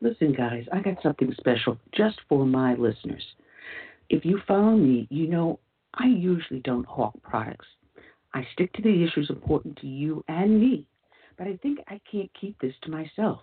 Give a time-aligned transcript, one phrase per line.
[0.00, 3.24] Listen, guys, I got something special just for my listeners.
[4.10, 5.58] If you follow me, you know
[5.94, 7.66] I usually don't hawk products.
[8.34, 10.86] I stick to the issues important to you and me,
[11.38, 13.40] but I think I can't keep this to myself.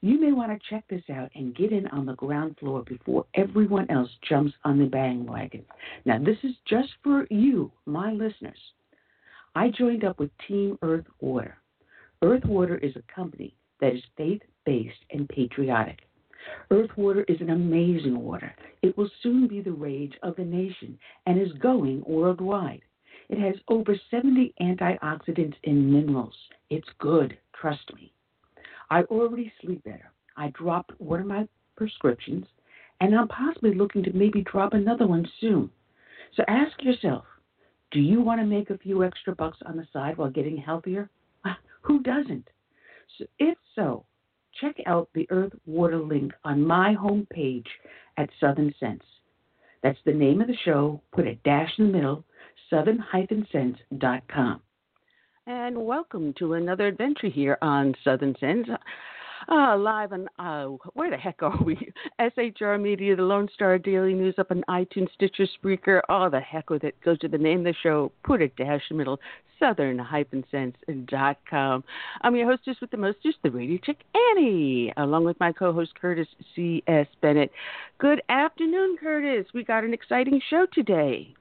[0.00, 3.26] You may want to check this out and get in on the ground floor before
[3.34, 5.64] everyone else jumps on the bandwagon.
[6.04, 8.58] Now, this is just for you, my listeners.
[9.54, 11.56] I joined up with Team Earth Water.
[12.22, 16.00] Earth Water is a company that is faith based and patriotic.
[16.70, 18.54] Earth water is an amazing water.
[18.82, 22.82] It will soon be the rage of the nation and is going worldwide.
[23.28, 26.34] It has over 70 antioxidants and minerals.
[26.70, 28.12] It's good, trust me.
[28.90, 30.12] I already sleep better.
[30.36, 32.46] I dropped one of my prescriptions,
[33.00, 35.70] and I'm possibly looking to maybe drop another one soon.
[36.36, 37.24] So ask yourself
[37.92, 41.08] do you want to make a few extra bucks on the side while getting healthier?
[41.82, 42.48] Who doesn't?
[43.16, 44.04] So if so,
[44.60, 47.66] check out the Earth Water link on my homepage
[48.16, 49.02] at Southern Sense.
[49.82, 51.00] That's the name of the show.
[51.12, 52.24] Put a dash in the middle,
[52.70, 54.60] southern-sense.com.
[55.46, 58.66] And welcome to another adventure here on Southern Sense.
[59.48, 61.92] Uh, live on, uh, where the heck are we?
[62.20, 66.00] SHR Media, the Lone Star Daily News up on iTunes, Stitcher, Spreaker.
[66.08, 66.96] Oh, the heck with it.
[67.04, 69.20] Go to the name of the show, put a dash in the middle,
[69.60, 71.84] southern-sense.com.
[72.22, 73.98] I'm your hostess with the mostest, the radio chick
[74.32, 77.06] Annie, along with my co-host Curtis C.S.
[77.22, 77.52] Bennett.
[77.98, 79.46] Good afternoon, Curtis.
[79.54, 81.32] We got an exciting show today.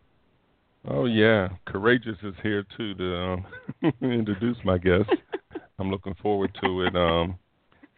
[0.88, 3.46] Oh yeah, courageous is here too to um,
[4.02, 5.10] introduce my guest.
[5.80, 6.96] I'm looking forward to it.
[6.96, 7.40] Um,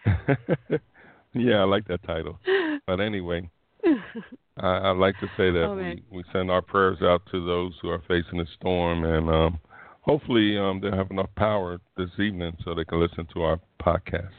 [1.34, 2.40] yeah, I like that title.
[2.86, 3.50] But anyway,
[4.58, 7.74] I, I like to say that oh, we, we send our prayers out to those
[7.82, 9.60] who are facing a storm, and um,
[10.02, 14.32] hopefully um, they'll have enough power this evening so they can listen to our podcast.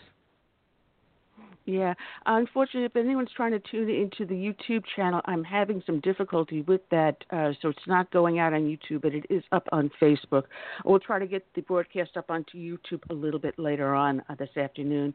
[1.68, 1.92] Yeah.
[2.24, 6.80] Unfortunately, if anyone's trying to tune into the YouTube channel, I'm having some difficulty with
[6.90, 7.22] that.
[7.30, 10.44] Uh, so it's not going out on YouTube, but it is up on Facebook.
[10.86, 14.34] We'll try to get the broadcast up onto YouTube a little bit later on uh,
[14.36, 15.12] this afternoon.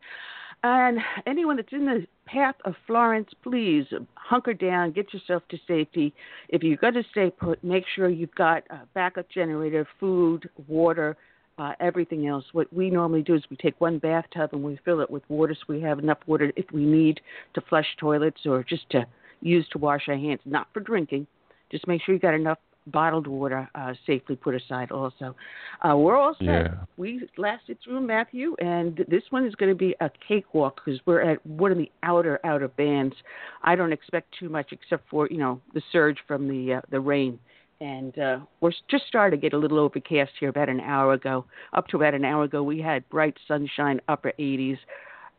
[0.61, 6.13] And anyone that's in the path of Florence, please hunker down, get yourself to safety.
[6.49, 11.17] If you're going to stay put, make sure you've got a backup generator, food, water
[11.57, 12.45] uh, everything else.
[12.51, 15.55] What we normally do is we take one bathtub and we fill it with water
[15.55, 17.21] so we have enough water if we need
[17.53, 19.05] to flush toilets or just to
[19.41, 21.27] use to wash our hands, not for drinking.
[21.71, 25.35] Just make sure you got enough bottled water uh, safely put aside also.
[25.81, 26.45] Uh, we're all set.
[26.45, 26.73] Yeah.
[26.97, 31.21] We lasted through Matthew, and this one is going to be a cakewalk because we're
[31.21, 33.15] at one of the outer, outer bands.
[33.63, 36.99] I don't expect too much except for, you know, the surge from the uh, the
[36.99, 37.39] rain
[37.83, 41.43] and uh, we're just starting to get a little overcast here about an hour ago.
[41.73, 44.77] Up to about an hour ago, we had bright sunshine, upper 80s,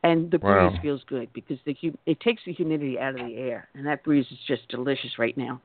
[0.02, 0.78] and the breeze Wow.
[0.82, 1.74] feels good because the
[2.04, 5.36] it takes the humidity out of the air, and that breeze is just delicious right
[5.38, 5.60] now.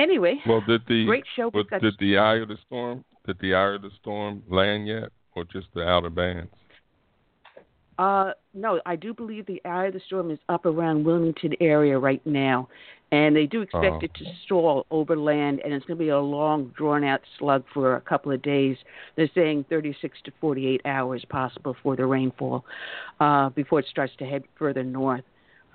[0.00, 1.50] Anyway, Well, did the great show.
[1.54, 5.10] well, did the eye of the storm did the eye of the storm land yet,
[5.36, 6.50] or just the outer bands?
[8.00, 11.98] Uh, no, I do believe the eye of the storm is up around Wilmington area
[11.98, 12.66] right now,
[13.12, 14.00] and they do expect Oh.
[14.02, 17.96] it to stall over land, and it's going to be a long, drawn-out slug for
[17.96, 18.76] a couple of days.
[19.16, 22.64] They're saying 36 to 48 hours possible for the rainfall
[23.18, 25.24] uh, before it starts to head further north.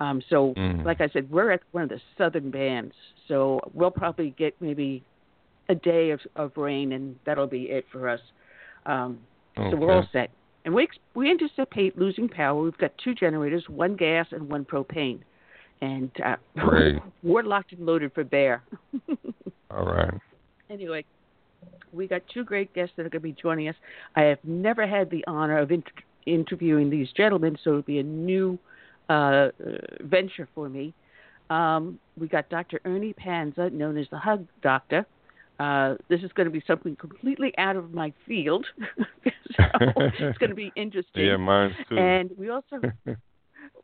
[0.00, 0.84] Um, so, Mm.
[0.84, 2.94] like I said, we're at one of the southern bands,
[3.28, 5.02] so we'll probably get maybe
[5.68, 8.20] a day of, of rain, and that'll be it for us.
[8.86, 9.18] Um,
[9.56, 10.30] so we're all set.
[10.64, 12.60] And we we anticipate losing power.
[12.60, 15.20] We've got two generators, one gas and one propane,
[15.80, 16.36] and uh,
[17.22, 18.62] we're locked and loaded for bear.
[19.70, 20.14] All right.
[20.70, 21.04] anyway,
[21.92, 23.74] we got two great guests that are going to be joining us.
[24.14, 25.90] I have never had the honor of inter-
[26.26, 28.58] interviewing these gentlemen, so it'll be a new
[29.08, 29.48] uh,
[30.00, 30.94] venture for me.
[31.50, 32.80] Um, we got Dr.
[32.84, 35.06] Ernie Panza, known as the Hug Doctor.
[35.58, 38.66] Uh, this is going to be something completely out of my field,
[39.56, 39.64] so
[40.18, 41.24] it's going to be interesting.
[41.24, 41.96] Yeah, mine too.
[41.96, 42.82] And we also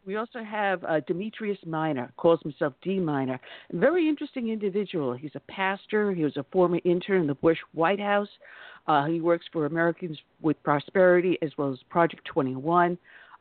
[0.04, 3.38] we also have uh, Demetrius Minor, calls himself D Minor.
[3.72, 5.14] A very interesting individual.
[5.14, 6.12] He's a pastor.
[6.12, 8.28] He was a former intern in the Bush White House.
[8.87, 12.99] Uh, he works for Americans with Prosperity as well as Project 21.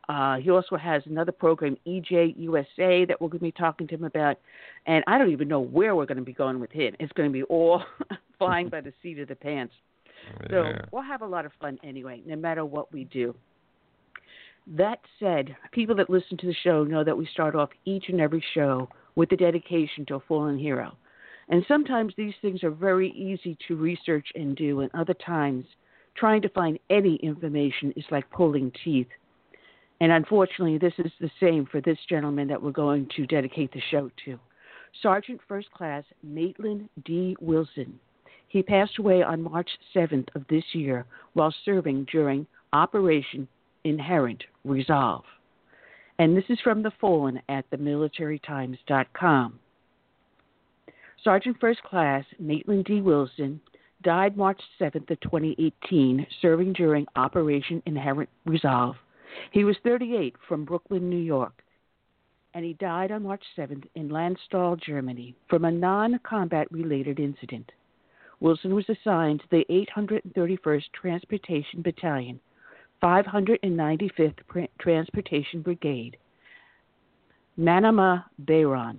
[0.09, 3.95] Uh, he also has another program, EJ USA, that we're going to be talking to
[3.95, 4.37] him about.
[4.85, 6.95] And I don't even know where we're going to be going with him.
[6.99, 7.83] It's going to be all
[8.37, 9.73] flying by the seat of the pants.
[10.49, 13.35] So we'll have a lot of fun anyway, no matter what we do.
[14.67, 18.21] That said, people that listen to the show know that we start off each and
[18.21, 20.95] every show with a dedication to a fallen hero.
[21.49, 25.65] And sometimes these things are very easy to research and do, and other times
[26.15, 29.07] trying to find any information is like pulling teeth.
[29.99, 33.81] And unfortunately, this is the same for this gentleman that we're going to dedicate the
[33.91, 34.39] show to.
[35.01, 37.35] Sergeant First Class Maitland D.
[37.39, 37.99] Wilson.
[38.47, 43.47] He passed away on March 7th of this year while serving during Operation
[43.83, 45.23] Inherent Resolve.
[46.19, 49.59] And this is from the Fallen at themilitarytimes.com.
[51.23, 53.01] Sergeant First Class Maitland D.
[53.01, 53.61] Wilson
[54.03, 58.95] died March 7th of 2018, serving during Operation Inherent Resolve.
[59.51, 61.63] He was 38 from Brooklyn, New York,
[62.53, 67.71] and he died on March 7th in Landstuhl, Germany, from a non combat related incident.
[68.39, 72.39] Wilson was assigned to the 831st Transportation Battalion,
[73.01, 76.17] 595th Transportation Brigade,
[77.59, 78.97] Manama, Bahrain.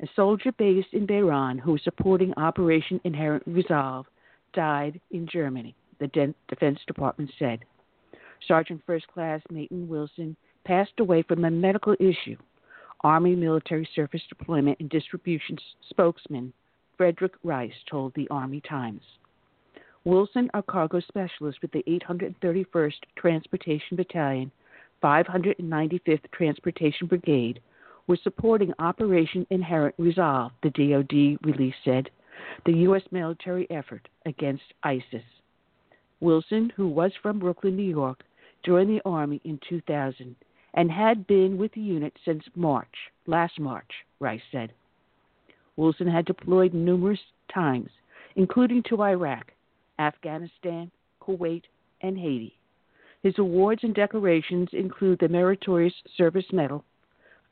[0.00, 4.06] A soldier based in Bahrain who was supporting Operation Inherent Resolve
[4.52, 7.60] died in Germany, the De- Defense Department said.
[8.46, 12.36] Sergeant First Class Maitland Wilson passed away from a medical issue.
[13.02, 15.56] Army Military Surface Deployment and Distribution
[15.90, 16.52] spokesman
[16.96, 19.02] Frederick Rice told the Army Times.
[20.06, 24.52] Wilson, a cargo specialist with the 831st Transportation Battalion,
[25.02, 27.58] 595th Transportation Brigade,
[28.06, 32.08] was supporting Operation Inherent Resolve, the DoD release said,
[32.66, 33.02] the U.S.
[33.10, 35.24] military effort against ISIS.
[36.20, 38.22] Wilson, who was from Brooklyn, New York,
[38.64, 40.36] joined the Army in 2000
[40.74, 42.94] and had been with the unit since March,
[43.26, 44.72] last March, Rice said.
[45.74, 47.18] Wilson had deployed numerous
[47.52, 47.90] times,
[48.36, 49.50] including to Iraq,
[49.98, 50.90] Afghanistan,
[51.20, 51.62] Kuwait,
[52.02, 52.54] and Haiti.
[53.22, 56.84] His awards and decorations include the Meritorious Service Medal,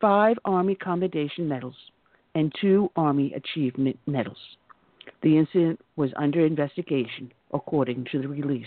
[0.01, 1.77] five Army Commendation Medals,
[2.35, 4.39] and two Army Achievement Medals.
[5.23, 8.67] The incident was under investigation, according to the release.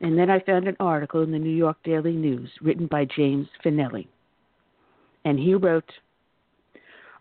[0.00, 3.48] And then I found an article in the New York Daily News written by James
[3.64, 4.06] Finelli.
[5.24, 5.90] And he wrote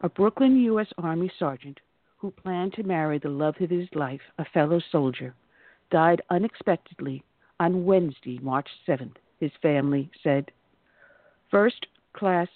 [0.02, 0.88] A Brooklyn U.S.
[0.98, 1.80] Army sergeant
[2.26, 5.36] who planned to marry the love of his life, a fellow soldier,
[5.92, 7.24] died unexpectedly
[7.60, 10.50] on Wednesday, March 7th, his family said.
[11.52, 12.48] First class,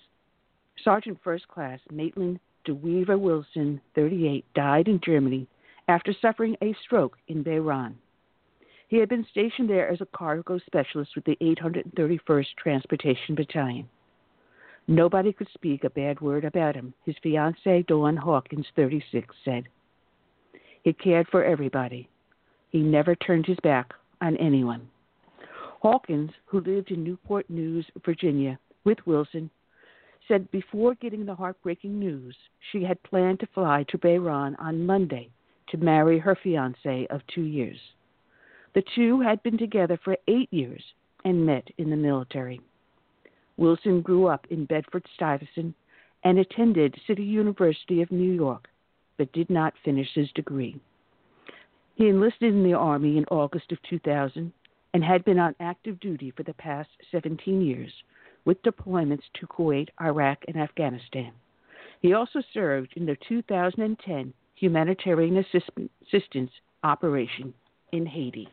[0.83, 5.47] Sergeant First Class Maitland DeWeaver Wilson, 38, died in Germany
[5.87, 7.93] after suffering a stroke in Bahrain.
[8.87, 13.87] He had been stationed there as a cargo specialist with the 831st Transportation Battalion.
[14.89, 19.65] Nobody could speak a bad word about him, his fiancee, Dawn Hawkins, 36, said.
[20.83, 22.09] He cared for everybody.
[22.71, 24.89] He never turned his back on anyone.
[25.83, 29.51] Hawkins, who lived in Newport News, Virginia, with Wilson,
[30.27, 32.35] said before getting the heartbreaking news,
[32.71, 35.29] she had planned to fly to Bahrain on Monday
[35.67, 37.77] to marry her fiance of two years.
[38.73, 40.83] The two had been together for eight years
[41.25, 42.59] and met in the military.
[43.59, 45.75] Wilson grew up in Bedford Stuyvesant
[46.23, 48.69] and attended City University of New York,
[49.17, 50.79] but did not finish his degree.
[51.95, 54.53] He enlisted in the Army in August of 2000
[54.93, 57.91] and had been on active duty for the past 17 years,
[58.45, 61.33] with deployments to Kuwait, Iraq, and Afghanistan.
[62.01, 66.51] He also served in the 2010 humanitarian assistance
[66.83, 67.53] operation
[67.91, 68.47] in Haiti.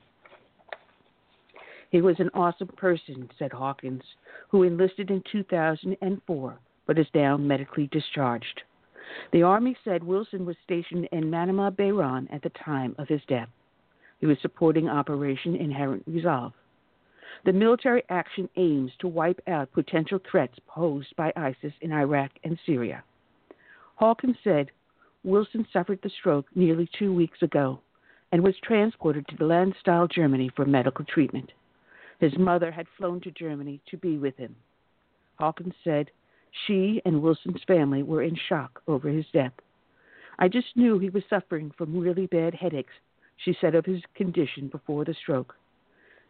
[1.90, 4.02] He was an awesome person, said Hawkins,
[4.48, 8.62] who enlisted in 2004 but is now medically discharged.
[9.32, 13.48] The Army said Wilson was stationed in Manama, Bahrain at the time of his death.
[14.18, 16.52] He was supporting Operation Inherent Resolve.
[17.44, 22.58] The military action aims to wipe out potential threats posed by ISIS in Iraq and
[22.64, 23.04] Syria.
[23.96, 24.70] Hawkins said
[25.22, 27.80] Wilson suffered the stroke nearly two weeks ago
[28.32, 31.52] and was transported to Landstuhl, Germany for medical treatment.
[32.18, 34.56] His mother had flown to Germany to be with him.
[35.38, 36.10] Hawkins said
[36.66, 39.52] she and Wilson's family were in shock over his death.
[40.38, 42.92] I just knew he was suffering from really bad headaches,
[43.36, 45.54] she said of his condition before the stroke.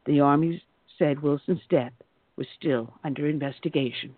[0.07, 0.63] The Army
[0.99, 1.93] said Wilson's death
[2.37, 4.15] was still under investigation.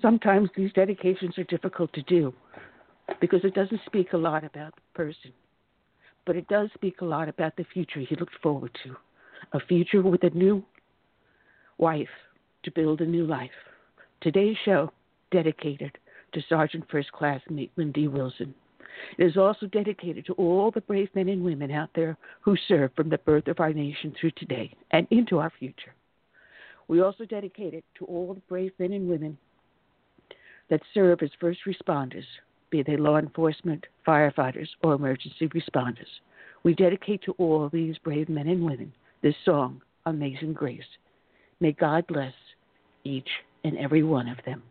[0.00, 2.34] Sometimes these dedications are difficult to do
[3.20, 5.32] because it doesn't speak a lot about the person,
[6.26, 8.96] but it does speak a lot about the future he looked forward to
[9.52, 10.62] a future with a new
[11.78, 12.08] wife
[12.64, 13.50] to build a new life.
[14.20, 14.90] Today's show
[15.30, 15.96] dedicated
[16.32, 18.08] to Sergeant First Class Maitland D.
[18.08, 18.54] Wilson.
[19.18, 22.90] It is also dedicated to all the brave men and women out there who serve
[22.96, 25.94] from the birth of our nation through today and into our future.
[26.88, 29.36] We also dedicate it to all the brave men and women
[30.70, 32.24] that serve as first responders,
[32.70, 36.20] be they law enforcement, firefighters, or emergency responders.
[36.62, 38.92] We dedicate to all these brave men and women
[39.22, 40.82] this song, Amazing Grace.
[41.60, 42.34] May God bless
[43.04, 43.28] each
[43.64, 44.62] and every one of them.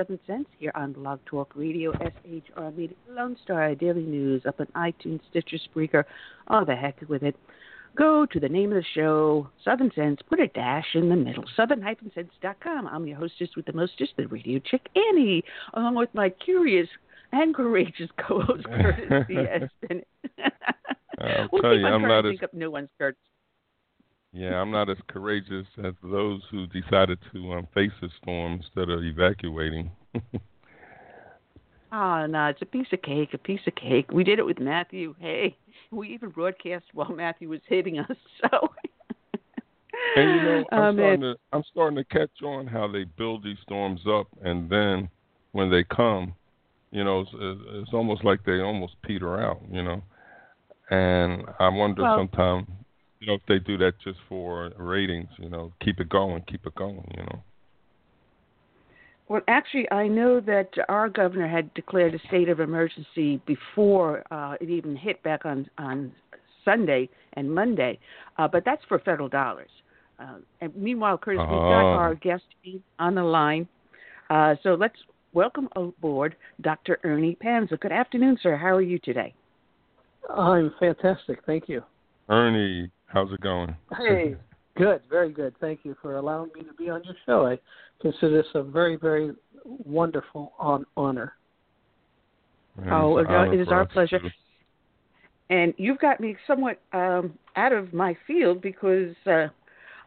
[0.00, 4.66] Southern Sense here on Blog Talk Radio, SHR Media, Lone Star, Daily News, up on
[4.68, 6.04] iTunes, Stitcher, Spreaker,
[6.48, 7.36] all the heck with it.
[7.96, 11.44] Go to the name of the show, Southern Sense, put a dash in the middle,
[11.54, 12.86] southern-sense.com.
[12.86, 16.88] I'm your hostess with the mostest, the radio chick Annie, along with my curious
[17.32, 19.68] and courageous co-host Curtis C.S.
[21.20, 22.36] I'll we'll tell you, I'm not as...
[22.42, 23.18] up new ones, Curtis.
[24.32, 28.88] Yeah, I'm not as courageous as those who decided to um, face the storm instead
[28.88, 29.90] of evacuating.
[31.92, 34.12] oh no, it's a piece of cake, a piece of cake.
[34.12, 35.16] We did it with Matthew.
[35.18, 35.56] Hey,
[35.90, 38.06] we even broadcast while Matthew was hitting us.
[38.50, 38.68] So.
[40.16, 43.44] and you know, I'm, um, starting to, I'm starting to catch on how they build
[43.44, 45.08] these storms up, and then
[45.52, 46.34] when they come,
[46.90, 49.60] you know, it's, it's almost like they almost peter out.
[49.70, 50.02] You know,
[50.90, 52.68] and I wonder well, sometimes
[53.20, 56.66] you know if they do that just for ratings, you know, keep it going, keep
[56.66, 57.42] it going, you know.
[59.28, 64.56] Well, actually, I know that our governor had declared a state of emergency before uh,
[64.60, 66.12] it even hit back on on
[66.64, 67.98] Sunday and Monday,
[68.38, 69.70] uh, but that's for federal dollars.
[70.18, 71.52] Uh, and meanwhile, Curtis, uh-huh.
[71.52, 72.42] we've got our guest
[72.98, 73.68] on the line,
[74.30, 74.96] uh, so let's
[75.32, 76.98] welcome aboard Dr.
[77.04, 77.76] Ernie Panza.
[77.76, 78.56] Good afternoon, sir.
[78.56, 79.34] How are you today?
[80.28, 81.40] I'm fantastic.
[81.46, 81.82] Thank you.
[82.28, 83.74] Ernie, How's it going?
[83.98, 84.36] Hey,
[84.76, 85.54] good, very good.
[85.60, 87.44] Thank you for allowing me to be on your show.
[87.44, 87.58] I
[88.00, 89.32] consider this a very, very
[89.64, 91.32] wonderful on, honor.
[93.28, 94.20] oh, it is our pleasure.
[95.50, 99.48] And you've got me somewhat um, out of my field because uh,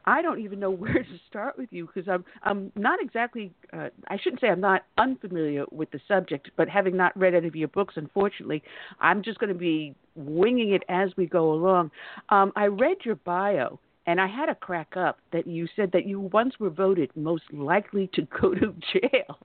[0.06, 3.90] I don't even know where to start with you because I'm I'm not exactly uh,
[4.08, 7.56] I shouldn't say I'm not unfamiliar with the subject, but having not read any of
[7.58, 8.64] your books, unfortunately,
[9.02, 11.92] I'm just going to be winging it as we go along.
[12.30, 13.80] Um, I read your bio.
[14.06, 17.44] And I had to crack up that you said that you once were voted most
[17.54, 19.40] likely to go to jail.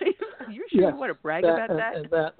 [0.00, 0.14] you
[0.70, 1.96] sure yes, you want to brag that, about that?
[1.96, 2.34] And that?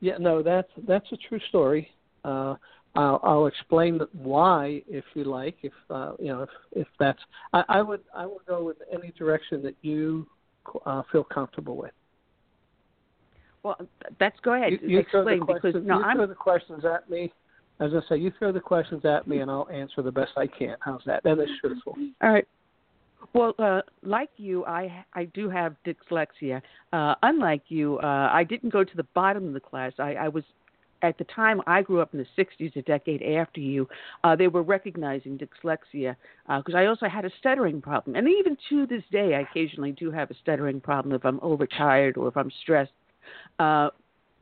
[0.00, 1.88] Yeah, no, that's that's a true story.
[2.24, 2.56] Uh,
[2.94, 5.56] I'll, I'll explain why, if you like.
[5.62, 7.20] If uh, you know, if if that's,
[7.52, 10.26] I, I would I would go in any direction that you
[10.84, 11.92] uh, feel comfortable with.
[13.62, 13.76] Well,
[14.18, 14.72] that's go ahead.
[14.72, 17.32] You, you explain because no, you I'm throw the questions at me.
[17.80, 20.46] As I say, you throw the questions at me, and I'll answer the best I
[20.46, 20.76] can.
[20.80, 21.22] How's that?
[21.24, 21.96] That is truthful.
[22.22, 22.46] All right.
[23.34, 26.60] Well, uh, like you, I I do have dyslexia.
[26.92, 29.92] Uh, unlike you, uh, I didn't go to the bottom of the class.
[29.98, 30.44] I, I was
[31.02, 33.88] at the time I grew up in the 60s, a decade after you,
[34.24, 36.16] uh, they were recognizing dyslexia
[36.46, 38.16] because uh, I also had a stuttering problem.
[38.16, 42.16] And even to this day, I occasionally do have a stuttering problem if I'm overtired
[42.16, 42.92] or if I'm stressed.
[43.58, 43.90] Uh,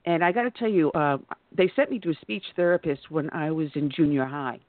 [0.07, 1.19] and I got to tell you, uh,
[1.57, 4.61] they sent me to a speech therapist when I was in junior high.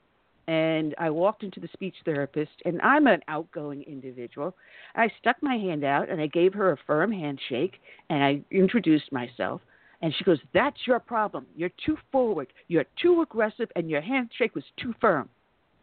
[0.47, 4.55] And I walked into the speech therapist, and I'm an outgoing individual.
[4.95, 7.79] I stuck my hand out and I gave her a firm handshake
[8.09, 9.61] and I introduced myself.
[10.01, 11.45] And she goes, That's your problem.
[11.55, 12.47] You're too forward.
[12.67, 15.29] You're too aggressive, and your handshake was too firm.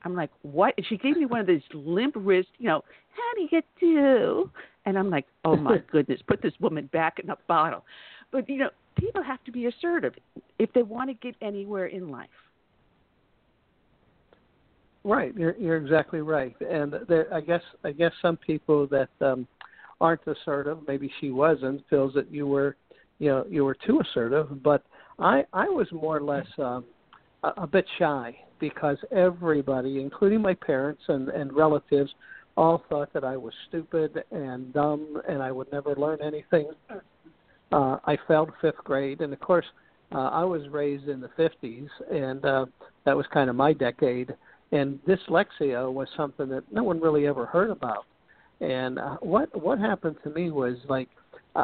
[0.02, 0.74] I'm like, What?
[0.76, 4.50] And she gave me one of these limp wrist, you know, how do you do?
[4.86, 7.84] And I'm like, Oh my goodness, put this woman back in a bottle.
[8.30, 10.14] But, you know, people have to be assertive
[10.58, 12.28] if they want to get anywhere in life.
[15.04, 19.46] Right, you're you're exactly right, and there, I guess I guess some people that um,
[20.00, 22.76] aren't assertive, maybe she wasn't, feels that you were
[23.18, 24.62] you know you were too assertive.
[24.62, 24.82] But
[25.18, 26.84] I I was more or less um,
[27.42, 32.12] a, a bit shy because everybody, including my parents and and relatives,
[32.56, 36.70] all thought that I was stupid and dumb and I would never learn anything.
[37.70, 39.66] Uh, I failed fifth grade, and of course,
[40.12, 42.66] uh, I was raised in the 50s, and uh,
[43.04, 44.34] that was kind of my decade.
[44.72, 48.04] And dyslexia was something that no one really ever heard about.
[48.60, 51.08] And uh, what what happened to me was like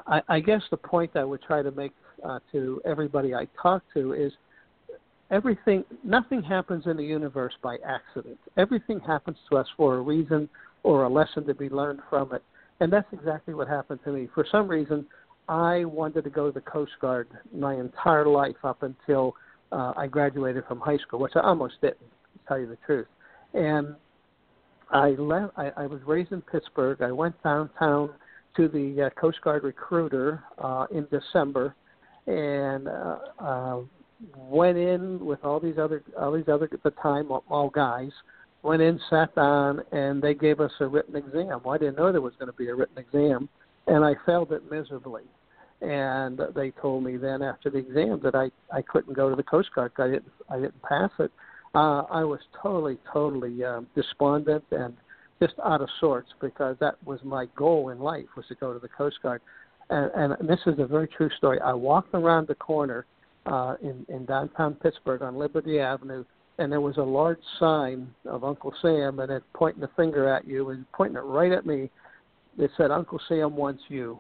[0.07, 1.93] I, I guess the point I would try to make
[2.25, 4.33] uh, to everybody I talk to is
[5.31, 8.39] everything, nothing happens in the universe by accident.
[8.57, 10.49] Everything happens to us for a reason
[10.83, 12.43] or a lesson to be learned from it.
[12.81, 14.29] And that's exactly what happened to me.
[14.35, 15.07] For some reason,
[15.49, 19.35] I wanted to go to the Coast Guard my entire life up until
[19.73, 23.07] uh, I graduated from high school, which I almost didn't, to tell you the truth.
[23.53, 23.95] And
[24.91, 25.53] I left.
[25.57, 27.03] I, I was raised in Pittsburgh.
[27.03, 28.11] I went downtown
[28.57, 31.75] to the uh, Coast Guard recruiter uh, in December,
[32.27, 33.81] and uh, uh,
[34.37, 38.13] went in with all these other all these other at the time all guys.
[38.63, 41.61] Went in, sat down, and they gave us a written exam.
[41.65, 43.49] Well, I didn't know there was going to be a written exam,
[43.87, 45.23] and I failed it miserably.
[45.81, 49.43] And they told me then after the exam that I I couldn't go to the
[49.43, 49.93] Coast Guard.
[49.99, 51.31] I didn't I didn't pass it.
[51.75, 54.95] Uh, I was totally totally um, despondent and
[55.41, 58.79] just out of sorts because that was my goal in life was to go to
[58.79, 59.41] the Coast Guard.
[59.91, 61.61] And, and this is a very true story.
[61.61, 63.05] I walked around the corner
[63.47, 66.25] uh, in, in downtown Pittsburgh on Liberty Avenue,
[66.59, 70.47] and there was a large sign of Uncle Sam, and it pointing the finger at
[70.47, 71.91] you and pointing it right at me.
[72.59, 74.19] It said, "Uncle Sam wants you,"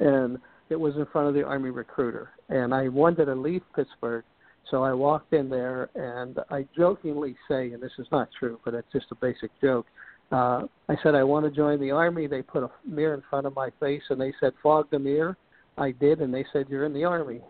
[0.00, 2.30] and it was in front of the Army recruiter.
[2.48, 4.24] And I wanted to leave Pittsburgh,
[4.70, 8.74] so I walked in there, and I jokingly say, and this is not true, but
[8.74, 9.86] it's just a basic joke
[10.30, 12.26] uh, I said I want to join the army.
[12.26, 15.36] They put a mirror in front of my face and they said fog the mirror.
[15.78, 17.40] I did, and they said you're in the army.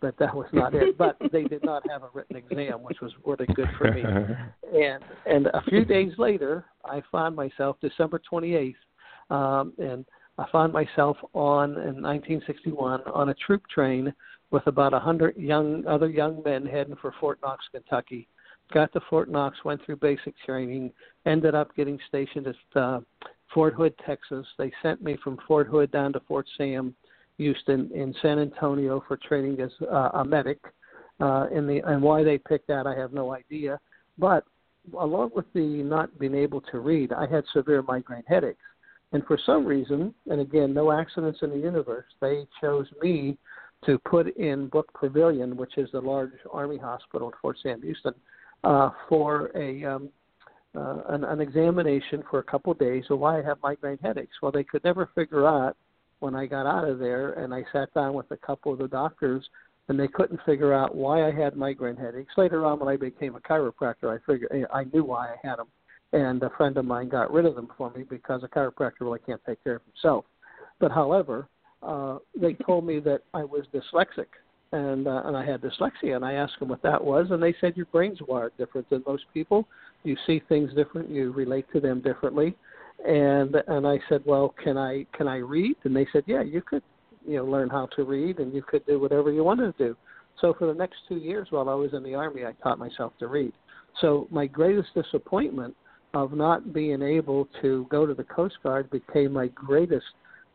[0.00, 0.98] But that was not it.
[0.98, 4.02] But they did not have a written exam, which was really good for me.
[4.76, 8.74] And and a few days later, I found myself December 28th,
[9.30, 10.04] um, and
[10.38, 14.12] I found myself on in 1961 on a troop train
[14.50, 18.28] with about a hundred young other young men heading for Fort Knox, Kentucky
[18.72, 20.92] got to Fort Knox, went through basic training,
[21.24, 23.00] ended up getting stationed at uh,
[23.52, 24.46] Fort Hood, Texas.
[24.58, 26.94] They sent me from Fort Hood down to Fort Sam
[27.38, 30.58] Houston in San Antonio for training as uh, a medic.
[31.18, 33.80] Uh, in the and why they picked that, I have no idea.
[34.18, 34.44] But
[34.98, 38.60] along with the not being able to read, I had severe migraine headaches.
[39.16, 43.38] And for some reason, and again, no accidents in the universe, they chose me
[43.86, 48.12] to put in Book Pavilion, which is the large Army hospital at Fort Sam Houston,
[48.62, 50.10] uh, for a um,
[50.76, 54.36] uh, an, an examination for a couple of days of why I have migraine headaches.
[54.42, 55.78] Well, they could never figure out
[56.18, 58.88] when I got out of there, and I sat down with a couple of the
[58.88, 59.48] doctors,
[59.88, 62.34] and they couldn't figure out why I had migraine headaches.
[62.36, 65.68] Later on, when I became a chiropractor, I figured I knew why I had them.
[66.12, 69.20] And a friend of mine got rid of them for me because a chiropractor really
[69.26, 70.24] can't take care of himself.
[70.78, 71.48] But however,
[71.82, 74.26] uh, they told me that I was dyslexic
[74.72, 77.54] and uh, and I had dyslexia, and I asked them what that was, and they
[77.60, 79.66] said your brain's wired different than most people.
[80.02, 82.56] You see things different, you relate to them differently,
[83.06, 85.76] and and I said, well, can I can I read?
[85.84, 86.82] And they said, yeah, you could,
[87.26, 89.96] you know, learn how to read, and you could do whatever you wanted to do.
[90.40, 93.12] So for the next two years while I was in the army, I taught myself
[93.20, 93.52] to read.
[94.00, 95.74] So my greatest disappointment
[96.16, 100.06] of not being able to go to the Coast Guard became my greatest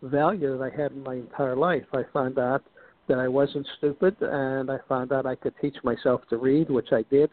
[0.02, 1.86] value that I had in my entire life.
[1.94, 2.64] I found out
[3.08, 6.88] that I wasn't stupid, and I found out I could teach myself to read, which
[6.92, 7.30] I did.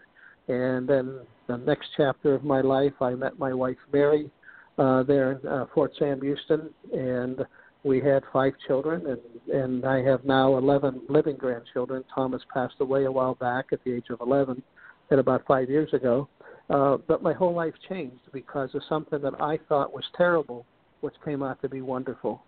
[0.47, 4.31] And then the next chapter of my life, I met my wife Mary
[4.77, 7.47] uh, there in uh, Fort Sam Houston, and
[7.83, 12.05] we had five children, and and I have now 11 living grandchildren.
[12.15, 14.63] Thomas passed away a while back at the age of 11,
[15.11, 16.29] at about five years ago.
[16.71, 20.67] Uh, but my whole life changed because of something that I thought was terrible,
[21.01, 22.43] which came out to be wonderful.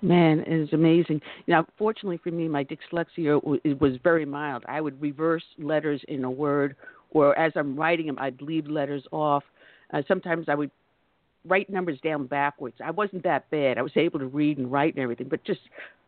[0.00, 1.20] Man, it is amazing.
[1.48, 3.42] Now, fortunately for me, my dyslexia
[3.80, 4.64] was very mild.
[4.68, 6.76] I would reverse letters in a word,
[7.10, 9.42] or as I'm writing them, I'd leave letters off.
[9.92, 10.70] Uh, sometimes I would
[11.44, 12.76] write numbers down backwards.
[12.84, 13.76] I wasn't that bad.
[13.76, 15.60] I was able to read and write and everything, but just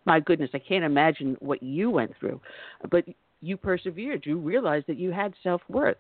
[0.07, 2.41] my goodness, I can't imagine what you went through.
[2.91, 3.05] But
[3.41, 4.25] you persevered.
[4.27, 5.97] You realized that you had self worth.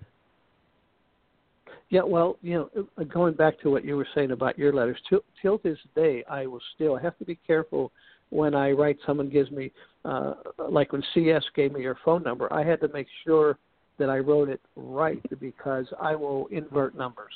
[1.88, 4.98] Yeah, well, you know, uh, going back to what you were saying about your letters,
[5.09, 7.90] till, till this day, I will still I have to be careful
[8.31, 8.98] when I write.
[9.05, 9.72] Someone gives me,
[10.05, 10.35] uh,
[10.68, 13.59] like when CS gave me your phone number, I had to make sure
[13.98, 17.33] that I wrote it right because I will invert numbers.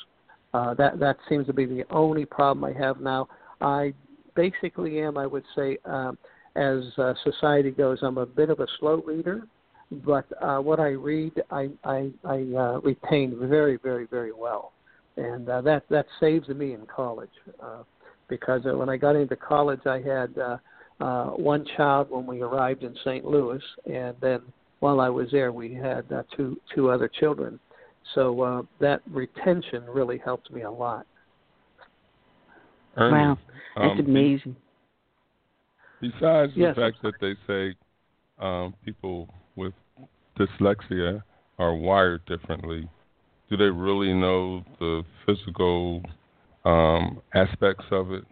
[0.53, 3.27] Uh, that that seems to be the only problem I have now.
[3.61, 3.93] I
[4.37, 6.17] basically am, I would say, um,
[6.55, 9.49] as uh, society goes, I'm a bit of a slow reader
[9.91, 14.73] but uh, what I read, I I, I uh, retain very very very well,
[15.17, 17.31] and uh, that that saves me in college
[17.63, 17.83] uh,
[18.29, 20.57] because uh, when I got into college, I had uh,
[21.01, 23.25] uh, one child when we arrived in St.
[23.25, 24.41] Louis, and then
[24.81, 27.59] while I was there, we had uh, two two other children.
[28.15, 31.07] So uh, that retention really helped me a lot.
[32.97, 33.39] Ernie, wow,
[33.77, 34.57] that's um, amazing.
[36.01, 37.77] Besides yes, the fact that they say
[38.39, 39.73] um, people with
[40.39, 41.23] dyslexia
[41.59, 42.89] are wired differently,
[43.51, 46.03] do they really know the physical
[46.65, 48.25] um, aspects of it,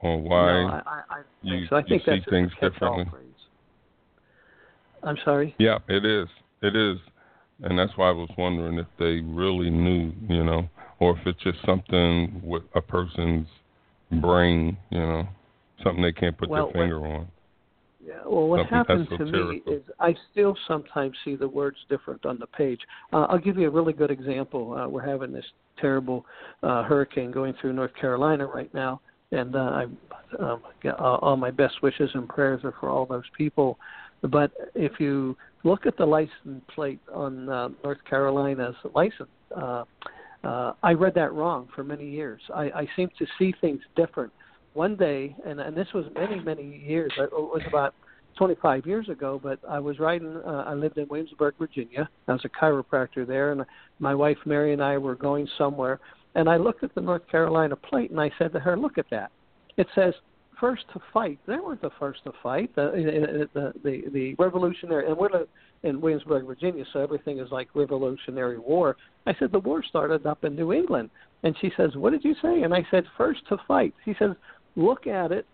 [0.00, 1.76] or why no, I, I, you, so.
[1.76, 3.06] I think you see things differently?
[5.02, 5.54] I'm sorry.
[5.58, 6.28] Yeah, it is.
[6.62, 6.98] It is,
[7.62, 10.68] and that's why I was wondering if they really knew, you know,
[11.00, 13.46] or if it's just something with a person's
[14.20, 15.28] brain, you know,
[15.82, 17.28] something they can't put well, their finger on.
[18.06, 22.38] Yeah, well, what happened to me is I still sometimes see the words different on
[22.38, 22.78] the page.
[23.12, 24.74] Uh, I'll give you a really good example.
[24.74, 25.44] Uh, we're having this
[25.80, 26.24] terrible
[26.62, 29.00] uh, hurricane going through North Carolina right now,
[29.32, 29.86] and uh, I
[30.38, 30.62] um,
[30.98, 33.78] all my best wishes and prayers are for all those people.
[34.22, 39.84] But if you look at the license plate on uh, North Carolina's license, uh,
[40.44, 42.40] uh, I read that wrong for many years.
[42.54, 44.32] I, I seem to see things different
[44.76, 47.12] one day, and and this was many many years.
[47.18, 47.94] It was about
[48.36, 50.36] 25 years ago, but I was riding.
[50.46, 52.08] Uh, I lived in Williamsburg, Virginia.
[52.28, 53.64] I was a chiropractor there, and
[53.98, 55.98] my wife Mary and I were going somewhere.
[56.34, 59.06] And I looked at the North Carolina plate, and I said to her, "Look at
[59.10, 59.30] that.
[59.76, 60.14] It says
[60.60, 61.38] first to fight.
[61.46, 62.74] They weren't the first to fight.
[62.76, 65.46] The the the, the Revolutionary, and we're
[65.82, 68.96] in Williamsburg, Virginia, so everything is like Revolutionary War.
[69.26, 71.10] I said the war started up in New England,
[71.42, 74.32] and she says, "What did you say?" And I said, "First to fight." She says,
[74.76, 75.46] look at it,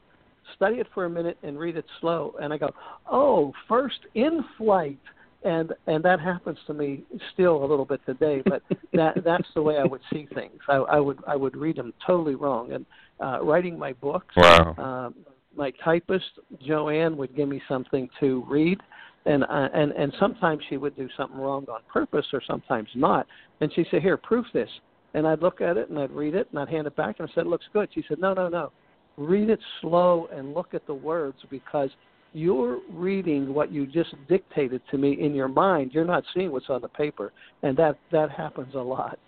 [0.56, 2.34] study it for a minute, and read it slow.
[2.40, 2.70] And I go,
[3.10, 4.98] oh, first in flight.
[5.44, 9.62] And and that happens to me still a little bit today, but that that's the
[9.62, 10.60] way I would see things.
[10.68, 12.72] I, I would I would read them totally wrong.
[12.72, 12.86] And
[13.18, 14.74] uh, writing my books, wow.
[14.78, 15.10] uh,
[15.56, 18.78] my typist Joanne would give me something to read,
[19.26, 23.26] and uh, and and sometimes she would do something wrong on purpose, or sometimes not.
[23.60, 24.70] And she'd say, "Here, proof this."
[25.14, 27.28] And I'd look at it and I'd read it and I'd hand it back and
[27.28, 28.70] I said, "It looks good." She said, "No, no, no
[29.16, 31.90] read it slow and look at the words because
[32.32, 35.92] you're reading what you just dictated to me in your mind.
[35.92, 39.18] You're not seeing what's on the paper, and that that happens a lot.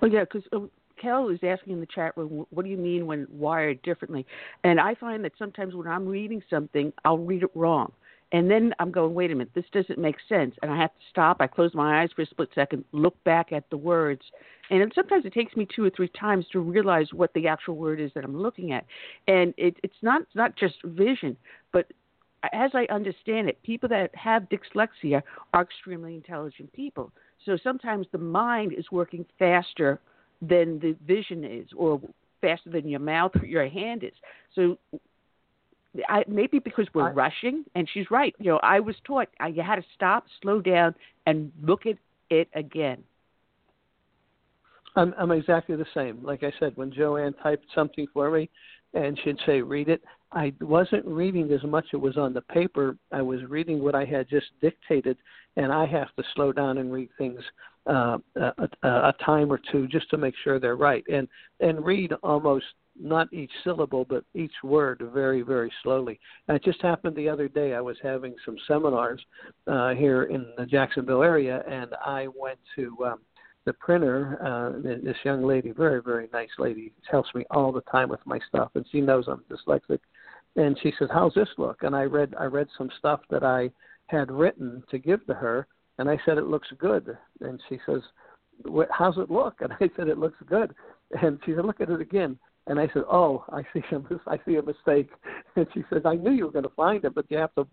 [0.00, 0.42] Well, yeah, because
[1.00, 4.26] Kel um, is asking in the chat room, what do you mean when wired differently?
[4.64, 7.92] And I find that sometimes when I'm reading something, I'll read it wrong.
[8.32, 10.54] And then I'm going, wait a minute, this doesn't make sense.
[10.62, 11.36] And I have to stop.
[11.40, 14.22] I close my eyes for a split second, look back at the words.
[14.70, 18.00] And sometimes it takes me two or three times to realize what the actual word
[18.00, 18.86] is that I'm looking at.
[19.28, 21.36] And it, it's not, not just vision,
[21.72, 21.86] but
[22.52, 27.12] as I understand it, people that have dyslexia are extremely intelligent people.
[27.44, 30.00] So sometimes the mind is working faster
[30.40, 32.00] than the vision is, or
[32.40, 34.12] faster than your mouth or your hand is.
[34.54, 34.78] So
[36.08, 38.34] I, maybe because we're I, rushing, and she's right.
[38.38, 40.94] You know, I was taught I, you had to stop, slow down,
[41.26, 41.96] and look at
[42.30, 43.02] it again.
[44.96, 46.22] I'm, I'm exactly the same.
[46.22, 48.48] Like I said, when Joanne typed something for me,
[48.94, 50.02] and she'd say, "Read it,"
[50.32, 52.96] I wasn't reading as much it was on the paper.
[53.10, 55.16] I was reading what I had just dictated,
[55.56, 57.40] and I have to slow down and read things
[57.86, 61.28] uh, a, a time or two just to make sure they're right, and
[61.60, 62.66] and read almost
[62.98, 66.18] not each syllable but each word very very slowly.
[66.48, 67.74] And it just happened the other day.
[67.74, 69.20] I was having some seminars
[69.66, 73.18] uh, here in the Jacksonville area, and I went to um,
[73.64, 78.08] the printer, uh, this young lady, very very nice lady, helps me all the time
[78.08, 80.00] with my stuff, and she knows I'm dyslexic.
[80.56, 83.70] And she says, "How's this look?" And I read I read some stuff that I
[84.06, 85.66] had written to give to her,
[85.98, 87.16] and I said it looks good.
[87.40, 88.02] And she says,
[88.90, 90.74] "How's it look?" And I said it looks good.
[91.22, 94.38] And she said, "Look at it again." And I said, "Oh, I see a I
[94.46, 95.10] see a mistake."
[95.56, 97.66] And she says, "I knew you were going to find it, but you have to."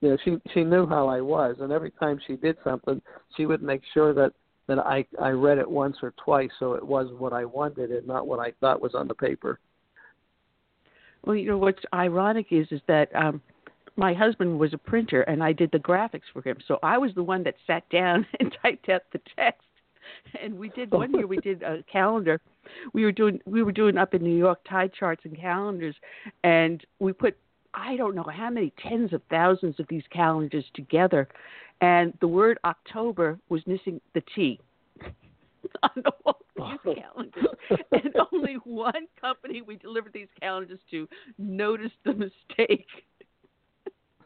[0.00, 3.00] You know, she she knew how I was, and every time she did something,
[3.36, 4.32] she would make sure that
[4.66, 8.06] that I I read it once or twice so it was what I wanted and
[8.06, 9.60] not what I thought was on the paper.
[11.24, 13.40] Well, you know what's ironic is is that um
[13.96, 16.58] my husband was a printer and I did the graphics for him.
[16.66, 19.62] So I was the one that sat down and typed out the text.
[20.42, 20.98] And we did oh.
[20.98, 22.40] one year we did a calendar.
[22.92, 25.94] We were doing we were doing up in New York tie charts and calendars
[26.42, 27.36] and we put
[27.74, 31.28] I don't know how many tens of thousands of these calendars together
[31.80, 34.60] and the word October was missing the T
[35.82, 37.44] on the whole these calendars.
[37.92, 42.86] and only one company we delivered these calendars to noticed the mistake.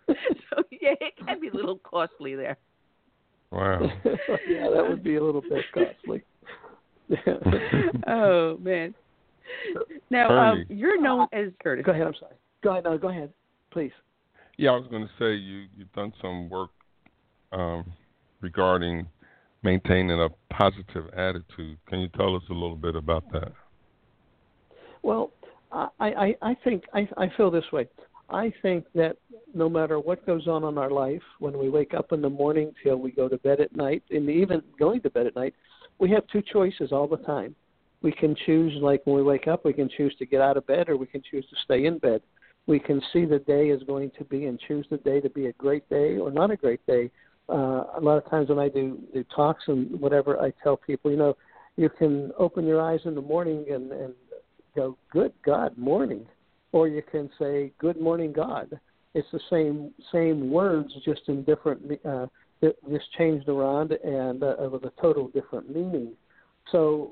[0.08, 2.58] so yeah, it can be a little costly there.
[3.50, 3.80] Wow.
[4.48, 6.22] yeah, that would be a little bit costly.
[8.06, 8.94] oh man.
[10.10, 11.84] Now um, you're known as Curtis.
[11.84, 12.06] Go ahead.
[12.06, 12.34] I'm sorry.
[12.62, 12.84] Go ahead.
[12.84, 13.32] No, go ahead,
[13.70, 13.92] please.
[14.58, 16.70] Yeah, I was going to say you you've done some work
[17.52, 17.90] um,
[18.40, 19.06] regarding
[19.62, 21.78] maintaining a positive attitude.
[21.88, 23.52] Can you tell us a little bit about that?
[25.02, 25.30] Well,
[25.72, 27.88] I I, I think I, I feel this way.
[28.28, 29.16] I think that
[29.54, 32.72] no matter what goes on in our life, when we wake up in the morning
[32.82, 35.54] till we go to bed at night, and even going to bed at night,
[35.98, 37.54] we have two choices all the time.
[38.02, 40.66] We can choose, like when we wake up, we can choose to get out of
[40.66, 42.22] bed or we can choose to stay in bed.
[42.66, 45.46] We can see the day is going to be and choose the day to be
[45.46, 47.10] a great day or not a great day.
[47.48, 51.10] Uh, a lot of times when I do, do talks and whatever, I tell people,
[51.10, 51.36] you know,
[51.76, 54.12] you can open your eyes in the morning and, and
[54.76, 56.26] go, good God, morning
[56.72, 58.78] or you can say "Good morning, God."
[59.18, 62.26] It's the same same words, just in different, uh,
[62.62, 66.12] just changed around and uh, with a total different meaning.
[66.70, 67.10] So,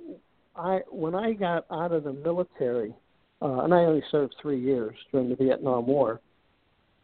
[0.55, 2.95] I when I got out of the military,
[3.43, 6.21] uh, and I only served three years during the Vietnam War,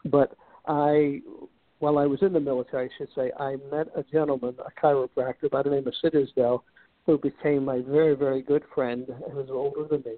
[0.05, 0.37] but
[0.67, 1.21] I
[1.81, 5.51] while I was in the military, I should say, I met a gentleman, a chiropractor
[5.51, 6.15] by the name of Sid
[7.07, 9.05] who became my very, very good friend.
[9.27, 10.17] He was older than me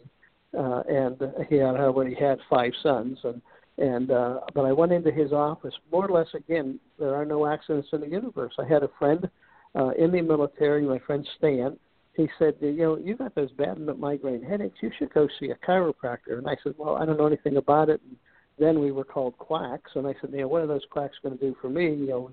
[0.56, 1.16] uh, and
[1.48, 3.40] he had already had five sons and
[3.78, 6.78] and uh, but I went into his office more or less again.
[6.98, 8.54] There are no accidents in the universe.
[8.58, 9.28] I had a friend
[9.74, 11.76] uh, in the military, my friend Stan.
[12.16, 14.78] He said, you know, you got those bad migraine headaches.
[14.80, 16.38] You should go see a chiropractor.
[16.38, 18.00] And I said, well, I don't know anything about it.
[18.06, 18.16] And
[18.56, 21.36] then we were called quacks, and I said, you know, what are those quacks going
[21.36, 21.86] to do for me?
[21.86, 22.30] You know,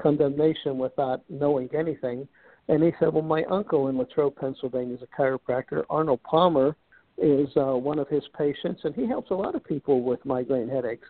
[0.00, 2.26] condemnation without knowing anything.
[2.68, 5.84] And he said, well, my uncle in Latrobe, Pennsylvania, is a chiropractor.
[5.90, 6.74] Arnold Palmer
[7.20, 10.68] is uh, one of his patients, and he helps a lot of people with migraine
[10.68, 11.06] headaches.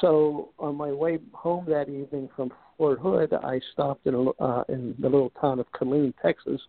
[0.00, 4.64] So on my way home that evening from Fort Hood, I stopped in a, uh,
[4.68, 6.60] in the little town of Killeen, Texas,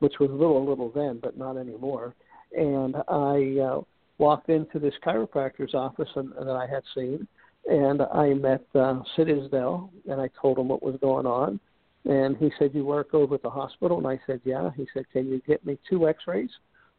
[0.00, 2.14] which was little a little then, but not anymore.
[2.56, 3.80] And I uh,
[4.18, 7.26] walked into this chiropractor's office and that I had seen,
[7.66, 11.60] and I met uh, Sid Isdell, and I told him what was going on.
[12.04, 15.06] And he said, "You work over at the hospital?" And I said, "Yeah." He said,
[15.10, 16.50] "Can you get me two X-rays?"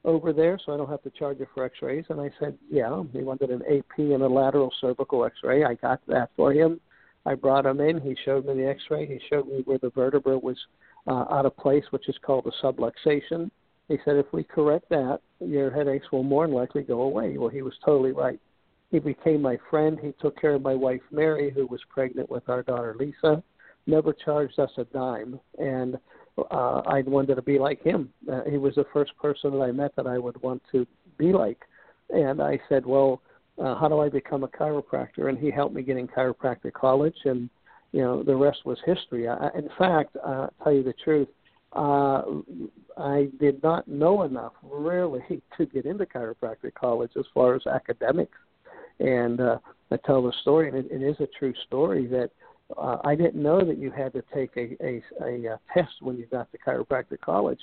[0.05, 2.05] Over there so I don't have to charge you for x-rays?
[2.09, 3.03] And I said, yeah.
[3.11, 5.65] He wanted an AP and a lateral cervical x-ray.
[5.65, 6.79] I got that for him.
[7.25, 7.99] I brought him in.
[7.99, 9.07] He showed me the x-ray.
[9.07, 10.57] He showed me where the vertebra was
[11.07, 13.49] uh, out of place, which is called a subluxation.
[13.87, 17.37] He said, if we correct that, your headaches will more than likely go away.
[17.37, 18.39] Well, he was totally right.
[18.91, 19.99] He became my friend.
[20.01, 23.43] He took care of my wife, Mary, who was pregnant with our daughter, Lisa.
[23.87, 25.39] Never charged us a dime.
[25.59, 25.97] And
[26.37, 28.09] uh, I wanted to be like him.
[28.31, 30.85] Uh, he was the first person that I met that I would want to
[31.17, 31.59] be like.
[32.09, 33.21] And I said, well,
[33.57, 35.29] uh, how do I become a chiropractor?
[35.29, 37.49] And he helped me get in chiropractic college, and
[37.91, 39.27] you know the rest was history.
[39.27, 41.29] I, in fact, uh, tell you the truth,
[41.73, 42.23] uh,
[42.97, 45.21] I did not know enough really
[45.57, 48.37] to get into chiropractic college as far as academics.
[48.99, 49.57] And uh,
[49.91, 52.31] I tell the story, and it, it is a true story that
[52.77, 56.17] uh, I didn't know that you had to take a, a, a, a test when
[56.17, 57.59] you got to chiropractic college.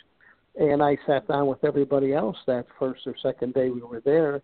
[0.59, 4.43] And I sat down with everybody else that first or second day we were there,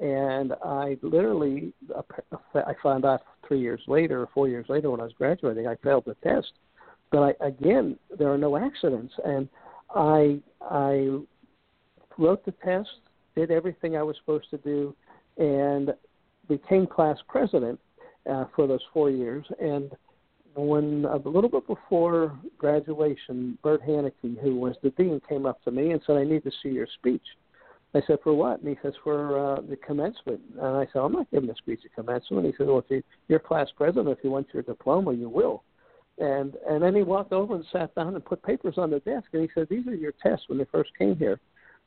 [0.00, 1.72] and I literally
[2.54, 5.76] I found out three years later or four years later when I was graduating I
[5.76, 6.52] failed the test.
[7.10, 9.48] But I, again, there are no accidents, and
[9.94, 11.08] I I
[12.18, 12.90] wrote the test,
[13.34, 14.94] did everything I was supposed to do,
[15.38, 15.94] and
[16.48, 17.80] became class president
[18.28, 19.46] uh, for those four years.
[19.60, 19.90] And
[20.54, 25.70] when a little bit before graduation, Bert Haneke, who was the dean, came up to
[25.70, 27.22] me and said, "I need to see your speech."
[27.94, 31.12] I said, "For what?" And he says, "For uh, the commencement." And I said, "I'm
[31.12, 34.08] not giving a speech at commencement." And he said, "Well, if you, you're class president,
[34.08, 35.62] if you want your diploma, you will."
[36.18, 39.28] And and then he walked over and sat down and put papers on the desk,
[39.32, 41.38] and he said, "These are your tests when you first came here."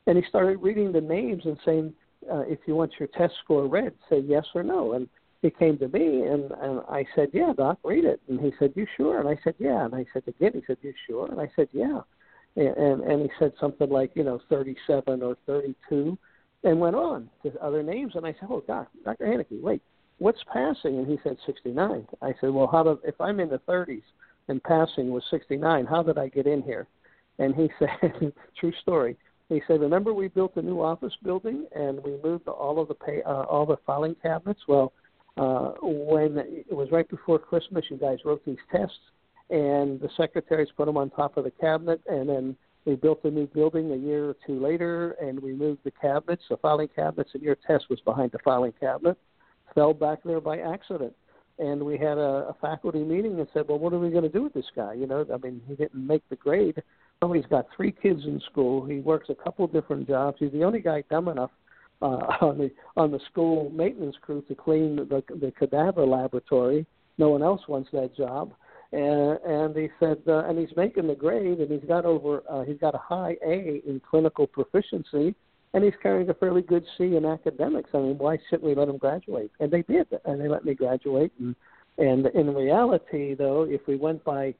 [0.06, 1.92] And he started reading the names and saying,
[2.32, 5.08] uh, "If you want your test score read, say yes or no." And
[5.42, 8.72] he came to me and, and I said, "Yeah, doc, read it." And he said,
[8.76, 11.40] "You sure?" And I said, "Yeah." And I said again, he said, "You sure?" And
[11.40, 12.00] I said, "Yeah."
[12.56, 16.18] And and, he said something like, you know, 37 or 32,
[16.64, 18.12] and went on to other names.
[18.16, 19.26] And I said, "Oh, doc, Dr.
[19.26, 19.82] Haneke, wait,
[20.18, 22.06] what's passing?" And he said 69.
[22.20, 24.02] I said, "Well, how do if I'm in the 30s?"
[24.50, 25.86] and passing was 69.
[25.86, 26.86] How did I get in here?
[27.38, 29.16] And he said, true story.
[29.48, 32.94] He said, remember we built a new office building and we moved all of the
[32.94, 34.60] pay, uh, all the filing cabinets.
[34.68, 34.92] Well,
[35.36, 38.94] uh, when it was right before Christmas, you guys wrote these tests,
[39.50, 43.30] and the secretaries put them on top of the cabinet, and then we built a
[43.30, 47.30] new building a year or two later, and we moved the cabinets, the filing cabinets,
[47.34, 49.16] and your test was behind the filing cabinet.
[49.74, 51.14] Fell back there by accident
[51.60, 54.30] and we had a, a faculty meeting and said, well, what are we going to
[54.30, 54.94] do with this guy?
[54.94, 56.82] You know, I mean, he didn't make the grade.
[57.20, 58.84] Oh, he's got three kids in school.
[58.86, 60.38] He works a couple different jobs.
[60.40, 61.50] He's the only guy dumb enough
[62.02, 62.06] uh,
[62.40, 66.86] on the on the school maintenance crew to clean the the cadaver laboratory.
[67.18, 68.52] No one else wants that job.
[68.92, 72.64] And, and he said, uh, and he's making the grade, and he's got over, uh,
[72.64, 75.34] he's got a high A in clinical proficiency,
[75.74, 77.90] and he's carrying a fairly good C in academics.
[77.94, 79.52] I mean, why shouldn't we let him graduate?
[79.60, 81.32] And they did, and they let me graduate.
[81.38, 81.54] And
[81.98, 84.54] and in reality, though, if we went by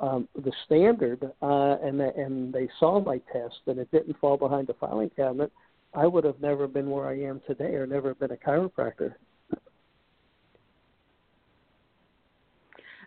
[0.00, 4.68] um, the standard uh, and and they saw my test and it didn't fall behind
[4.68, 5.50] the filing cabinet,
[5.94, 9.14] I would have never been where I am today, or never been a chiropractor.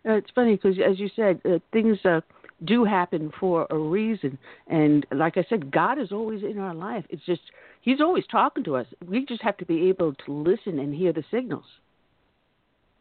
[0.08, 2.22] Uh, it's funny because, as you said, uh, things uh,
[2.64, 4.38] do happen for a reason.
[4.68, 7.06] And like I said, God is always in our life.
[7.10, 7.42] It's just
[7.86, 8.88] He's always talking to us.
[9.08, 11.66] We just have to be able to listen and hear the signals.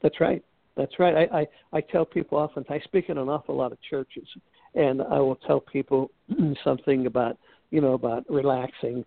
[0.03, 0.45] That's right.
[0.77, 1.27] That's right.
[1.33, 1.47] I, I,
[1.79, 4.29] I tell people often, I speak in an awful lot of churches,
[4.75, 6.11] and I will tell people
[6.65, 7.39] something about,
[7.71, 9.07] you know, about relaxing,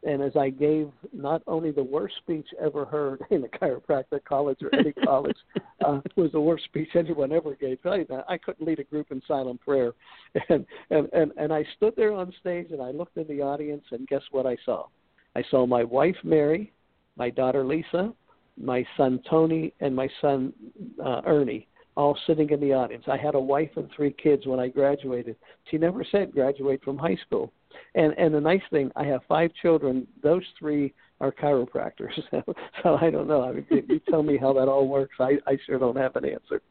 [0.04, 4.60] And as I gave not only the worst speech ever heard in a chiropractic college
[4.62, 5.38] or any college,
[5.86, 7.80] uh, was the worst speech anyone ever gave.
[7.86, 9.94] I, I couldn't lead a group in silent prayer,
[10.50, 13.84] and, and and and I stood there on stage and I looked in the audience
[13.92, 14.86] and guess what I saw?
[15.36, 16.72] I saw my wife Mary,
[17.18, 18.14] my daughter Lisa,
[18.58, 20.54] my son Tony, and my son
[21.04, 21.68] uh, Ernie
[22.00, 23.04] all sitting in the audience.
[23.08, 25.36] I had a wife and three kids when I graduated.
[25.70, 27.52] She never said graduate from high school.
[27.96, 30.08] And and the nice thing, I have five children.
[30.22, 32.18] Those three are chiropractors.
[32.84, 33.44] so I don't know.
[33.44, 35.16] I mean, you tell me how that all works.
[35.20, 36.62] I I sure don't have an answer.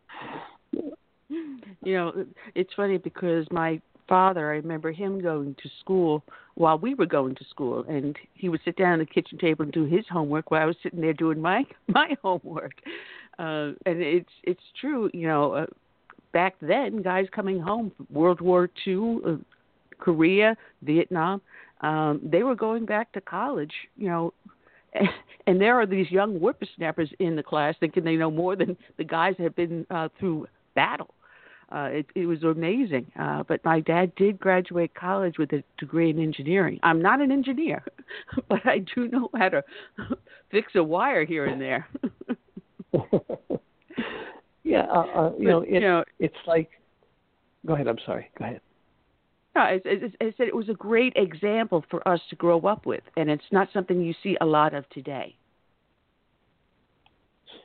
[1.29, 2.25] You know,
[2.55, 6.25] it's funny because my father, I remember him going to school
[6.55, 9.63] while we were going to school, and he would sit down at the kitchen table
[9.65, 12.75] and do his homework while I was sitting there doing my my homework.
[13.39, 15.53] Uh, and it's it's true, you know.
[15.53, 15.67] Uh,
[16.33, 19.58] back then, guys coming home, World War Two, uh,
[19.99, 21.41] Korea, Vietnam,
[21.81, 24.33] um, they were going back to college, you know.
[24.93, 25.09] And
[25.47, 29.05] and there are these young whippersnappers in the class thinking they know more than the
[29.05, 31.15] guys that have been uh, through battle
[31.71, 33.11] uh, it, it was amazing.
[33.19, 36.81] Uh, but my dad did graduate college with a degree in engineering.
[36.83, 37.85] I'm not an engineer,
[38.49, 39.65] but I do know how to
[40.51, 41.87] fix a wire here and there.
[44.65, 46.71] yeah, uh, uh, you, but, know, it, you know, it's like.
[47.67, 47.87] Go ahead.
[47.87, 48.31] I'm sorry.
[48.39, 48.61] Go ahead.
[49.59, 53.29] No, I, said it was a great example for us to grow up with, and
[53.29, 55.35] it's not something you see a lot of today.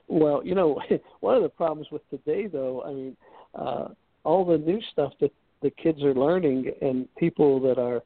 [0.08, 0.82] Well, you know,
[1.20, 3.18] one of the problems with today, though, I mean,
[3.54, 3.88] uh,
[4.24, 5.32] all the new stuff that
[5.62, 8.02] the kids are learning and people that are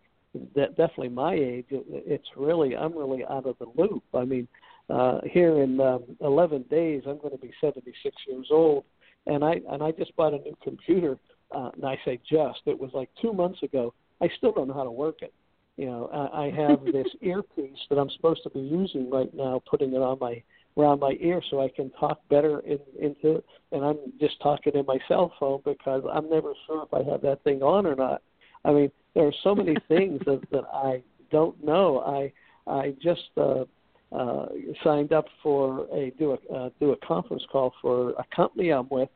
[0.54, 4.48] that definitely my age it's really i'm really out of the loop i mean
[4.92, 8.84] uh here in um, 11 days i'm going to be 76 years old
[9.26, 11.18] and i and i just bought a new computer
[11.52, 14.74] uh and i say just it was like 2 months ago i still don't know
[14.74, 15.34] how to work it
[15.76, 19.62] you know i, I have this earpiece that i'm supposed to be using right now
[19.70, 20.42] putting it on my
[20.78, 23.46] around my ear so I can talk better in, into it.
[23.72, 27.22] And I'm just talking in my cell phone because I'm never sure if I have
[27.24, 28.22] that thing on or not.
[28.64, 32.00] I mean, there are so many things that, that I don't know.
[32.02, 32.32] I
[32.70, 33.64] I just uh,
[34.12, 34.48] uh,
[34.84, 38.88] signed up for a do a uh, do a conference call for a company I'm
[38.90, 39.10] with,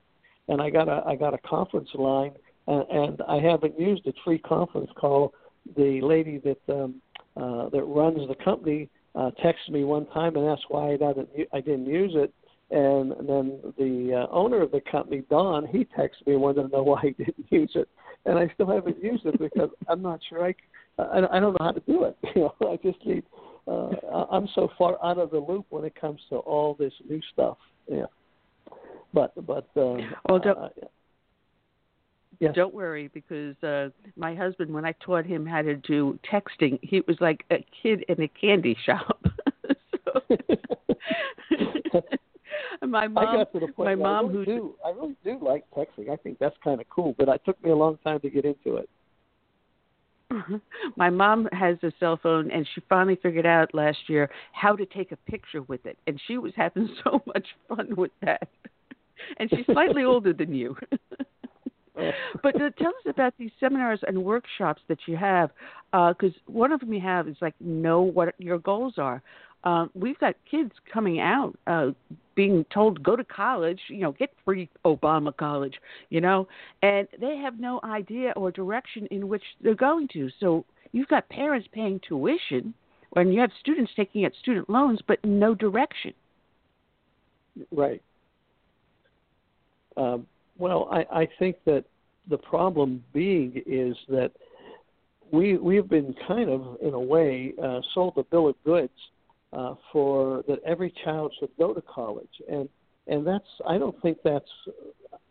[0.48, 2.32] and I got a I got a conference line,
[2.68, 5.34] and, and I haven't used a free conference call.
[5.76, 7.02] The lady that um,
[7.38, 11.30] uh, that runs the company uh, texted me one time and asked why I didn't
[11.54, 12.34] I didn't use it,
[12.72, 16.70] and then the uh, owner of the company, Don, he texted me and wanted to
[16.70, 17.88] know why he didn't use it,
[18.26, 20.56] and I still haven't used it because I'm not sure I
[20.98, 22.18] I, I don't know how to do it.
[22.36, 23.24] You know, I just need.
[23.68, 27.22] Uh, I'm so far out of the loop when it comes to all this new
[27.32, 27.58] stuff.
[27.88, 28.06] Yeah,
[29.14, 30.70] but but um, well, don't, uh,
[32.40, 32.56] Yes.
[32.56, 37.02] Don't worry, because uh, my husband, when I taught him how to do texting, he
[37.08, 39.24] was like a kid in a candy shop.
[42.88, 45.40] my mom, I got to the point my mom, really who do, I really do
[45.40, 46.10] like texting.
[46.10, 48.44] I think that's kind of cool, but it took me a long time to get
[48.44, 48.90] into it.
[50.96, 54.86] My mom has a cell phone, and she finally figured out last year how to
[54.86, 58.48] take a picture with it, and she was having so much fun with that.
[59.38, 60.76] And she's slightly older than you.
[62.44, 65.52] but uh, tell us about these seminars and workshops that you have,
[65.92, 69.22] because uh, one of them you have is like know what your goals are.
[69.64, 71.92] Uh, we've got kids coming out uh,
[72.36, 75.76] being told go to college, you know, get free Obama college,
[76.10, 76.48] you know,
[76.82, 80.30] and they have no idea or direction in which they're going to.
[80.40, 82.74] So you've got parents paying tuition,
[83.16, 86.14] and you have students taking out student loans, but no direction.
[87.72, 88.02] Right.
[89.98, 90.28] Um,
[90.58, 91.86] well, I, I think that
[92.30, 94.32] the problem being is that
[95.32, 98.92] we we've been kind of in a way uh, sold a bill of goods
[99.54, 102.70] uh, for that every child should go to college, and
[103.08, 104.50] and that's I don't think that's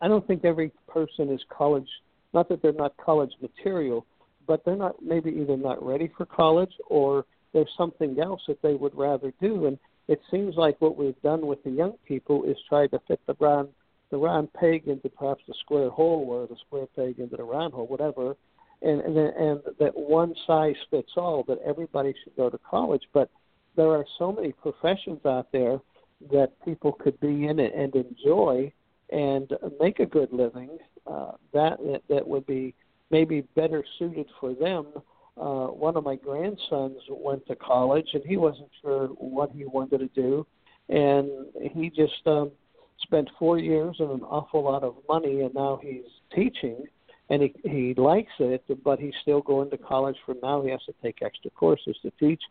[0.01, 1.89] I don't think every person is college.
[2.33, 4.07] Not that they're not college material,
[4.47, 8.75] but they're not maybe either not ready for college or there's something else that they
[8.75, 9.67] would rather do.
[9.67, 13.21] And it seems like what we've done with the young people is try to fit
[13.27, 13.69] the round
[14.11, 17.75] the round peg into perhaps the square hole or the square peg into the round
[17.75, 18.37] hole, whatever,
[18.83, 23.03] and and, and that one size fits all that everybody should go to college.
[23.13, 23.31] But
[23.77, 25.79] there are so many professions out there
[26.33, 28.73] that people could be in it and enjoy
[29.11, 30.79] and make a good living.
[31.07, 32.75] Uh, that that would be
[33.11, 34.87] maybe better suited for them.
[35.41, 39.99] Uh, one of my grandsons went to college and he wasn't sure what he wanted
[39.99, 40.47] to do,
[40.89, 41.29] and
[41.73, 42.51] he just um,
[43.03, 46.85] spent four years and an awful lot of money, and now he's teaching,
[47.29, 50.63] and he he likes it, but he's still going to college for now.
[50.63, 52.43] He has to take extra courses to teach,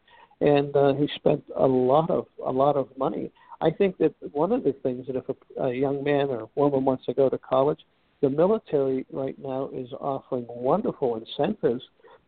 [0.42, 3.32] and uh, he spent a lot of a lot of money.
[3.62, 6.86] I think that one of the things that if a, a young man or woman
[6.86, 7.80] wants to go to college,
[8.22, 11.84] the military right now is offering wonderful incentives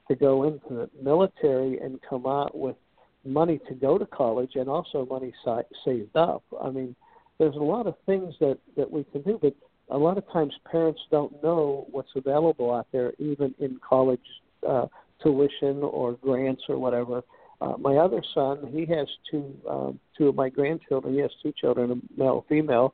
[0.07, 2.76] to go into the military and come out with
[3.24, 6.43] money to go to college and also money si- saved up.
[6.61, 6.95] I mean,
[7.42, 9.56] there's a lot of things that that we can do, but
[9.89, 14.20] a lot of times parents don't know what's available out there, even in college
[14.68, 14.86] uh,
[15.24, 17.24] tuition or grants or whatever.
[17.60, 21.16] Uh, my other son, he has two um, two of my grandchildren.
[21.16, 22.94] He has two children, a male, female,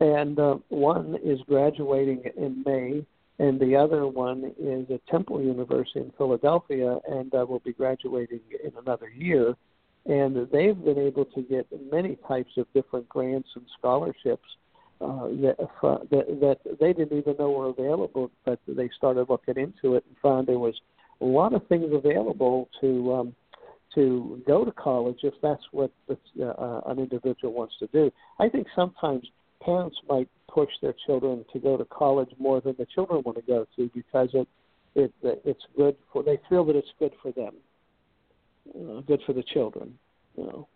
[0.00, 3.06] and uh, one is graduating in May,
[3.38, 8.40] and the other one is at Temple University in Philadelphia, and uh, will be graduating
[8.64, 9.54] in another year.
[10.06, 14.48] And they've been able to get many types of different grants and scholarships
[15.00, 19.56] uh, that, uh, that that they didn't even know were available, but they started looking
[19.56, 20.74] into it and found there was
[21.20, 23.34] a lot of things available to um,
[23.94, 28.10] to go to college if that's what uh, uh, an individual wants to do.
[28.38, 29.26] I think sometimes
[29.62, 33.42] parents might push their children to go to college more than the children want to
[33.42, 34.48] go to because it
[34.94, 37.54] it it's good for they feel that it's good for them,
[38.72, 39.98] you know, good for the children,
[40.36, 40.68] you know.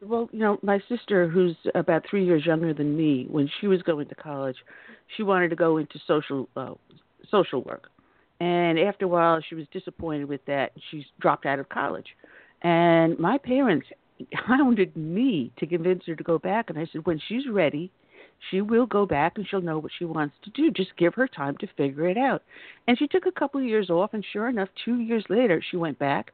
[0.00, 3.82] Well, you know, my sister, who's about three years younger than me, when she was
[3.82, 4.56] going to college,
[5.16, 6.74] she wanted to go into social uh,
[7.30, 7.88] social work,
[8.40, 10.72] and after a while, she was disappointed with that.
[10.90, 12.08] She dropped out of college,
[12.62, 13.86] and my parents
[14.32, 16.68] hounded me to convince her to go back.
[16.68, 17.92] And I said, when she's ready,
[18.50, 20.70] she will go back and she'll know what she wants to do.
[20.70, 22.42] Just give her time to figure it out.
[22.86, 25.76] And she took a couple of years off, and sure enough, two years later, she
[25.76, 26.32] went back.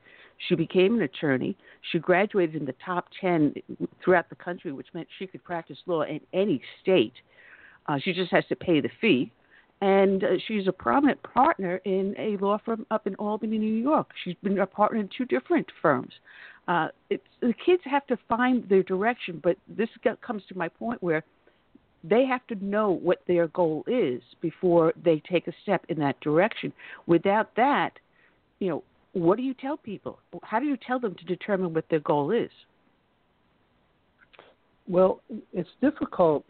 [0.49, 1.57] She became an attorney.
[1.91, 3.55] She graduated in the top 10
[4.03, 7.15] throughout the country, which meant she could practice law in any state.
[7.87, 9.33] Uh, she just has to pay the fee.
[9.81, 14.11] And uh, she's a prominent partner in a law firm up in Albany, New York.
[14.25, 16.13] She's been a partner in two different firms.
[16.67, 19.89] Uh, it's, the kids have to find their direction, but this
[20.21, 21.25] comes to my point where
[22.09, 26.21] they have to know what their goal is before they take a step in that
[26.21, 26.73] direction.
[27.07, 27.93] Without that,
[28.59, 28.83] you know,
[29.13, 30.19] what do you tell people?
[30.43, 32.51] How do you tell them to determine what their goal is?
[34.87, 35.21] Well,
[35.53, 36.45] it's difficult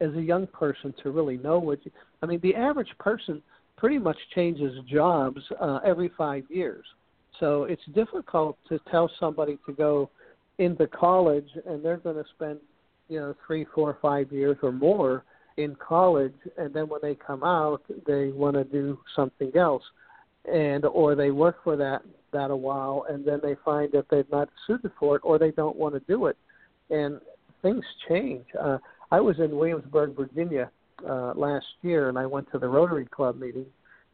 [0.00, 1.90] as a young person to really know what you.
[2.22, 3.42] I mean, the average person
[3.76, 6.84] pretty much changes jobs uh, every five years.
[7.40, 10.10] So it's difficult to tell somebody to go
[10.58, 12.58] into college and they're going to spend,
[13.08, 15.24] you know, three, four, five years or more
[15.56, 19.82] in college, and then when they come out, they want to do something else,
[20.52, 22.02] and or they work for that
[22.32, 25.52] that a while, and then they find that they're not suited for it, or they
[25.52, 26.36] don't want to do it,
[26.90, 27.20] and
[27.62, 28.44] things change.
[28.60, 28.78] Uh,
[29.12, 30.70] I was in Williamsburg, Virginia,
[31.08, 33.66] uh, last year, and I went to the Rotary Club meeting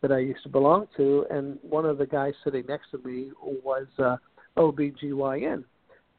[0.03, 3.31] that I used to belong to, and one of the guys sitting next to me
[3.43, 4.17] was uh,
[4.57, 5.65] OBGYN.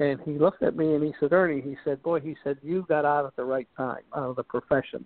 [0.01, 2.83] And he looked at me and he said, Ernie, he said, boy, he said, you
[2.89, 5.05] got out at the right time, out of the profession.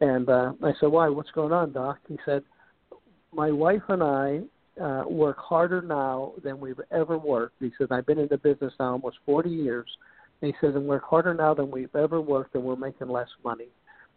[0.00, 1.08] And uh, I said, why?
[1.08, 1.98] What's going on, Doc?
[2.08, 2.44] He said,
[3.32, 4.40] my wife and I
[4.80, 7.56] uh, work harder now than we've ever worked.
[7.58, 9.88] He said, I've been in the business now almost 40 years.
[10.40, 13.26] And he says, and work harder now than we've ever worked, and we're making less
[13.44, 13.66] money.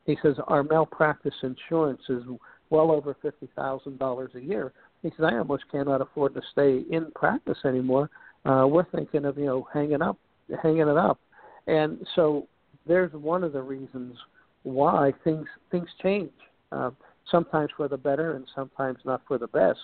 [0.06, 2.22] He says, our malpractice insurance is
[2.70, 4.72] well over fifty thousand dollars a year.
[5.02, 8.12] He said, I almost cannot afford to stay in practice anymore.
[8.46, 10.18] Uh, we're thinking of you know hanging up,
[10.62, 11.20] hanging it up,
[11.68, 12.48] and so
[12.88, 14.16] there's one of the reasons
[14.64, 16.32] why things things change.
[16.72, 16.92] Uh,
[17.30, 19.80] sometimes for the better and sometimes not for the best.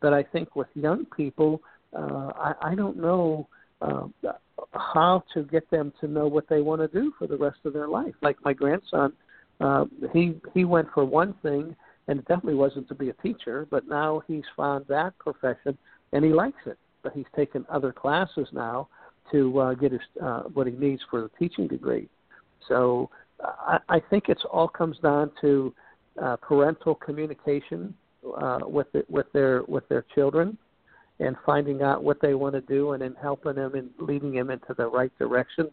[0.00, 1.60] But I think with young people,
[1.96, 3.48] uh, I, I don't know
[3.82, 4.06] uh,
[4.72, 7.72] how to get them to know what they want to do for the rest of
[7.72, 8.14] their life.
[8.22, 9.12] Like my grandson,
[9.60, 11.74] uh, he he went for one thing
[12.08, 15.76] and it definitely wasn't to be a teacher, but now he's found that profession
[16.12, 16.78] and he likes it.
[17.02, 18.88] But he's taken other classes now
[19.32, 22.08] to uh, get his uh, what he needs for the teaching degree.
[22.68, 23.10] So
[23.42, 25.74] I, I think it's all comes down to
[26.20, 27.94] uh, parental communication
[28.40, 30.58] uh, with it, with their with their children,
[31.20, 34.50] and finding out what they want to do, and then helping them and leading them
[34.50, 35.70] into the right direction.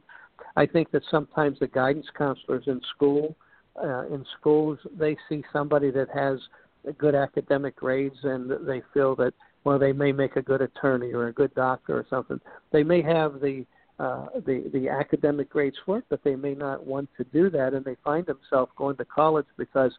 [0.55, 3.35] I think that sometimes the guidance counselors in school
[3.83, 6.39] uh, in schools, they see somebody that has
[6.97, 9.33] good academic grades and they feel that
[9.67, 12.39] well they may make a good attorney or a good doctor or something.
[12.71, 13.65] They may have the
[13.99, 17.73] uh, the the academic grades for it, but they may not want to do that,
[17.73, 19.91] and they find themselves going to college because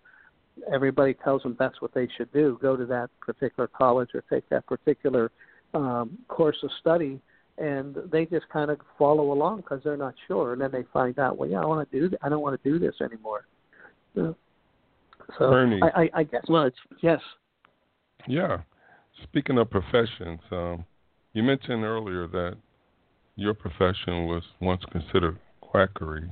[0.72, 4.48] everybody tells them that's what they should do: go to that particular college or take
[4.48, 5.30] that particular
[5.74, 7.20] um, course of study,
[7.58, 11.18] and they just kind of follow along because they're not sure, and then they find
[11.18, 13.44] out, well, yeah, I want to do, th- I don't want to do this anymore.
[14.14, 14.34] So
[15.40, 15.82] Ernie.
[15.82, 16.44] I, I, I guess.
[16.48, 17.20] Well, it's yes.
[18.26, 18.62] Yeah.
[19.24, 20.84] Speaking of professions, um,
[21.32, 22.56] you mentioned earlier that
[23.36, 26.30] your profession was once considered quackery,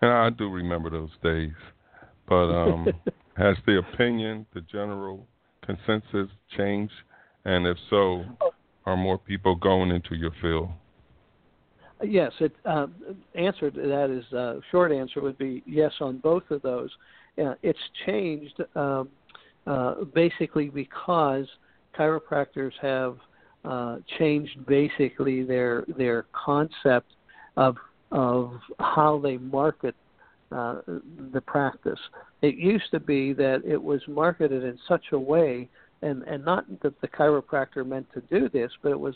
[0.00, 1.52] and I do remember those days.
[2.28, 2.88] But um,
[3.36, 5.26] has the opinion, the general
[5.64, 6.92] consensus, changed?
[7.44, 8.24] And if so,
[8.86, 10.68] are more people going into your field?
[12.02, 12.86] yes, it uh,
[13.34, 16.90] answer to that is uh, short answer would be yes on both of those.
[17.38, 19.08] Uh, it's changed um,
[19.66, 21.46] uh, basically because
[21.98, 23.16] chiropractors have
[23.64, 27.12] uh, changed basically their their concept
[27.56, 27.76] of
[28.10, 29.94] of how they market
[30.50, 30.80] uh,
[31.32, 31.98] the practice.
[32.42, 35.68] It used to be that it was marketed in such a way,
[36.02, 39.14] and and not that the chiropractor meant to do this, but it was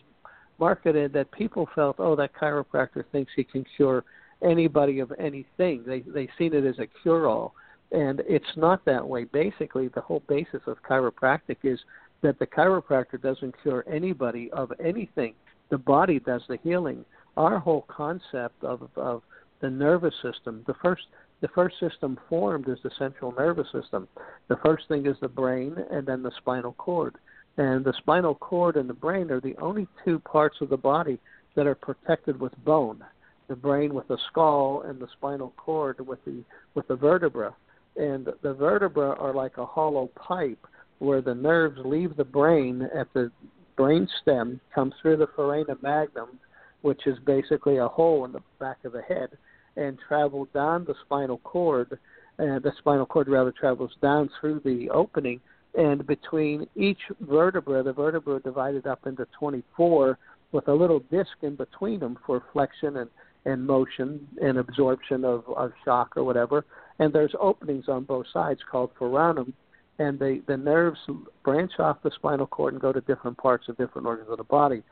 [0.59, 4.05] marketed that people felt, oh, that chiropractor thinks he can cure
[4.43, 5.83] anybody of anything.
[5.87, 7.55] They they seen it as a cure all,
[7.93, 9.25] and it's not that way.
[9.25, 11.81] Basically, the whole basis of chiropractic is
[12.27, 15.33] that the chiropractor doesn't cure anybody of anything.
[15.71, 17.05] The body does the healing.
[17.37, 19.23] Our whole concept of of
[19.61, 21.03] the nervous system, the first
[21.41, 24.09] the first system formed is the central nervous system.
[24.49, 27.15] The first thing is the brain and then the spinal cord.
[27.59, 31.21] And the spinal cord and the brain are the only two parts of the body
[31.55, 33.05] that are protected with bone.
[33.47, 36.43] The brain with the skull and the spinal cord with the
[36.75, 37.55] with the vertebra.
[37.97, 40.67] And the vertebra are like a hollow pipe
[40.99, 43.31] where the nerves leave the brain at the
[43.77, 46.39] brain stem, come through the foramen magnum,
[46.83, 49.31] which is basically a hole in the back of the head,
[49.77, 51.99] and travel down the spinal cord.
[52.39, 55.41] And the spinal cord rather travels down through the opening
[55.77, 60.19] and between each vertebra, the vertebra divided up into 24
[60.53, 63.11] with a little disc in between them for flexion and,
[63.45, 66.65] and motion and absorption of, of shock or whatever.
[66.99, 69.53] And there's openings on both sides called foramen,
[69.99, 70.99] and the, the nerves
[71.43, 74.45] branch off the spinal cord and go to different parts of different organs of the
[74.45, 74.83] body.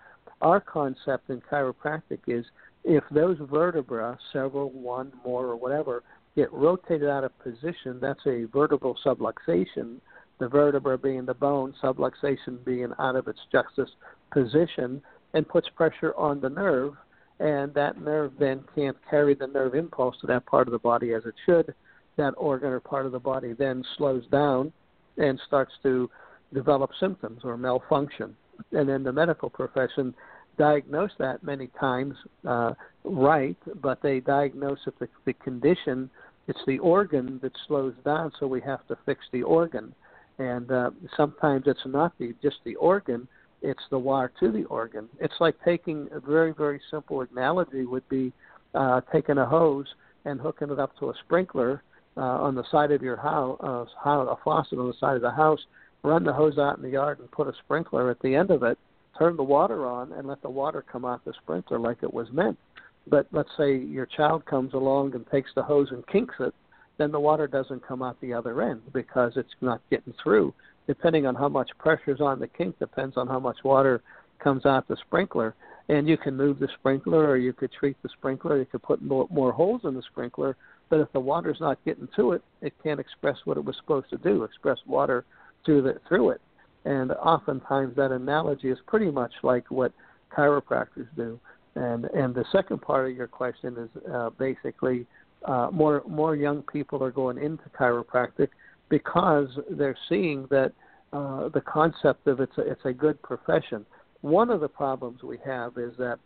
[0.40, 2.44] Our concept in chiropractic is
[2.84, 6.02] if those vertebrae, several, one, more, or whatever,
[6.36, 9.96] get rotated out of position, that's a vertebral subluxation–
[10.38, 13.90] the vertebra being the bone, subluxation being out of its juxtus
[14.32, 15.00] position,
[15.32, 16.94] and puts pressure on the nerve,
[17.40, 21.12] and that nerve then can't carry the nerve impulse to that part of the body
[21.12, 21.74] as it should.
[22.16, 24.72] That organ or part of the body then slows down
[25.16, 26.10] and starts to
[26.52, 28.36] develop symptoms or malfunction.
[28.72, 30.14] And then the medical profession
[30.56, 32.14] diagnose that many times
[32.46, 36.08] uh, right, but they diagnose the, the condition,
[36.46, 39.94] it's the organ that slows down, so we have to fix the organ.
[40.38, 43.28] And uh, sometimes it's not the just the organ
[43.64, 45.08] it's the wire to the organ.
[45.20, 48.32] It's like taking a very very simple analogy would be
[48.74, 49.86] uh, taking a hose
[50.26, 51.82] and hooking it up to a sprinkler
[52.16, 55.30] uh, on the side of your house uh, a faucet on the side of the
[55.30, 55.60] house
[56.02, 58.62] run the hose out in the yard and put a sprinkler at the end of
[58.62, 58.78] it
[59.18, 62.28] turn the water on and let the water come out the sprinkler like it was
[62.32, 62.58] meant
[63.06, 66.54] but let's say your child comes along and takes the hose and kinks it
[66.98, 70.54] then the water doesn't come out the other end because it's not getting through.
[70.86, 74.02] Depending on how much pressure is on the kink, depends on how much water
[74.38, 75.54] comes out the sprinkler.
[75.88, 78.58] And you can move the sprinkler, or you could treat the sprinkler.
[78.58, 80.56] You could put more, more holes in the sprinkler.
[80.90, 84.10] But if the water's not getting to it, it can't express what it was supposed
[84.10, 85.24] to do, express water
[85.64, 86.40] through the through it.
[86.84, 89.92] And oftentimes that analogy is pretty much like what
[90.36, 91.38] chiropractors do.
[91.74, 95.06] And and the second part of your question is uh, basically
[95.44, 98.48] uh, more more young people are going into chiropractic
[98.88, 100.72] because they're seeing that
[101.12, 103.84] uh, the concept of it's a, it's a good profession.
[104.20, 106.18] One of the problems we have is that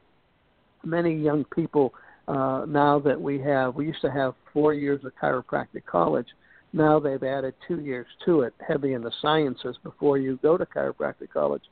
[0.84, 1.92] many young people
[2.28, 6.26] uh, now that we have we used to have four years of chiropractic college.
[6.74, 10.66] Now they've added two years to it, heavy in the sciences before you go to
[10.66, 11.62] chiropractic college.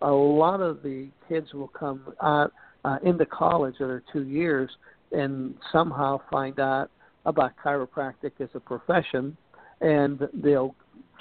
[0.00, 2.52] A lot of the kids will come out
[2.86, 4.70] uh, into college that are two years
[5.12, 6.90] and somehow find out
[7.26, 9.36] about chiropractic as a profession,
[9.82, 10.74] and they'll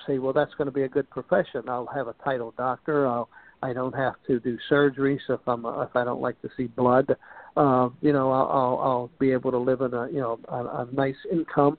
[0.08, 1.64] say, "Well, that's going to be a good profession.
[1.68, 3.08] I'll have a title doctor.
[3.08, 3.28] I'll
[3.62, 5.20] I don't have to do surgery.
[5.28, 7.16] So if I'm if I don't like to see blood,
[7.56, 10.56] uh, you know, I'll, I'll I'll be able to live in a you know a,
[10.58, 11.78] a nice income."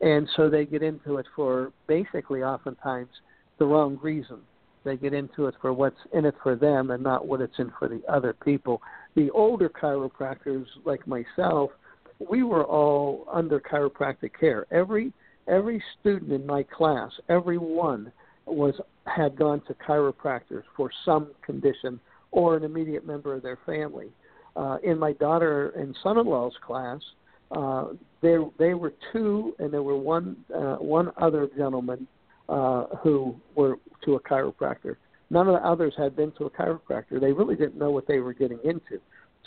[0.00, 3.08] And so they get into it for basically oftentimes
[3.58, 4.38] the wrong reason.
[4.84, 7.72] They get into it for what's in it for them and not what it's in
[7.78, 8.82] for the other people.
[9.14, 11.70] The older chiropractors like myself
[12.18, 14.66] we were all under chiropractic care.
[14.70, 15.12] Every
[15.48, 18.12] every student in my class, every one
[18.46, 18.74] was
[19.06, 22.00] had gone to chiropractors for some condition
[22.32, 24.08] or an immediate member of their family.
[24.56, 27.00] Uh, in my daughter and son-in-law's class,
[27.52, 27.88] uh,
[28.22, 32.06] they they were two, and there were one uh, one other gentleman
[32.48, 34.96] uh, who were to a chiropractor.
[35.30, 37.20] None of the others had been to a chiropractor.
[37.20, 39.00] They really didn't know what they were getting into.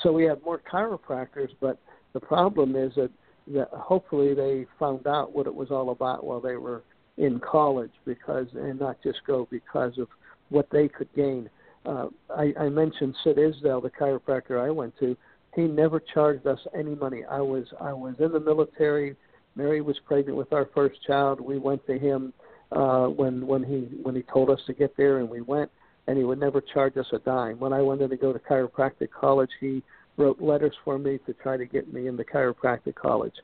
[0.04, 1.80] So we had more chiropractors, but
[2.14, 3.12] the problem is that,
[3.54, 6.84] that hopefully they found out what it was all about while they were
[7.18, 10.08] in college because and not just go because of
[10.50, 11.50] what they could gain.
[11.90, 15.18] Uh, I, I mentioned Sid Isdell, the chiropractor I went to.
[15.56, 17.24] he never charged us any money.
[17.26, 19.16] I was I was in the military.
[19.56, 21.42] Mary was pregnant with our first child.
[21.42, 22.32] We went to him
[22.72, 25.72] uh, when when he when he told us to get there, and we went.
[26.08, 27.60] And he would never charge us a dime.
[27.60, 29.84] When I wanted to go to chiropractic college, he
[30.18, 33.36] wrote letters for me to try to get me into chiropractic college.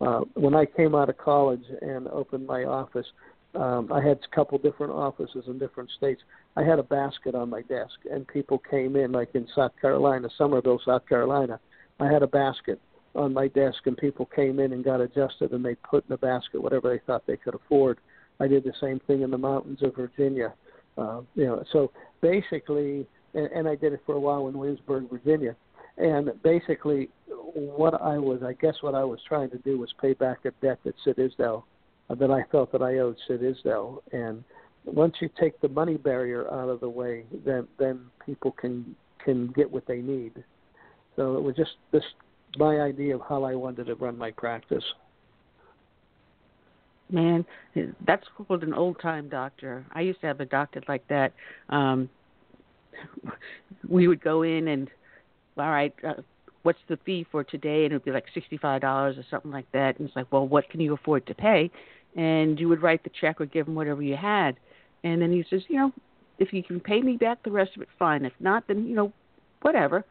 [0.00, 3.06] Uh, when I came out of college and opened my office,
[3.54, 6.22] um, I had a couple different offices in different states.
[6.56, 10.28] I had a basket on my desk, and people came in, like in South Carolina,
[10.38, 11.58] Summerville, South Carolina.
[11.98, 12.80] I had a basket
[13.14, 16.18] on my desk, and people came in and got adjusted, and they put in the
[16.18, 17.98] basket whatever they thought they could afford.
[18.40, 20.54] I did the same thing in the mountains of Virginia.
[20.96, 21.90] Uh, you know, so
[22.20, 25.56] basically, and, and I did it for a while in Williamsburg, Virginia.
[25.96, 30.12] And basically, what I was, I guess, what I was trying to do was pay
[30.14, 31.62] back a debt that Sid Isdell,
[32.10, 34.00] uh, that I felt that I owed Sid Isdell.
[34.12, 34.42] And
[34.84, 39.48] once you take the money barrier out of the way, then then people can can
[39.48, 40.32] get what they need.
[41.16, 42.04] So it was just this
[42.56, 44.84] my idea of how I wanted to run my practice.
[47.10, 47.44] Man,
[48.06, 49.84] that's called an old time doctor.
[49.92, 51.32] I used to have a doctor like that.
[51.68, 52.08] Um
[53.88, 54.90] we would go in and
[55.56, 56.14] all right, uh,
[56.62, 57.84] what's the fee for today?
[57.84, 59.98] And it would be like $65 or something like that.
[59.98, 61.70] And it's like, well, what can you afford to pay?
[62.16, 64.56] And you would write the check or give him whatever you had.
[65.04, 65.92] And then he says, you know,
[66.38, 68.24] if you can pay me back the rest of it, fine.
[68.24, 69.12] If not, then, you know,
[69.62, 70.04] whatever.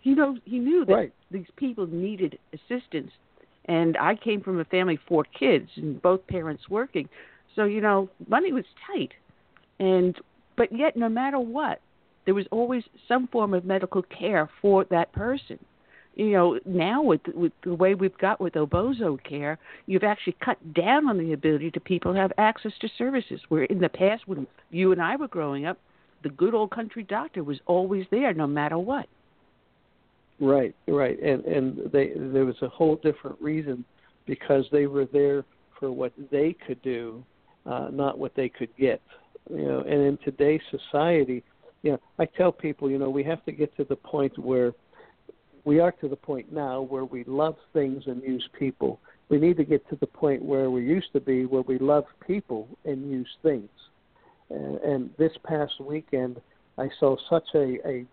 [0.00, 1.12] He knows he knew that right.
[1.30, 3.12] these people needed assistance.
[3.66, 7.08] And I came from a family of four kids and both parents working.
[7.54, 9.12] So, you know, money was tight.
[9.78, 10.16] And
[10.56, 11.80] but yet no matter what,
[12.24, 15.58] there was always some form of medical care for that person.
[16.18, 19.56] You know, now with with the way we've got with Obozo care,
[19.86, 23.40] you've actually cut down on the ability to people have access to services.
[23.48, 25.78] Where in the past, when you and I were growing up,
[26.24, 29.06] the good old country doctor was always there, no matter what.
[30.40, 33.84] Right, right, and and they there was a whole different reason
[34.26, 35.44] because they were there
[35.78, 37.22] for what they could do,
[37.64, 39.00] uh, not what they could get.
[39.48, 41.44] You know, and in today's society,
[41.82, 44.72] you know, I tell people, you know, we have to get to the point where
[45.68, 48.98] we are to the point now where we love things and use people.
[49.28, 52.04] We need to get to the point where we used to be, where we love
[52.26, 53.68] people and use things.
[54.48, 56.40] And, and this past weekend,
[56.78, 58.06] I saw such a, a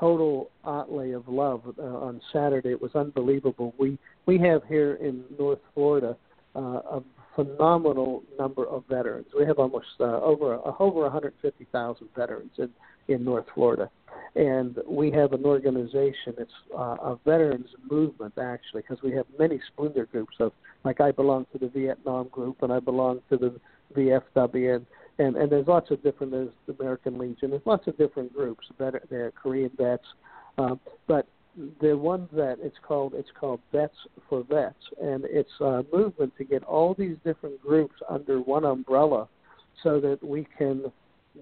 [0.00, 2.70] total outlay of love uh, on Saturday.
[2.70, 3.72] It was unbelievable.
[3.78, 3.96] We
[4.26, 6.16] we have here in North Florida
[6.56, 7.02] uh, a
[7.36, 9.28] phenomenal number of veterans.
[9.38, 12.70] We have almost uh, over uh, over 150,000 veterans, and
[13.08, 13.90] in North Florida.
[14.34, 19.60] And we have an organization, it's uh, a veterans movement actually, because we have many
[19.72, 20.52] splinter groups of,
[20.84, 23.60] like I belong to the Vietnam group and I belong to the
[23.96, 24.86] VFW and,
[25.18, 28.66] and, and there's lots of different, there's the American Legion, there's lots of different groups,
[28.78, 30.04] better, they're Korean vets,
[30.58, 31.26] um, but
[31.80, 33.96] the one that it's called it's called Vets
[34.28, 39.28] for Vets, and it's a movement to get all these different groups under one umbrella,
[39.82, 40.84] so that we can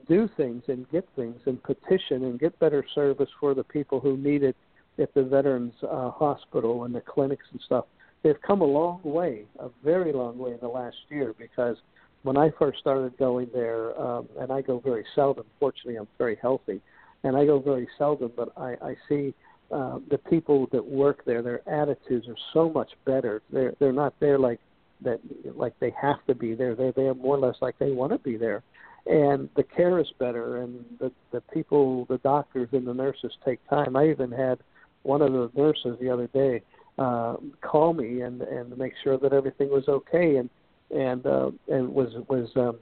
[0.09, 4.17] do things and get things and petition and get better service for the people who
[4.17, 4.57] need it
[4.99, 7.85] at the veterans uh, hospital and the clinics and stuff.
[8.23, 11.77] They've come a long way, a very long way in the last year because
[12.23, 15.45] when I first started going there, um, and I go very seldom.
[15.61, 16.81] Fortunately, I'm very healthy,
[17.23, 18.33] and I go very seldom.
[18.37, 19.33] But I, I see
[19.71, 21.41] uh, the people that work there.
[21.41, 23.43] Their attitudes are so much better.
[23.53, 24.59] They're they're not there like
[25.03, 25.21] that,
[25.57, 26.75] like they have to be there.
[26.75, 28.65] They're there more or less like they want to be there
[29.07, 33.67] and the care is better and the the people the doctors and the nurses take
[33.69, 33.97] time.
[33.97, 34.59] I even had
[35.03, 36.63] one of the nurses the other day
[36.99, 40.51] uh call me and and make sure that everything was okay and
[40.91, 42.79] and uh and was was um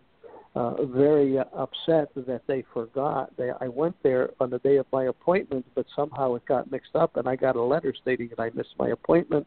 [0.55, 3.31] uh very upset that they forgot.
[3.37, 6.97] They i went there on the day of my appointment but somehow it got mixed
[6.97, 9.47] up and i got a letter stating that i missed my appointment.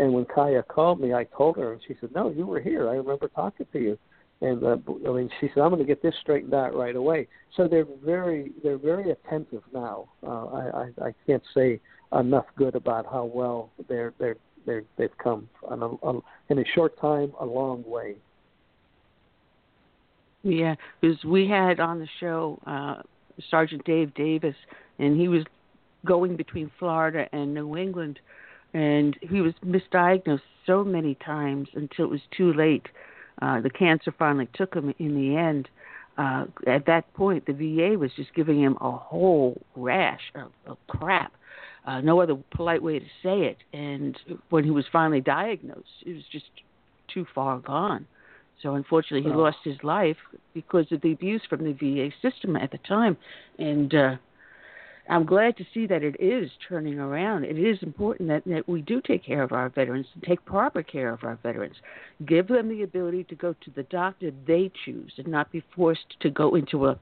[0.00, 2.90] And when kaya called me i told her and she said no you were here.
[2.90, 3.98] I remember talking to you
[4.40, 4.76] and uh,
[5.08, 7.26] I mean, she said, "I'm going to get this straightened out right away."
[7.56, 10.08] So they're very they're very attentive now.
[10.24, 10.70] Uh, I,
[11.02, 11.80] I I can't say
[12.18, 16.64] enough good about how well they're they're they're they've come on a, on, in a
[16.74, 18.16] short time a long way.
[20.44, 23.02] Yeah, because we had on the show uh,
[23.50, 24.54] Sergeant Dave Davis,
[25.00, 25.44] and he was
[26.06, 28.20] going between Florida and New England,
[28.72, 32.86] and he was misdiagnosed so many times until it was too late
[33.40, 35.68] uh, the cancer finally took him in the end.
[36.16, 40.76] Uh, at that point, the VA was just giving him a whole rash of, of
[40.88, 41.32] crap.
[41.86, 43.58] Uh, no other polite way to say it.
[43.72, 44.18] And
[44.50, 46.46] when he was finally diagnosed, it was just
[47.12, 48.06] too far gone.
[48.62, 49.40] So unfortunately, he oh.
[49.40, 50.16] lost his life
[50.52, 53.16] because of the abuse from the VA system at the time.
[53.58, 54.16] And uh,
[55.08, 57.44] I'm glad to see that it is turning around.
[57.44, 60.82] It is important that, that we do take care of our veterans and take proper
[60.82, 61.76] care of our veterans.
[62.26, 66.20] Give them the ability to go to the doctor they choose and not be forced
[66.20, 66.98] to go into a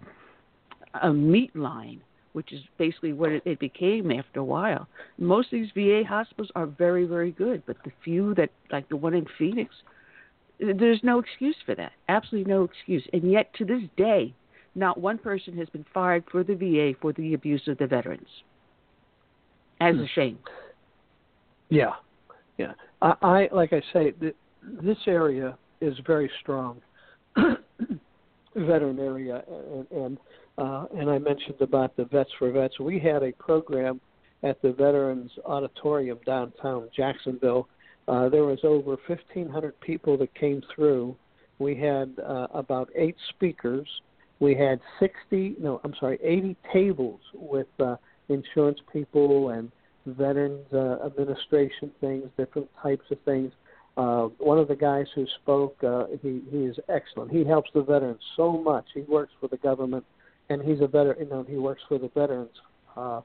[1.02, 2.00] a meat line,
[2.32, 4.86] which is basically what it, it became after a while.
[5.18, 8.96] Most of these VA hospitals are very, very good, but the few that, like the
[8.96, 9.74] one in Phoenix,
[10.58, 11.92] there's no excuse for that.
[12.08, 13.06] Absolutely no excuse.
[13.12, 14.34] And yet, to this day,
[14.76, 18.28] not one person has been fired for the VA for the abuse of the veterans.
[19.80, 20.02] As hmm.
[20.02, 20.38] a shame.
[21.68, 21.94] Yeah,
[22.58, 22.72] yeah.
[23.02, 24.36] I, I like I say, th-
[24.82, 26.80] this area is very strong,
[28.54, 30.18] veteran area, and, and
[30.58, 32.78] uh, and I mentioned about the Vets for Vets.
[32.78, 34.00] We had a program
[34.42, 37.68] at the Veterans Auditorium downtown Jacksonville.
[38.08, 41.16] Uh, there was over 1,500 people that came through.
[41.58, 43.88] We had uh, about eight speakers.
[44.38, 47.96] We had 60, no, I'm sorry, 80 tables with uh,
[48.28, 49.70] insurance people and
[50.06, 53.52] veterans uh, administration things, different types of things.
[53.96, 57.32] Uh, one of the guys who spoke, uh, he he is excellent.
[57.32, 58.84] He helps the veterans so much.
[58.92, 60.04] He works for the government
[60.48, 61.18] and he's a veteran.
[61.20, 62.50] You know, he works for the Veterans
[62.96, 63.20] uh,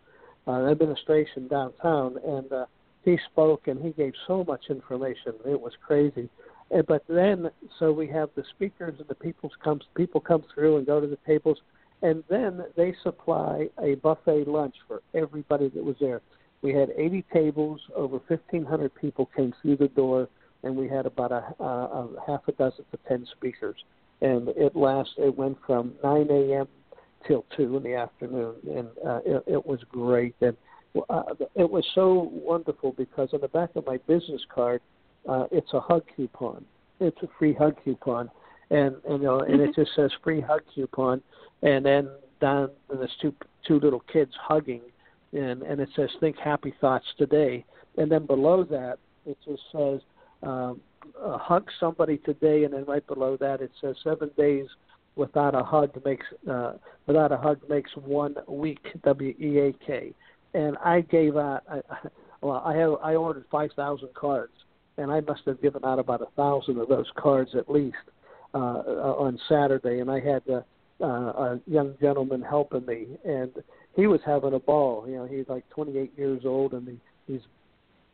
[0.47, 2.65] uh, Administration downtown, and uh,
[3.03, 5.33] he spoke and he gave so much information.
[5.45, 6.29] It was crazy.
[6.87, 7.49] But then,
[7.79, 11.07] so we have the speakers and the people comes people come through and go to
[11.07, 11.59] the tables,
[12.01, 16.21] and then they supply a buffet lunch for everybody that was there.
[16.61, 20.29] We had 80 tables, over 1,500 people came through the door,
[20.63, 23.77] and we had about a, a, a half a dozen to 10 speakers.
[24.21, 26.67] And it last it went from 9 a.m
[27.27, 30.35] till two in the afternoon, and uh, it, it was great.
[30.41, 30.55] And
[31.09, 31.23] uh,
[31.55, 34.81] it was so wonderful because on the back of my business card,
[35.27, 36.65] uh, it's a hug coupon.
[36.99, 38.29] It's a free hug coupon,
[38.69, 39.81] and and, you know, and it mm-hmm.
[39.81, 41.21] just says free hug coupon,
[41.61, 42.09] and then
[42.39, 43.33] down and there's two
[43.67, 44.81] two little kids hugging,
[45.33, 47.65] and and it says think happy thoughts today,
[47.97, 49.99] and then below that it just says
[50.43, 50.81] um,
[51.21, 54.65] uh, hug somebody today, and then right below that it says seven days
[55.15, 56.73] without a hug makes uh,
[57.07, 58.79] without a hug makes one week.
[59.03, 60.13] W E A K.
[60.53, 61.63] And I gave out.
[61.69, 61.81] I,
[62.41, 64.53] well, I have I ordered five thousand cards,
[65.01, 67.97] and I must have given out about a thousand of those cards at least
[68.53, 69.99] uh, uh, on Saturday.
[69.99, 70.61] And I had uh,
[71.03, 73.51] uh, a young gentleman helping me, and
[73.95, 75.05] he was having a ball.
[75.07, 77.41] You know, he's like 28 years old, and he, he's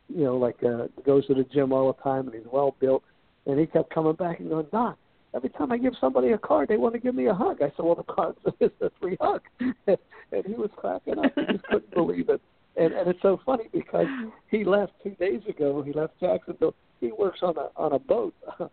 [0.08, 3.02] you know like uh, goes to the gym all the time, and he's well built.
[3.46, 4.98] And he kept coming back and going, Doc,
[5.34, 7.62] every time I give somebody a card, they want to give me a hug.
[7.62, 9.40] I said, well, the card is a free hug.
[9.86, 11.32] and he was cracking up.
[11.34, 12.42] He just couldn't believe it.
[12.78, 14.06] And, and it's so funny because
[14.50, 15.82] he left two days ago.
[15.82, 16.74] He left Jacksonville.
[17.00, 18.68] He works on a on a boat uh,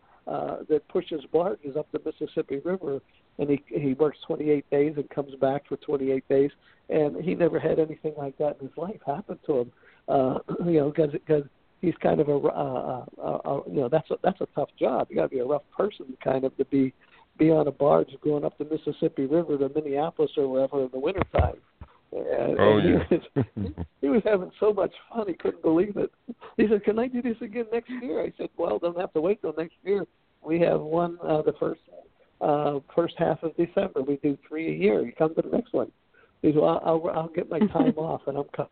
[0.70, 3.02] that pushes barges up the Mississippi River,
[3.40, 6.52] and he he works 28 days and comes back for 28 days.
[6.90, 9.72] And he never had anything like that in his life happen to him.
[10.08, 11.44] Uh, you know, because because
[11.82, 15.08] he's kind of a, uh, uh, uh, you know that's a, that's a tough job.
[15.10, 16.94] You got to be a rough person kind of to be
[17.38, 21.00] be on a barge going up the Mississippi River to Minneapolis or wherever in the
[21.00, 21.58] wintertime.
[22.12, 23.04] And, oh and yeah.
[23.10, 26.12] He was, he was having so much fun he couldn't believe it.
[26.58, 29.22] He said, "Can I do this again next year?" I said, "Well, don't have to
[29.22, 30.06] wait till next year.
[30.44, 31.82] We have one uh, the first
[32.42, 34.02] uh, first half of December.
[34.02, 35.02] We do three a year.
[35.02, 35.92] You come to the next one."
[36.42, 38.70] He said, "Well, I'll I'll get my time off and I'm co-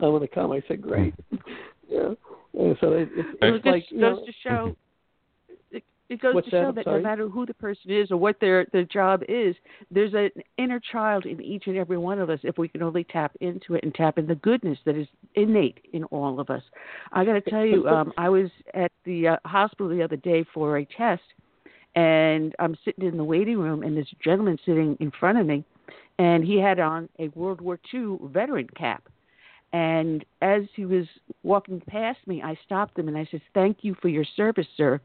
[0.00, 1.14] I'm going to come." I said, "Great."
[1.88, 2.10] yeah.
[2.54, 4.76] And so it, it, it's it like goes know, to show.
[6.12, 8.66] It, goes to show that, that no matter who the person is or what their
[8.72, 9.54] their job is,
[9.90, 12.40] there's an inner child in each and every one of us.
[12.42, 15.78] If we can only tap into it and tap in the goodness that is innate
[15.92, 16.62] in all of us.
[17.12, 20.44] I got to tell you, um, I was at the uh, hospital the other day
[20.52, 21.22] for a test,
[21.94, 25.64] and I'm sitting in the waiting room, and this gentleman sitting in front of me,
[26.18, 29.08] and he had on a World War II veteran cap
[29.72, 31.06] and as he was
[31.42, 35.00] walking past me, I stopped him and I said, "Thank you for your service, sir."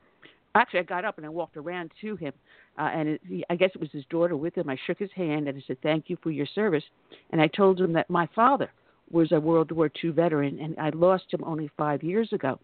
[0.56, 2.34] Actually, I got up and I walked around to him,
[2.80, 4.70] uh, and it, he, I guess it was his daughter with him.
[4.70, 6.84] I shook his hand and I said, "Thank you for your service,"
[7.32, 8.72] and I told him that my father
[9.12, 12.60] was a World War II veteran and I lost him only five years ago.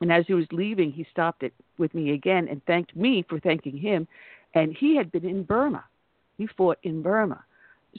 [0.00, 3.40] And as he was leaving, he stopped it with me again and thanked me for
[3.40, 4.06] thanking him.
[4.54, 5.84] And he had been in Burma.
[6.38, 7.44] He fought in Burma.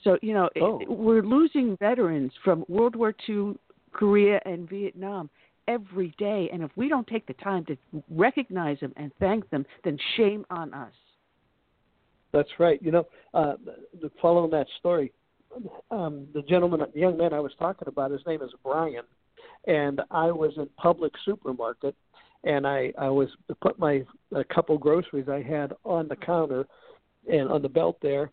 [0.04, 0.80] So you know oh.
[0.88, 3.54] we're losing veterans from World War II,
[3.94, 5.30] Korea, and Vietnam
[5.68, 7.78] every day, and if we don't take the time to
[8.10, 10.94] recognize them and thank them, then shame on us.
[12.34, 12.82] That's right.
[12.82, 13.54] You know, uh,
[14.22, 15.12] following that story,
[15.92, 19.04] um, the gentleman, the young man I was talking about, his name is Brian,
[19.66, 21.96] and I was in Publix supermarket,
[22.44, 23.30] and I I was
[23.62, 24.04] put my
[24.36, 26.68] a couple groceries I had on the counter,
[27.32, 28.32] and on the belt there,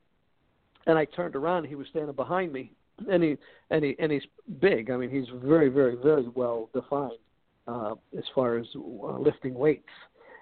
[0.87, 1.65] and I turned around.
[1.65, 2.73] He was standing behind me,
[3.11, 3.37] and he
[3.71, 4.23] and he and he's
[4.61, 4.91] big.
[4.91, 7.13] I mean, he's very, very, very well defined
[7.67, 9.89] uh, as far as uh, lifting weights.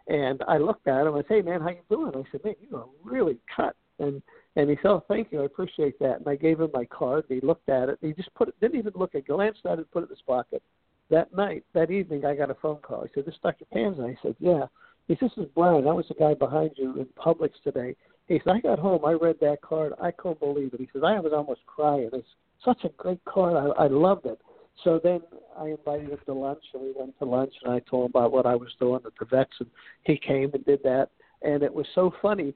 [0.09, 1.15] And I looked at him.
[1.15, 4.23] I said, "Hey, man, how you doing?" I said, "Man, you are really cut." And
[4.57, 5.43] and he said, "Oh, thank you.
[5.43, 7.25] I appreciate that." And I gave him my card.
[7.29, 7.99] And he looked at it.
[8.01, 8.55] He just put it.
[8.61, 9.27] Didn't even look at.
[9.27, 9.91] Glanced at it.
[9.93, 10.63] Put it in his pocket.
[11.11, 13.03] That night, that evening, I got a phone call.
[13.03, 13.65] He said, "This is Dr.
[13.73, 14.67] Panza." I said, "Yeah."
[15.09, 15.87] He said, "This is Brian.
[15.87, 17.95] I was the guy behind you in Publix today."
[18.29, 19.05] He said, "I got home.
[19.05, 19.93] I read that card.
[20.01, 22.11] I couldn't believe it." He said, "I was almost crying.
[22.13, 22.27] It's
[22.65, 23.57] such a great card.
[23.57, 24.41] I, I loved it."
[24.85, 25.21] So then
[25.57, 28.33] I invited him to lunch, and we went to lunch, and I told him about
[28.33, 29.69] what I was doing at the vets, and
[30.05, 31.11] he came and did that,
[31.43, 32.55] and it was so funny,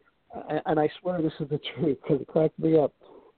[0.66, 2.92] and I swear this is the truth because it cracked me up.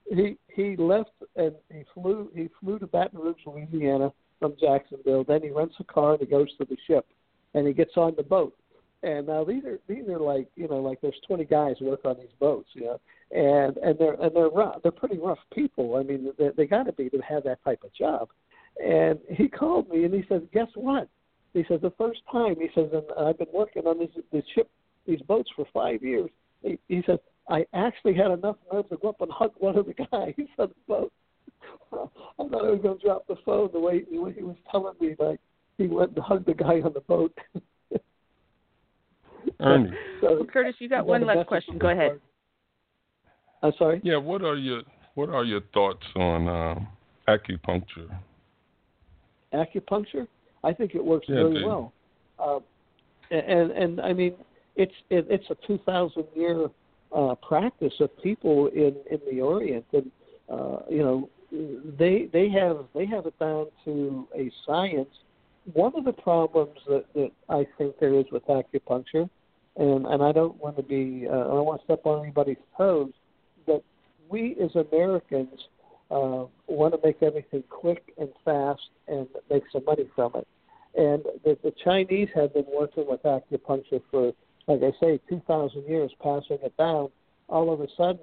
[0.09, 5.23] He he left and he flew he flew to Baton Rouge, Louisiana from Jacksonville.
[5.23, 7.05] Then he rents a car and he goes to the ship,
[7.53, 8.55] and he gets on the boat.
[9.01, 12.17] And now these are these are like you know like there's 20 guys work on
[12.17, 12.99] these boats, you know,
[13.31, 15.95] and and they're and they're rough, they're pretty rough people.
[15.95, 18.29] I mean they, they got to be to have that type of job.
[18.83, 21.07] And he called me and he says, "Guess what?"
[21.53, 24.69] He says, "The first time," he says, "and I've been working on this this ship,
[25.07, 26.29] these boats for five years."
[26.61, 27.19] He, he says,
[27.49, 30.69] "I actually had enough nerve to go up and hug one of the guys on
[30.69, 31.13] the boat."
[31.93, 31.97] I
[32.37, 34.95] thought I was going to drop the phone the way, the way he was telling
[34.99, 35.15] me.
[35.17, 35.39] Like
[35.77, 37.37] he went and hugged the guy on the boat.
[39.59, 39.91] Ernie.
[40.21, 41.77] so, well, Curtis, you got one last question.
[41.77, 42.19] Go ahead.
[43.61, 44.01] I'm sorry.
[44.03, 44.17] Yeah.
[44.17, 44.83] What are your
[45.15, 46.75] What are your thoughts on uh,
[47.27, 48.09] acupuncture?
[49.53, 50.27] acupuncture.
[50.63, 51.65] I think it works yeah, very dude.
[51.65, 51.93] well.
[52.37, 52.59] Uh,
[53.31, 54.33] and and I mean,
[54.75, 56.67] it's it, it's a two thousand year
[57.15, 60.11] uh, practice of people in in the Orient, and
[60.51, 61.29] uh, you know,
[61.97, 65.09] they they have they have it down to a science.
[65.73, 69.29] One of the problems that that I think there is with acupuncture,
[69.77, 72.57] and and I don't want to be uh, I don't want to step on anybody's
[72.77, 73.11] toes,
[73.65, 73.83] but
[74.29, 75.59] we as Americans
[76.11, 80.47] uh, want to make everything quick and fast and make some money from it.
[80.95, 84.33] And the, the Chinese have been working with acupuncture for,
[84.67, 87.09] like I say, 2,000 years, passing it down.
[87.47, 88.19] All of a sudden,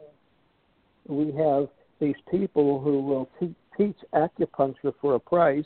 [1.07, 1.69] we have
[2.01, 5.65] these people who will te- teach acupuncture for a price,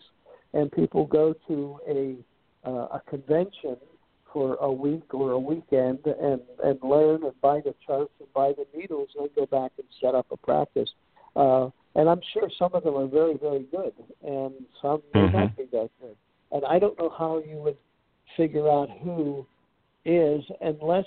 [0.52, 2.16] and people go to a
[2.68, 3.76] uh, a convention
[4.32, 8.52] for a week or a weekend and and learn and buy the charts and buy
[8.52, 10.90] the needles and then go back and set up a practice.
[11.36, 13.92] Uh, and I'm sure some of them are very, very good,
[14.22, 15.36] and some may mm-hmm.
[15.36, 16.16] not be that good.
[16.52, 17.76] And I don't know how you would
[18.36, 19.44] figure out who
[20.04, 21.06] is, unless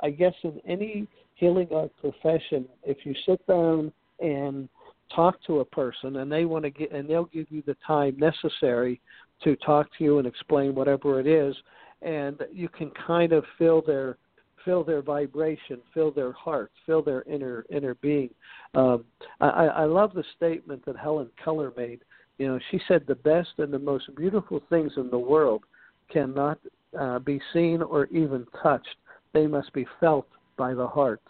[0.00, 4.68] I guess in any healing art profession, if you sit down and
[5.14, 8.16] talk to a person, and they want to get, and they'll give you the time
[8.18, 9.00] necessary
[9.44, 11.54] to talk to you and explain whatever it is,
[12.02, 14.16] and you can kind of feel their
[14.64, 18.30] feel their vibration, feel their heart, feel their inner inner being.
[18.74, 19.04] Um,
[19.40, 22.00] I, I love the statement that Helen Keller made.
[22.38, 25.64] You know, she said the best and the most beautiful things in the world
[26.10, 26.58] cannot
[26.98, 28.96] uh, be seen or even touched.
[29.32, 31.22] They must be felt by the heart.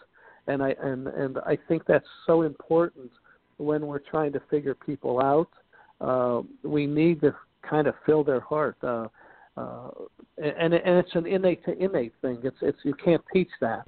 [0.47, 3.11] And I and and I think that's so important
[3.59, 5.49] when we're trying to figure people out.
[6.01, 7.35] Uh, we need to
[7.69, 8.77] kind of fill their heart.
[8.81, 9.07] Uh,
[9.57, 9.89] uh,
[10.37, 12.39] and and it's an innate to innate thing.
[12.43, 13.85] It's it's you can't teach that.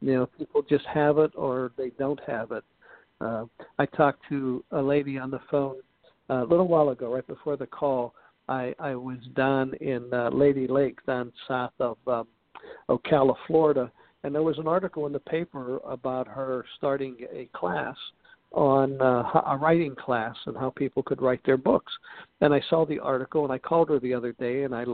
[0.00, 2.64] You know, people just have it or they don't have it.
[3.20, 3.46] Uh,
[3.78, 5.76] I talked to a lady on the phone
[6.28, 8.14] uh, a little while ago, right before the call.
[8.48, 12.26] I I was down in uh, Lady Lake, down south of um,
[12.90, 13.90] Ocala, Florida,
[14.22, 17.96] and there was an article in the paper about her starting a class
[18.52, 21.92] on uh, a writing class and how people could write their books.
[22.40, 24.84] And I saw the article and I called her the other day and I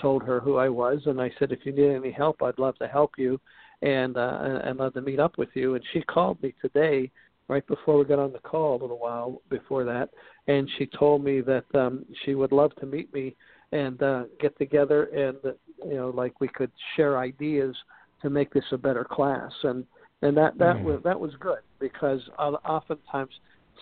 [0.00, 2.78] told her who I was and I said if you need any help I'd love
[2.78, 3.40] to help you
[3.82, 5.74] and uh, and love to meet up with you.
[5.74, 7.10] And she called me today
[7.48, 10.10] right before we got on the call a little while before that
[10.46, 13.34] and she told me that um she would love to meet me
[13.72, 15.54] and uh get together and
[15.84, 17.74] you know like we could share ideas
[18.22, 19.84] to make this a better class and
[20.22, 20.84] and that that mm.
[20.84, 23.30] was that was good because oftentimes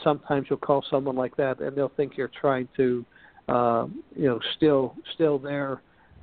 [0.04, 3.04] sometimes you'll call someone like that and they'll think you're trying to
[3.48, 5.80] uh, you know steal steal their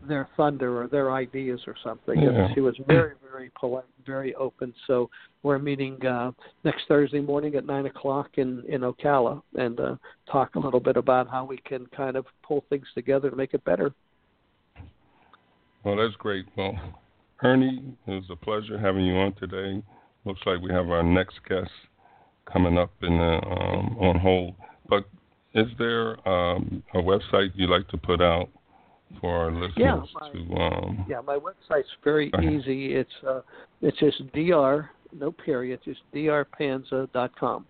[0.07, 2.21] their thunder or their ideas or something.
[2.21, 2.29] Yeah.
[2.29, 4.73] And she was very very polite, very open.
[4.85, 5.09] So
[5.41, 6.31] we're meeting uh,
[6.63, 9.95] next Thursday morning at nine o'clock in in Ocala and uh,
[10.31, 13.53] talk a little bit about how we can kind of pull things together to make
[13.53, 13.93] it better.
[15.83, 16.45] Well, that's great.
[16.55, 16.77] Well,
[17.43, 19.83] Ernie, it was a pleasure having you on today.
[20.25, 21.71] Looks like we have our next guest
[22.51, 24.55] coming up in the, um, on hold.
[24.87, 25.05] But
[25.53, 28.49] is there um, a website you'd like to put out
[29.19, 30.61] for our listeners yeah, my, to?
[30.61, 32.95] Um, yeah, my website's very easy.
[32.95, 33.41] It's uh,
[33.81, 37.65] it's just dr no period, just drpanza.com.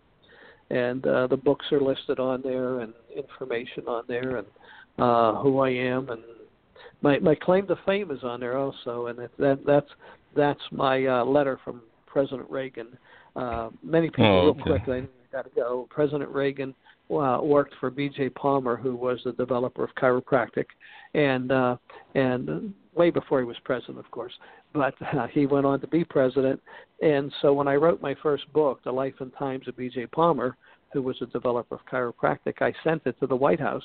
[0.69, 4.47] and uh, the books are listed on there and information on there and
[4.97, 6.21] uh, who I am and
[7.03, 9.89] my my claim to fame is on there also, and it, that that's
[10.35, 11.81] that's my uh, letter from
[12.13, 12.95] President Reagan.
[13.35, 14.61] Uh, many people, oh, okay.
[14.65, 15.87] real quick, I got to go.
[15.89, 16.75] President Reagan
[17.11, 18.29] uh, worked for B.J.
[18.29, 20.65] Palmer, who was the developer of chiropractic,
[21.15, 21.75] and uh,
[22.13, 24.33] and way before he was president, of course.
[24.73, 26.61] But uh, he went on to be president,
[27.01, 30.05] and so when I wrote my first book, The Life and Times of B.J.
[30.07, 30.55] Palmer,
[30.93, 33.83] who was a developer of chiropractic, I sent it to the White House,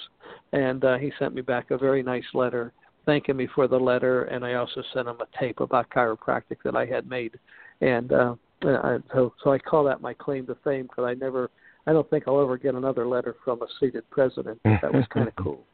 [0.53, 2.74] and uh, he sent me back a very nice letter
[3.09, 6.76] thanking me for the letter, and I also sent him a tape about chiropractic that
[6.76, 7.39] I had made,
[7.81, 11.51] and uh, so so I call that my claim to fame because I never,
[11.87, 14.61] I don't think I'll ever get another letter from a seated president.
[14.64, 15.64] That was kind of cool.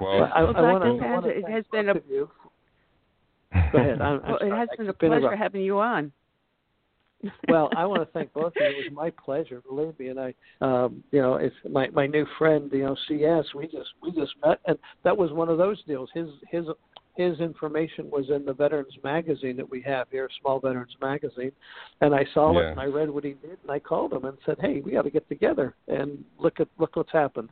[0.00, 1.00] well, I, well, I wanna, Dr.
[1.00, 1.94] Panza, it has been a.
[2.08, 2.30] You.
[3.72, 4.00] Go ahead.
[4.00, 5.38] I'm, well, I'm it has been a pleasure interrupt.
[5.38, 6.12] having you on.
[7.48, 8.66] well, I want to thank both of you.
[8.66, 10.08] It was my pleasure, believe me.
[10.08, 13.44] And I, um, you know, it's my my new friend, you know, CS.
[13.54, 16.08] We just we just met, and that was one of those deals.
[16.14, 16.66] His his
[17.14, 21.52] his information was in the Veterans Magazine that we have here, Small Veterans Magazine,
[22.00, 22.68] and I saw yeah.
[22.68, 24.92] it and I read what he did, and I called him and said, "Hey, we
[24.92, 27.50] got to get together and look at look what's happened."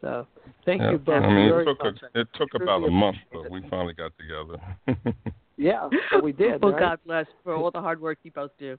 [0.00, 0.26] So,
[0.64, 0.92] thank yeah.
[0.92, 1.22] you both.
[1.22, 4.12] I mean, it took a, it took I about a month, but we finally got
[4.18, 5.04] together.
[5.62, 5.88] Yeah,
[6.22, 6.60] we did.
[6.62, 6.80] well, right?
[6.80, 8.76] God bless for all the hard work you both do.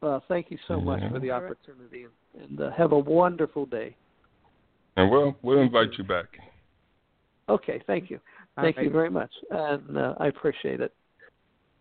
[0.00, 2.06] Well, thank you so much for the opportunity,
[2.38, 3.96] and uh, have a wonderful day.
[4.96, 6.26] and we'll we'll invite you back.
[7.48, 8.18] Okay, thank you.
[8.56, 8.84] All Thank right.
[8.84, 10.94] you very much, and uh, I appreciate it.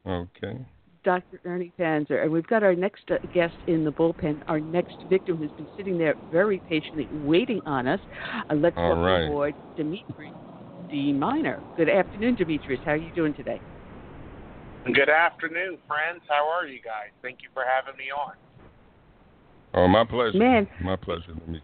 [0.08, 0.66] Okay.
[1.04, 1.40] Dr.
[1.46, 5.38] Ernie Panza, and we've got our next uh, guest in the bullpen, our next victim
[5.38, 8.00] who's been sitting there very patiently waiting on us.
[8.50, 9.26] Uh, let's All welcome right.
[9.26, 10.32] aboard Dimitri
[10.90, 11.12] D.
[11.12, 11.62] Minor.
[11.78, 12.80] Good afternoon, Demetrius.
[12.86, 13.60] How are you doing today?
[14.86, 16.22] Good afternoon, friends.
[16.28, 17.10] How are you guys?
[17.22, 18.34] Thank you for having me on.
[19.74, 20.38] Oh, my pleasure.
[20.38, 20.68] Man.
[20.82, 21.64] My pleasure to meet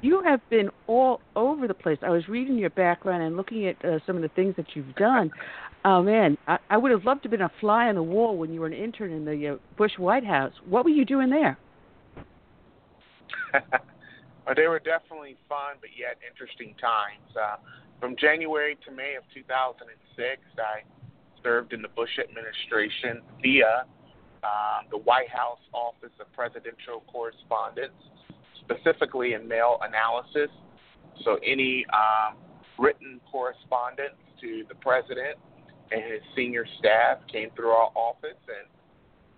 [0.00, 1.98] You have been all over the place.
[2.02, 4.94] I was reading your background and looking at uh, some of the things that you've
[4.94, 5.30] done.
[5.84, 8.36] Oh man, I, I would have loved to have been a fly on the wall
[8.36, 10.52] when you were an intern in the uh, Bush White House.
[10.68, 11.58] What were you doing there?
[14.56, 17.36] they were definitely fun, but yet interesting times.
[17.36, 17.56] Uh,
[18.00, 20.82] from January to May of 2006, I
[21.42, 23.84] served in the Bush administration via
[24.42, 27.94] uh, the White House Office of Presidential Correspondence,
[28.68, 30.50] specifically in mail analysis.
[31.24, 32.36] So any um,
[32.78, 35.38] written correspondence to the president
[35.90, 38.68] and his senior staff came through our office and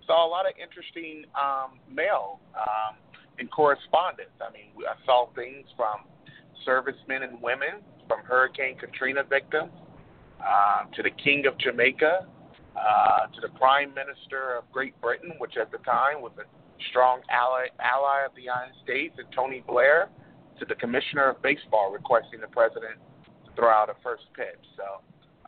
[0.06, 2.96] saw a lot of interesting um, mail um,
[3.38, 4.34] and correspondence.
[4.40, 6.04] I mean, I saw things from
[6.64, 9.70] servicemen and women, from Hurricane Katrina victims,
[10.40, 12.26] uh, to the King of Jamaica,
[12.76, 16.44] uh, to the Prime Minister of Great Britain, which at the time was a
[16.90, 20.08] strong ally, ally of the United States, and Tony Blair,
[20.58, 22.96] to the Commissioner of Baseball requesting the president
[23.46, 24.60] to throw out a first pitch.
[24.76, 25.00] So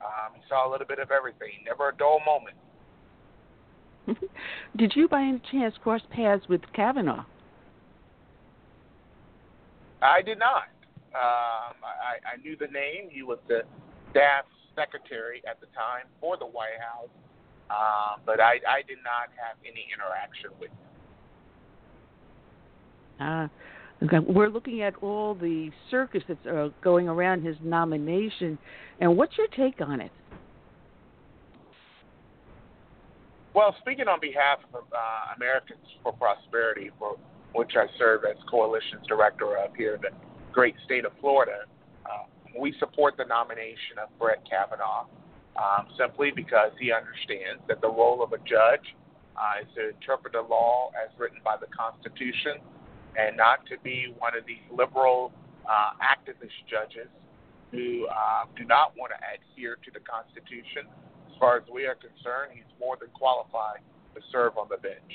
[0.05, 1.65] um, he saw a little bit of everything.
[1.67, 2.57] Never a dull moment.
[4.77, 7.25] Did you, by any chance, cross paths with Kavanaugh?
[10.03, 10.67] I did not.
[11.15, 13.09] Um, I, I knew the name.
[13.11, 13.63] He was the
[14.11, 14.45] staff
[14.75, 17.13] secretary at the time for the White House,
[17.71, 20.92] um, but I, I did not have any interaction with him.
[24.03, 24.19] Okay.
[24.19, 28.59] We're looking at all the circus that's uh, going around his nomination,
[29.01, 30.11] and what's your take on it?
[33.55, 37.17] Well, speaking on behalf of uh, Americans for Prosperity, for
[37.55, 40.11] which I serve as coalitions director of here in the
[40.53, 41.67] great state of Florida,
[42.07, 42.25] uh,
[42.59, 45.07] we support the nomination of Brett Kavanaugh
[45.57, 48.97] um, simply because he understands that the role of a judge
[49.37, 52.57] uh, is to interpret the law as written by the Constitution
[53.17, 55.33] and not to be one of these liberal
[55.69, 57.09] uh, activist judges
[57.71, 60.89] who uh, do not want to adhere to the Constitution.
[61.31, 63.81] As far as we are concerned, he's more than qualified
[64.15, 65.13] to serve on the bench,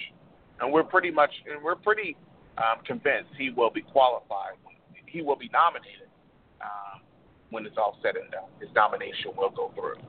[0.59, 2.17] and we're pretty much and we're pretty
[2.57, 4.57] um, convinced he will be qualified.
[5.05, 6.09] He will be nominated
[6.61, 7.01] um,
[7.51, 8.49] when it's all said and done.
[8.59, 10.01] His nomination will go through.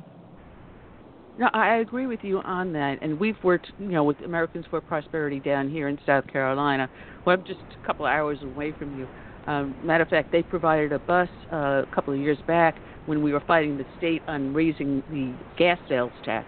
[1.38, 4.80] No, I agree with you on that, and we've worked, you know, with Americans for
[4.80, 6.90] Prosperity down here in South Carolina.
[7.28, 9.06] Well, I'm just a couple of hours away from you.
[9.46, 12.74] Um, matter of fact, they provided a bus uh, a couple of years back
[13.04, 16.46] when we were fighting the state on raising the gas sales tax.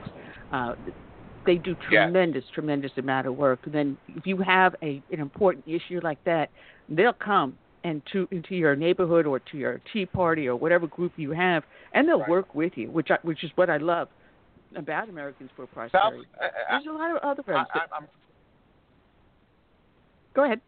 [0.51, 0.73] Uh,
[1.44, 2.05] they do Yeah.
[2.05, 3.59] tremendous, tremendous amount of work.
[3.65, 6.48] And then, if you have a an important issue like that,
[6.89, 11.12] they'll come and to into your neighborhood or to your tea party or whatever group
[11.16, 11.62] you have,
[11.93, 12.28] and they'll Right.
[12.31, 14.09] work with you, which I, which is what I love
[14.77, 16.27] about Americans for South, Prosperity.
[16.40, 17.69] I, I, There's a lot of other I, friends.
[17.74, 18.07] that- I'm,
[20.32, 20.61] Go ahead.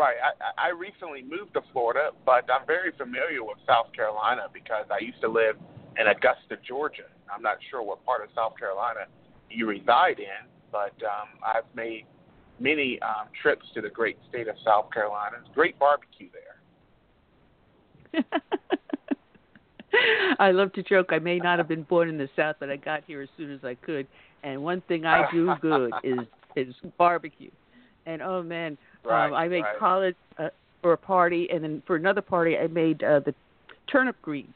[0.00, 0.16] Right.
[0.56, 5.04] I, I recently moved to Florida, but I'm very familiar with South Carolina because I
[5.04, 5.56] used to live
[6.00, 7.04] in Augusta, Georgia.
[7.30, 9.00] I'm not sure what part of South Carolina
[9.50, 12.06] you reside in, but um, I've made
[12.58, 15.36] many um, trips to the great state of South Carolina.
[15.44, 16.28] It's great barbecue
[18.14, 18.24] there.
[20.40, 21.08] I love to joke.
[21.10, 23.52] I may not have been born in the South, but I got here as soon
[23.52, 24.06] as I could.
[24.44, 26.20] And one thing I do good is
[26.56, 27.50] is barbecue.
[28.06, 29.78] And oh man, right, um, I made right.
[29.78, 30.48] collard uh,
[30.82, 33.34] for a party, and then for another party, I made uh, the
[33.90, 34.54] turnip greens,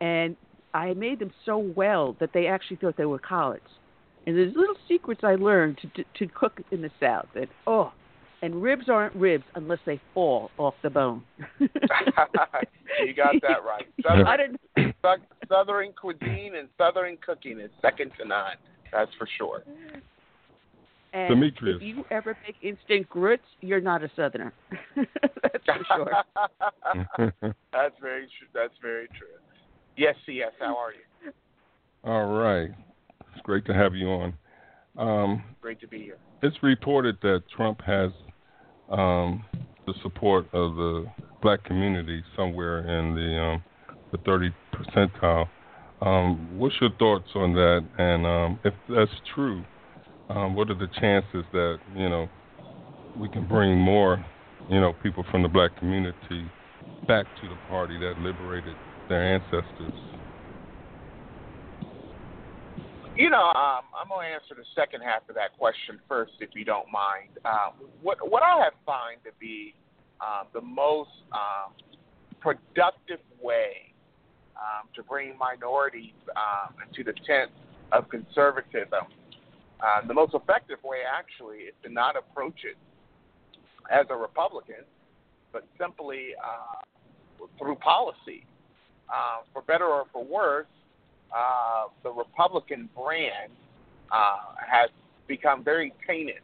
[0.00, 0.36] and
[0.72, 3.68] I made them so well that they actually thought they were collards.
[4.26, 7.28] And there's little secrets I learned to to, to cook in the South.
[7.34, 7.92] And oh,
[8.44, 11.22] and ribs aren't ribs unless they fall off the bone.
[11.58, 11.68] you
[13.16, 13.86] got that right.
[14.02, 14.58] Southern,
[15.48, 18.56] Southern cuisine and Southern cooking is second to none.
[18.92, 19.62] That's for sure.
[21.14, 21.76] And Demetrius.
[21.76, 24.52] if you ever make instant grits, you're not a Southerner.
[24.96, 27.54] That's for sure.
[27.72, 28.48] that's very true.
[28.52, 29.28] That's very true.
[29.96, 30.50] Yes, CS.
[30.58, 31.32] How are you?
[32.02, 32.70] All right.
[33.32, 34.34] It's great to have you on.
[34.98, 36.18] Um, great to be here.
[36.42, 38.10] It's reported that Trump has
[38.90, 39.44] um,
[39.86, 41.06] the support of the
[41.42, 43.64] black community somewhere in the um,
[44.10, 45.48] the 30 percentile.
[46.00, 47.84] Um, what's your thoughts on that?
[47.98, 49.64] And um, if that's true,
[50.28, 52.28] um, what are the chances that you know
[53.18, 54.24] we can bring more,
[54.70, 56.46] you know, people from the black community
[57.06, 58.74] back to the party that liberated
[59.08, 59.92] their ancestors?
[63.16, 66.50] You know, um, I'm going to answer the second half of that question first, if
[66.54, 67.30] you don't mind.
[67.44, 69.74] Um, what what I have found to be
[70.20, 71.72] um, the most um,
[72.40, 73.94] productive way
[74.56, 77.50] um, to bring minorities um, into the tent
[77.92, 79.06] of conservatism,
[79.84, 82.76] uh, the most effective way actually is to not approach it
[83.90, 84.84] as a Republican,
[85.52, 88.46] but simply uh, through policy.
[89.08, 90.66] Uh, for better or for worse,
[91.34, 93.52] uh, the Republican brand
[94.10, 94.88] uh, has
[95.28, 96.42] become very tainted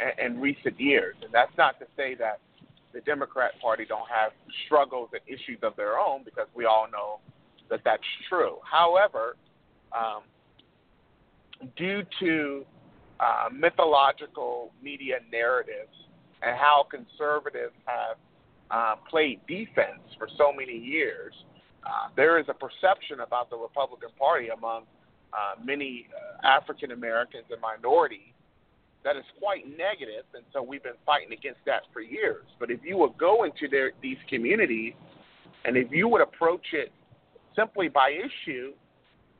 [0.00, 2.40] in, in recent years, and that's not to say that
[2.92, 4.32] the Democrat Party don't have
[4.66, 7.20] struggles and issues of their own, because we all know
[7.70, 8.56] that that's true.
[8.70, 9.36] However,
[9.96, 10.22] um,
[11.76, 12.64] due to
[13.22, 15.94] uh, mythological media narratives
[16.42, 18.16] and how conservatives have
[18.70, 21.32] uh, played defense for so many years,
[21.84, 24.82] uh, there is a perception about the Republican Party among
[25.32, 28.32] uh, many uh, African Americans and minorities
[29.04, 32.44] that is quite negative, and so we've been fighting against that for years.
[32.60, 34.94] But if you would go into their, these communities,
[35.64, 36.92] and if you would approach it
[37.56, 38.72] simply by issue,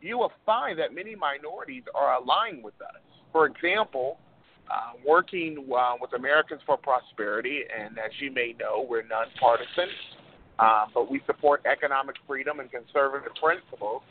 [0.01, 3.12] you will find that many minorities are aligned with us.
[3.33, 4.19] For example,
[4.71, 9.89] uh, working uh, with Americans for Prosperity, and as you may know, we're nonpartisan.
[10.59, 14.03] Uh, but we support economic freedom and conservative principles.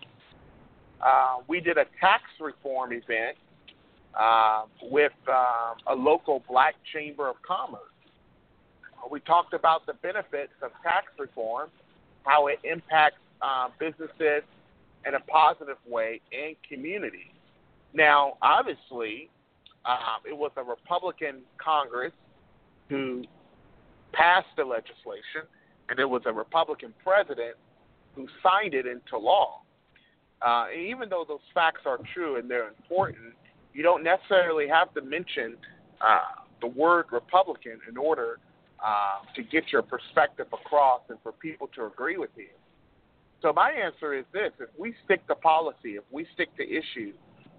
[1.02, 3.38] Uh, we did a tax reform event
[4.20, 7.82] uh, with um, a local black chamber of commerce.
[9.10, 11.70] We talked about the benefits of tax reform,
[12.24, 14.44] how it impacts uh, businesses
[15.08, 17.32] in a positive way and communities.
[17.94, 19.30] Now, obviously,
[19.86, 22.14] uh, it was a Republican Congress
[22.90, 23.24] who
[24.14, 25.48] passed the legislation
[25.90, 27.56] and it was a Republican president
[28.16, 29.62] who signed it into law.
[30.42, 33.34] Uh, and even though those facts are true and they're important,
[33.74, 35.56] you don't necessarily have to mention
[36.02, 36.20] uh,
[36.62, 38.40] the word Republican in order
[38.84, 42.48] uh, to get your perspective across and for people to agree with you.
[43.42, 47.16] So my answer is this: if we stick to policy, if we stick to issues,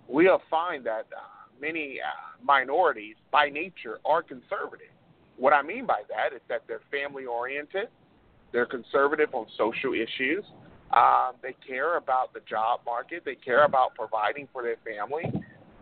[0.09, 1.21] we'll find that uh,
[1.61, 4.89] many uh, minorities, by nature, are conservative.
[5.37, 7.89] What I mean by that is that they're family oriented,
[8.53, 10.45] they're conservative on social issues.
[10.93, 13.23] Um, they care about the job market.
[13.25, 15.25] They care about providing for their family.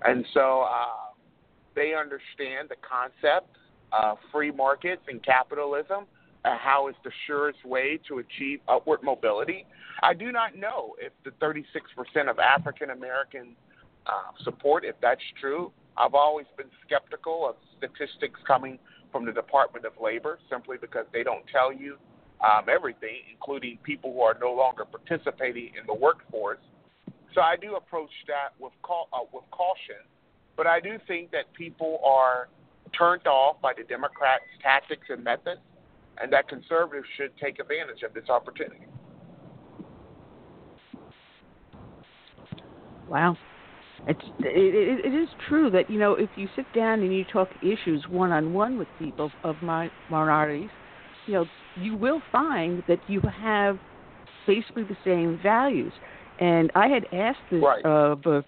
[0.05, 1.13] And so uh,
[1.75, 3.57] they understand the concept
[3.93, 6.07] of free markets and capitalism
[6.45, 9.67] how it's the surest way to achieve upward mobility.
[10.03, 13.55] I do not know if the 36% of African American
[14.11, 15.71] uh, support, if that's true.
[15.97, 18.79] I've always been skeptical of statistics coming
[19.13, 21.97] from the Department of Labor simply because they don't tell you
[22.43, 26.59] um, everything, including people who are no longer participating in the workforce.
[27.35, 30.03] So I do approach that with cau- uh, with caution,
[30.57, 32.49] but I do think that people are
[32.97, 35.61] turned off by the Democrats' tactics and methods,
[36.21, 38.87] and that conservatives should take advantage of this opportunity.
[43.09, 43.37] Wow.
[44.07, 44.75] It's it,
[45.05, 48.05] it, it is true that you know if you sit down and you talk issues
[48.09, 50.71] one on one with people of my minorities,
[51.27, 51.47] you know,
[51.81, 53.79] you will find that you have
[54.47, 55.93] basically the same values.
[56.41, 57.85] And I had asked this right.
[57.85, 58.43] of a,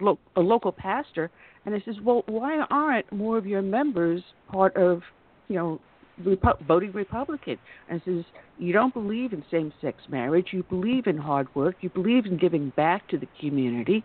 [0.00, 1.30] lo- a local pastor,
[1.66, 5.02] and I says, "Well, why aren't more of your members part of,
[5.48, 5.80] you know,
[6.22, 7.58] Repu- voting Republican?"
[7.90, 8.24] And says,
[8.58, 10.48] "You don't believe in same-sex marriage.
[10.52, 11.76] You believe in hard work.
[11.82, 14.02] You believe in giving back to the community."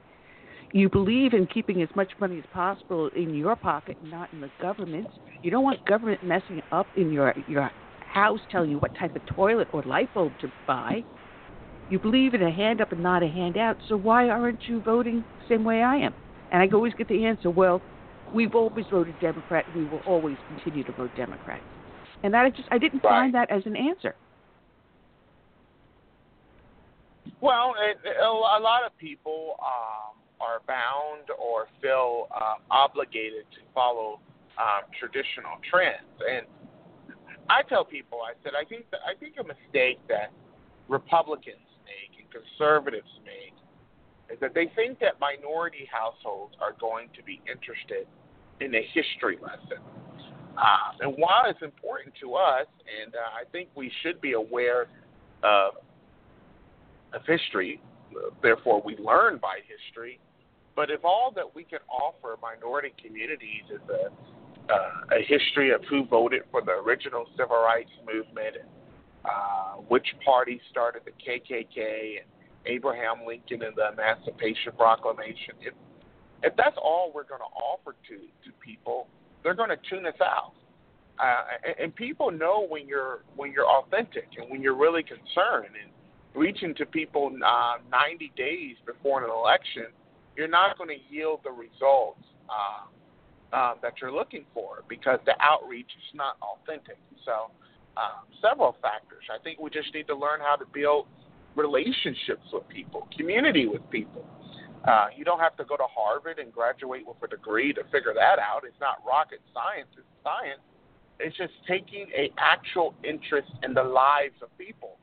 [0.71, 4.51] You believe in keeping as much money as possible in your pocket, not in the
[4.61, 5.09] government's.
[5.41, 7.71] You don't want government messing up in your your
[8.05, 11.03] house, telling you what type of toilet or light bulb to buy.
[11.89, 13.77] You believe in a hand up and not a hand out.
[13.87, 16.13] So why aren't you voting the same way I am?
[16.51, 17.81] And I always get the answer, well,
[18.33, 19.65] we've always voted Democrat.
[19.75, 21.61] We will always continue to vote Democrat.
[22.23, 23.09] And that I just I didn't right.
[23.09, 24.13] find that as an answer.
[27.41, 34.19] Well, it, a lot of people um, are bound or feel uh, obligated to follow
[34.57, 36.07] um, traditional trends.
[36.19, 36.45] And
[37.49, 40.31] I tell people, I said, I think that, I think a mistake that
[40.87, 43.53] Republicans make and conservatives make
[44.31, 48.05] is that they think that minority households are going to be interested
[48.61, 49.81] in a history lesson.
[50.57, 52.67] Uh, and while it's important to us,
[53.01, 54.87] and uh, I think we should be aware
[55.43, 55.75] of,
[57.13, 57.81] of history,
[58.41, 60.19] therefore we learn by history,
[60.79, 64.07] but if all that we can offer minority communities is a
[64.73, 68.69] uh, a history of who voted for the original civil rights movement, and,
[69.25, 72.27] uh, which party started the KKK, and
[72.65, 75.55] Abraham Lincoln and the Emancipation Proclamation.
[75.59, 75.73] If
[76.43, 79.07] if that's all we're going to offer to to people,
[79.43, 80.53] they're going to tune us out.
[81.19, 85.75] Uh, and, and people know when you're when you're authentic and when you're really concerned
[85.75, 85.91] and
[86.35, 89.87] reaching to people uh, 90 days before an election
[90.39, 92.87] you're not going to yield the results um,
[93.51, 96.95] um, that you're looking for because the outreach is not authentic.
[97.25, 97.51] So,
[97.97, 99.23] um, several factors.
[99.27, 101.07] I think we just need to learn how to build
[101.55, 104.25] relationships with people, community with people.
[104.87, 108.13] Uh, you don't have to go to Harvard and graduate with a degree to figure
[108.15, 108.63] that out.
[108.63, 109.89] It's not rocket science.
[109.97, 110.63] It's science.
[111.19, 114.95] It's just taking a actual interest in the lives of people.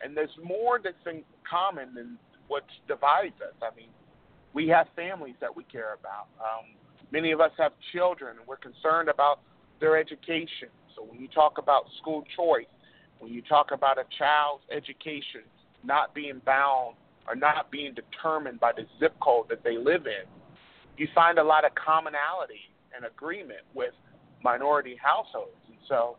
[0.00, 3.58] And there's more that's in common than what divides us.
[3.60, 3.88] I mean,
[4.58, 6.26] we have families that we care about.
[6.40, 6.66] Um,
[7.12, 9.38] many of us have children, and we're concerned about
[9.78, 10.66] their education.
[10.96, 12.66] So when you talk about school choice,
[13.20, 15.42] when you talk about a child's education
[15.84, 16.96] not being bound
[17.28, 20.26] or not being determined by the zip code that they live in,
[20.96, 22.66] you find a lot of commonality
[22.96, 23.94] and agreement with
[24.42, 25.54] minority households.
[25.68, 26.16] And so,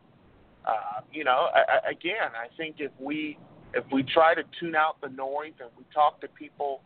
[0.65, 3.37] uh, you know, I, again, I think if we
[3.73, 6.81] if we try to tune out the noise and we talk to people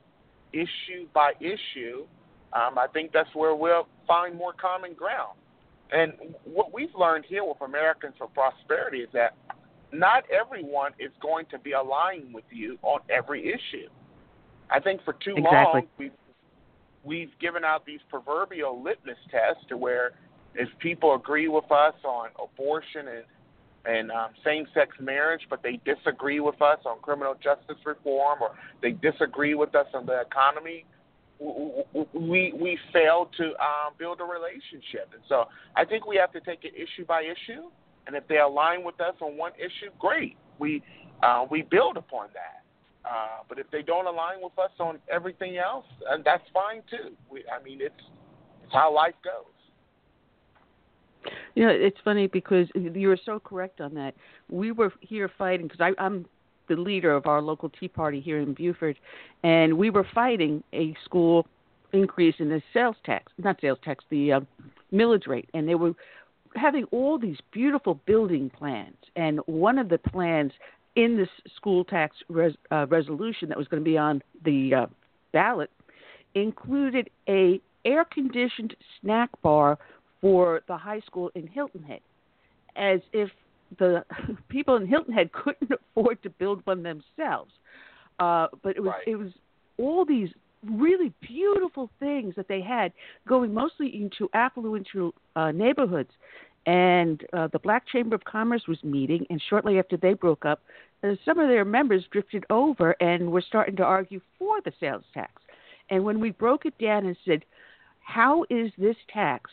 [0.54, 2.06] issue by issue,
[2.54, 5.38] um, I think that's where we'll find more common ground.
[5.92, 6.14] And
[6.46, 9.36] what we've learned here with Americans for Prosperity is that
[9.92, 13.90] not everyone is going to be aligned with you on every issue.
[14.70, 15.52] I think for too exactly.
[15.54, 16.12] long we've
[17.04, 20.12] we've given out these proverbial litmus tests to where
[20.56, 23.24] if people agree with us on abortion and
[23.86, 28.52] and um, same-sex marriage, but they disagree with us on criminal justice reform, or
[28.82, 30.86] they disagree with us on the economy,
[32.14, 35.10] we we fail to um, build a relationship.
[35.14, 35.46] And so
[35.76, 37.70] I think we have to take it issue by issue,
[38.08, 40.38] and if they align with us on one issue, great.
[40.60, 40.82] We
[41.22, 42.64] uh, we build upon that.
[43.06, 47.14] Uh, but if they don't align with us on everything else, and that's fine too.
[47.30, 48.04] We, I mean, it's
[48.64, 49.53] it's how life goes.
[51.56, 54.16] You know, it's funny because you were so correct on that.
[54.50, 56.26] We were here fighting because I'm
[56.70, 58.98] the leader of our local Tea Party here in Beaufort,
[59.44, 61.45] and we were fighting a school
[61.91, 64.40] increase in the sales tax, not sales tax, the uh,
[64.91, 65.94] millage rate, and they were
[66.56, 70.52] having all these beautiful building plans, and one of the plans
[70.95, 74.86] in this school tax res, uh, resolution that was going to be on the uh,
[75.32, 75.70] ballot
[76.36, 79.78] included a air conditioned snack bar
[80.24, 82.00] for the high school in Hilton Head,
[82.78, 83.30] as if
[83.78, 84.06] the
[84.50, 87.52] people in Hilton Head couldn't afford to build one themselves.
[88.20, 89.08] Uh, but it was right.
[89.08, 89.32] it was
[89.78, 90.30] all these
[90.72, 92.94] really beautiful things that they had
[93.28, 94.88] going mostly into affluent
[95.36, 96.12] uh, neighborhoods.
[96.66, 100.62] And uh, the Black Chamber of Commerce was meeting, and shortly after they broke up,
[101.04, 105.04] uh, some of their members drifted over and were starting to argue for the sales
[105.14, 105.34] tax.
[105.90, 107.44] And when we broke it down and said,
[108.00, 109.50] how is this tax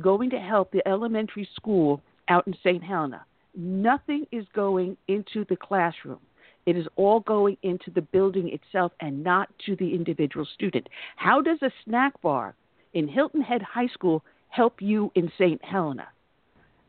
[0.00, 2.82] going to help the elementary school out in St.
[2.82, 3.24] Helena.
[3.54, 6.20] Nothing is going into the classroom.
[6.66, 10.88] It is all going into the building itself and not to the individual student.
[11.16, 12.54] How does a snack bar
[12.92, 15.64] in Hilton Head High School help you in St.
[15.64, 16.08] Helena?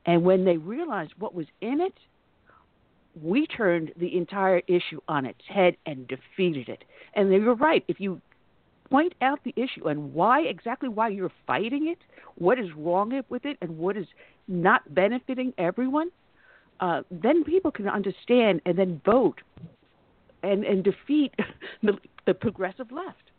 [0.05, 1.93] And when they realized what was in it,
[3.21, 6.83] we turned the entire issue on its head and defeated it.
[7.13, 7.83] And they were right.
[7.87, 8.21] If you
[8.89, 11.99] point out the issue and why exactly why you're fighting it,
[12.35, 14.07] what is wrong with it, and what is
[14.47, 16.09] not benefiting everyone,
[16.79, 19.41] uh, then people can understand and then vote
[20.43, 21.33] and and defeat
[21.83, 21.93] the,
[22.25, 23.31] the progressive left.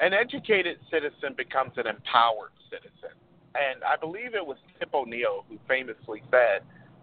[0.00, 3.16] An educated citizen becomes an empowered citizen.
[3.54, 6.60] And I believe it was Tip O'Neill who famously said,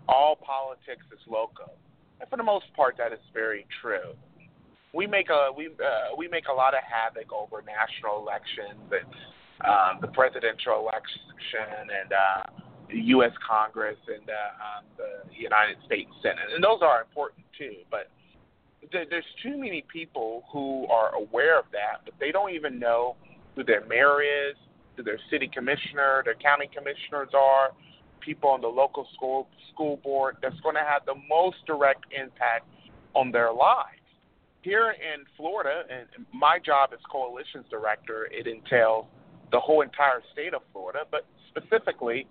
[0.07, 1.73] all politics is local.
[2.19, 4.13] And for the most part, that is very true.
[4.93, 9.09] We make a we uh, we make a lot of havoc over national elections and
[9.65, 11.65] um, the presidential election
[12.01, 13.31] and uh, the U.S.
[13.47, 17.81] Congress and uh, um, the United States Senate, and those are important too.
[17.89, 18.11] But
[18.91, 23.15] th- there's too many people who are aware of that, but they don't even know
[23.55, 24.55] who their mayor is,
[24.95, 27.71] who their city commissioner, their county commissioners are,
[28.19, 30.37] people on the local school school board.
[30.41, 32.67] That's going to have the most direct impact
[33.15, 34.02] on their lives.
[34.63, 39.05] Here in Florida, and my job as coalitions director, it entails
[39.51, 42.25] the whole entire state of Florida, but specifically,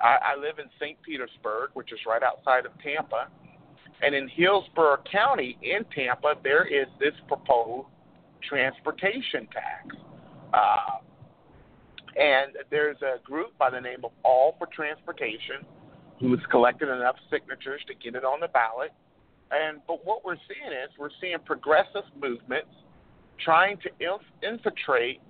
[0.00, 0.96] I, I live in St.
[1.02, 3.28] Petersburg, which is right outside of Tampa,
[4.02, 7.88] and in Hillsborough County in Tampa, there is this proposed
[8.48, 9.96] transportation tax.
[10.52, 10.98] Uh,
[12.16, 15.64] and there's a group by the name of All for Transportation
[16.20, 18.92] who's collected enough signatures to get it on the ballot.
[19.52, 22.70] And but what we're seeing is we're seeing progressive movements
[23.38, 25.20] trying to inf- infiltrate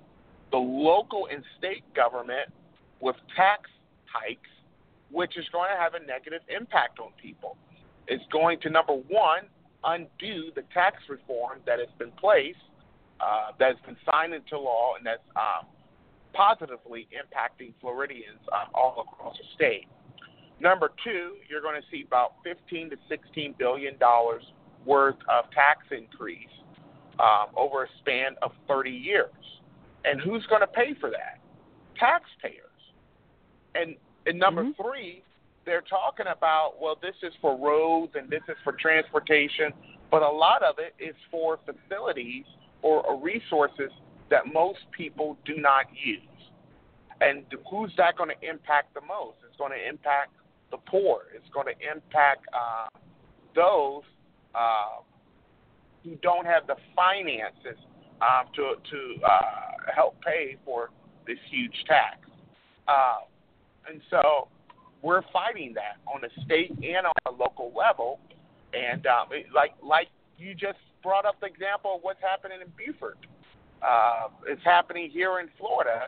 [0.51, 2.53] the local and state government
[3.01, 3.69] with tax
[4.05, 4.51] hikes,
[5.11, 7.57] which is going to have a negative impact on people
[8.09, 9.43] is going to number one
[9.85, 12.59] undo the tax reform that has been placed,
[13.20, 15.66] uh, that has been signed into law, and that's um,
[16.32, 19.86] positively impacting Floridians um, all across the state.
[20.62, 24.44] Number two, you're going to see about 15 to 16 billion dollars
[24.86, 26.47] worth of tax increase
[27.18, 29.30] um, over a span of 30 years.
[30.05, 31.40] And who's going to pay for that?
[31.98, 32.62] Taxpayers.
[33.74, 34.80] And, and number mm-hmm.
[34.80, 35.24] three,
[35.66, 39.72] they're talking about, well, this is for roads and this is for transportation,
[40.12, 42.44] but a lot of it is for facilities
[42.82, 43.90] or, or resources
[44.30, 46.20] that most people do not use.
[47.20, 49.39] And who's that going to impact the most?
[49.48, 50.32] It's going to impact
[50.73, 51.23] the poor.
[51.35, 52.89] It's going to impact uh,
[53.55, 54.03] those
[54.57, 55.03] uh,
[56.03, 57.78] who don't have the finances
[58.20, 60.90] um, to to uh, help pay for
[61.27, 62.19] this huge tax.
[62.89, 63.20] Uh,
[63.89, 64.49] and so
[65.03, 68.19] we're fighting that on a state and on a local level.
[68.73, 70.09] And um, it, like like
[70.39, 73.19] you just brought up the example of what's happening in Beaufort.
[73.82, 76.07] Uh, it's happening here in Florida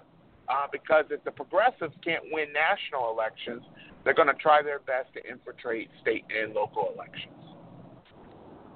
[0.49, 3.63] uh, because if the progressives can't win national elections,
[4.05, 7.33] they're going to try their best to infiltrate state and local elections.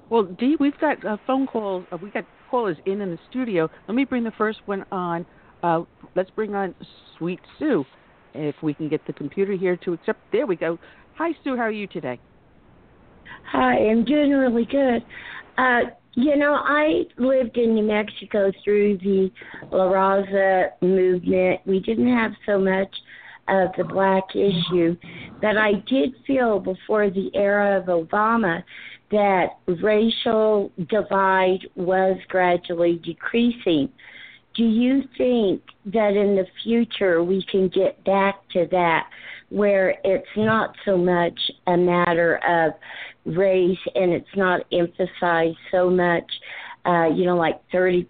[0.09, 1.85] Well, Dee, we've got uh, phone calls.
[1.91, 3.69] Uh, we've got callers in in the studio.
[3.87, 5.25] Let me bring the first one on.
[5.61, 5.81] Uh,
[6.15, 6.73] let's bring on
[7.17, 7.85] Sweet Sue
[8.33, 10.19] if we can get the computer here to accept.
[10.31, 10.79] There we go.
[11.17, 11.55] Hi, Sue.
[11.55, 12.19] How are you today?
[13.51, 15.03] Hi, I'm doing really good.
[15.57, 19.31] Uh, you know, I lived in New Mexico through the
[19.71, 21.61] La Raza movement.
[21.65, 22.93] We didn't have so much
[23.49, 24.95] of the black issue,
[25.41, 28.63] that I did feel before the era of Obama
[29.11, 33.89] that racial divide was gradually decreasing.
[34.55, 39.07] Do you think that in the future we can get back to that
[39.49, 42.73] where it's not so much a matter of
[43.25, 46.25] race and it's not emphasized so much
[46.85, 48.05] uh you know like 30%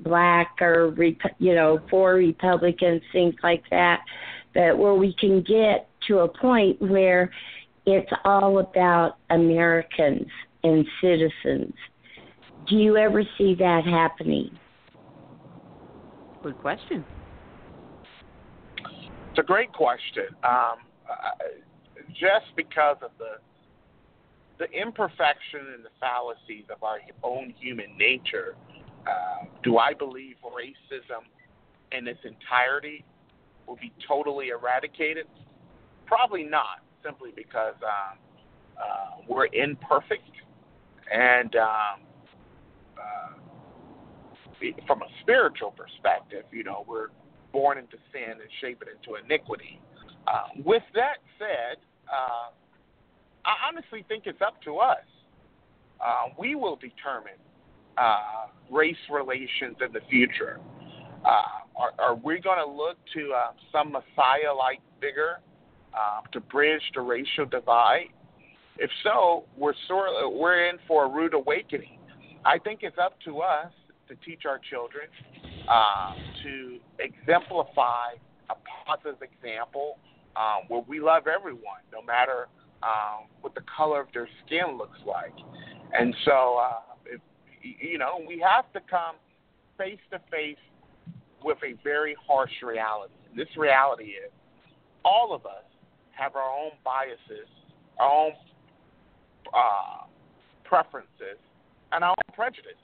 [0.00, 0.94] black or
[1.38, 4.00] you know four republicans things like that
[4.54, 7.30] but where we can get to a point where
[7.86, 10.28] it's all about americans
[10.62, 11.74] and citizens
[12.68, 14.50] do you ever see that happening
[16.42, 17.04] Good question.
[19.30, 20.24] It's a great question.
[20.42, 20.78] Um,
[22.08, 23.38] just because of the
[24.58, 28.56] the imperfection and the fallacies of our own human nature,
[29.06, 31.24] uh, do I believe racism
[31.92, 33.04] in its entirety
[33.70, 35.26] will be totally eradicated?
[36.04, 38.18] Probably not, simply because um,
[38.76, 40.24] uh, we're imperfect
[41.12, 42.00] and um,
[42.98, 47.08] uh, from a spiritual perspective, you know, we're
[47.52, 49.80] born into sin and shaped into iniquity.
[50.26, 51.78] Uh, with that said,
[52.12, 52.50] uh,
[53.44, 54.98] I honestly think it's up to us.
[56.00, 57.38] Uh, we will determine
[57.96, 60.60] uh, race relations in the future.
[61.24, 65.40] Uh, are, are, we going to look to uh, some Messiah like figure
[66.32, 68.08] to bridge the racial divide?
[68.80, 71.98] if so, we're sort of, we're in for a rude awakening.
[72.46, 73.70] I think it's up to us
[74.08, 75.04] to teach our children
[75.68, 78.16] uh, to exemplify
[78.48, 78.54] a
[78.86, 79.98] positive example
[80.34, 82.48] um, where we love everyone, no matter
[82.82, 85.34] um, what the color of their skin looks like.
[85.92, 87.20] And so, uh, if,
[87.62, 89.16] you know, we have to come
[89.76, 90.56] face to face
[91.44, 93.14] with a very harsh reality.
[93.36, 94.30] This reality is
[95.04, 95.64] all of us
[96.10, 97.48] have our own biases,
[97.98, 98.32] our own
[99.54, 100.04] uh,
[100.64, 101.38] preferences,
[101.92, 102.76] and our own prejudices.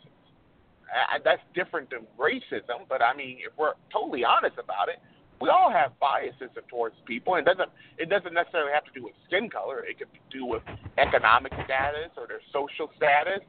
[0.87, 5.01] Uh, that's different than racism, but I mean, if we're totally honest about it,
[5.41, 7.35] we all have biases towards people.
[7.35, 7.69] And doesn't
[7.99, 9.85] it doesn't necessarily have to do with skin color.
[9.85, 10.63] It could do with
[10.99, 13.41] economic status or their social status.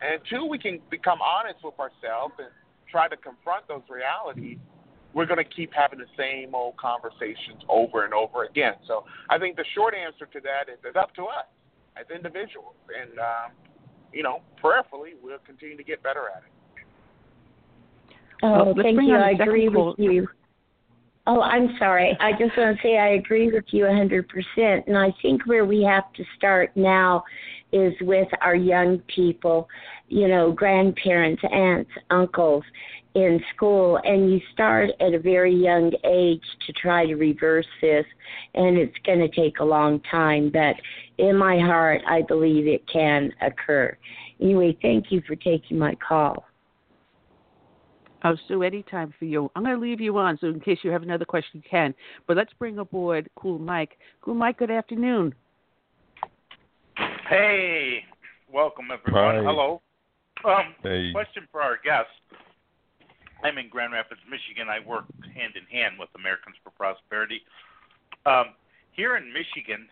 [0.00, 2.52] And two, we can become honest with ourselves and
[2.90, 4.58] try to confront those realities.
[5.14, 8.74] We're going to keep having the same old conversations over and over again.
[8.86, 11.46] So I think the short answer to that is it's up to us
[11.96, 13.52] as individuals, and um,
[14.12, 16.52] you know, prayerfully, we'll continue to get better at it.
[18.42, 19.14] Oh, well, thank you.
[19.14, 20.28] I agree with you.
[21.26, 22.16] Oh, I'm sorry.
[22.20, 24.86] I just want to say I agree with you 100%.
[24.86, 27.24] And I think where we have to start now
[27.72, 29.68] is with our young people,
[30.08, 32.64] you know, grandparents, aunts, uncles
[33.14, 33.98] in school.
[34.04, 38.04] And you start at a very young age to try to reverse this.
[38.54, 40.50] And it's going to take a long time.
[40.50, 40.76] But
[41.18, 43.96] in my heart, I believe it can occur.
[44.40, 46.44] Anyway, thank you for taking my call.
[48.24, 49.50] Oh, Sue, anytime for you.
[49.54, 51.94] I'm going to leave you on, so in case you have another question, you can.
[52.26, 53.98] But let's bring aboard Cool Mike.
[54.20, 55.34] Cool Mike, good afternoon.
[57.28, 58.04] Hey,
[58.52, 59.36] welcome everyone.
[59.36, 59.42] Hi.
[59.42, 59.82] Hello.
[60.44, 61.12] Um, hey.
[61.12, 62.08] Question for our guest.
[63.44, 64.68] I'm in Grand Rapids, Michigan.
[64.68, 65.04] I work
[65.34, 67.42] hand in hand with Americans for Prosperity.
[68.24, 68.56] Um,
[68.92, 69.88] here in Michigan,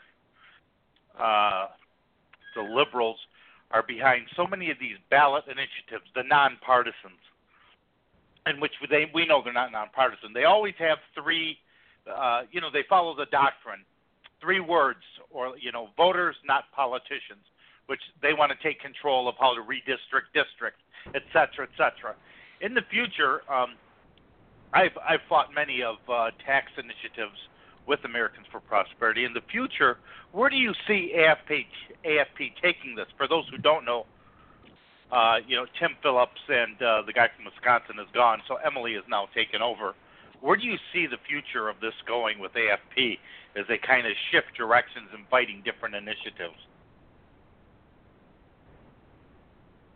[1.18, 1.66] uh,
[2.56, 3.18] the liberals
[3.70, 7.20] are behind so many of these ballot initiatives, the nonpartisans
[8.46, 10.32] in which they we know they're not nonpartisan.
[10.32, 11.58] They always have three,
[12.10, 13.84] uh, you know, they follow the doctrine,
[14.44, 15.00] three words,
[15.30, 17.42] or you know, voters, not politicians,
[17.86, 20.80] which they want to take control of how to redistrict districts,
[21.14, 22.14] et cetera, et cetera.
[22.60, 23.74] In the future, um,
[24.72, 27.38] I've I've fought many of uh, tax initiatives
[27.86, 29.24] with Americans for Prosperity.
[29.24, 29.98] In the future,
[30.32, 31.64] where do you see AFP
[32.04, 33.06] AFP taking this?
[33.16, 34.06] For those who don't know,
[35.12, 38.92] uh, you know, Tim Phillips and uh, the guy from Wisconsin is gone, so Emily
[38.94, 39.94] is now taken over.
[40.44, 43.16] Where do you see the future of this going with AFP
[43.56, 46.60] as they kind of shift directions and fighting different initiatives?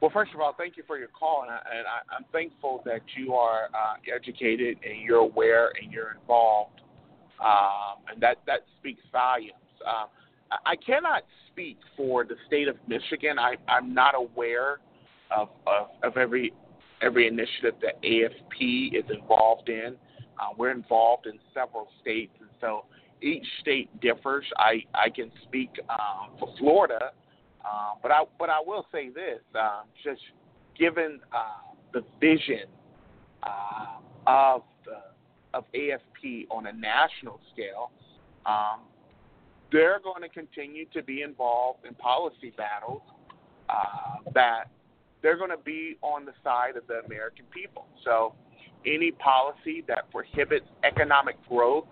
[0.01, 3.35] Well, first of all, thank you for your call, and, I, I'm thankful that you
[3.35, 6.81] are uh, educated and you're aware and you're involved,
[7.45, 9.53] um, and that that speaks volumes.
[9.87, 10.07] Um,
[10.65, 13.39] I cannot speak for the state of Michigan.
[13.39, 14.79] I, I'm not aware
[15.31, 16.55] of, of, of every
[17.03, 19.97] every initiative that AFP is involved in.
[20.39, 22.85] Uh, we're involved in several states, and so
[23.23, 24.45] each state differs.
[24.57, 27.13] I, I can speak um, for Florida,
[27.65, 30.21] uh, but I but I will say this: um, just
[30.79, 32.69] given uh, the vision
[33.43, 37.91] uh, of the, of AFP on a national scale,
[38.47, 38.81] um,
[39.73, 43.03] they're going to continue to be involved in policy battles
[43.69, 44.71] uh, that
[45.23, 47.87] they're going to be on the side of the American people.
[48.05, 48.35] So
[48.89, 51.87] any policy that prohibits economic growth,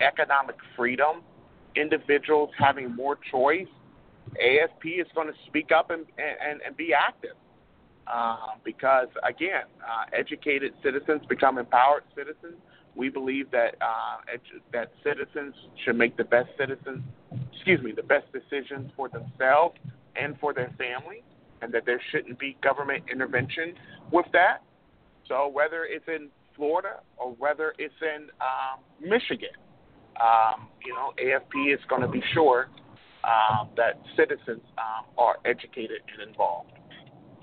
[0.00, 1.22] economic freedom,
[1.76, 3.66] individuals having more choice,
[4.42, 7.36] AFP is going to speak up and, and, and be active.
[8.06, 12.60] Uh, because again, uh, educated citizens become empowered citizens.
[12.94, 15.54] We believe that uh, edu- that citizens
[15.84, 17.02] should make the best citizens,
[17.52, 19.76] excuse me, the best decisions for themselves
[20.16, 21.22] and for their families
[21.62, 23.74] and that there shouldn't be government intervention
[24.12, 24.62] with that.
[25.28, 29.56] So whether it's in Florida or whether it's in um, Michigan,
[30.20, 32.68] um, you know, AFP is going to be sure
[33.24, 36.72] um, that citizens um, are educated and involved.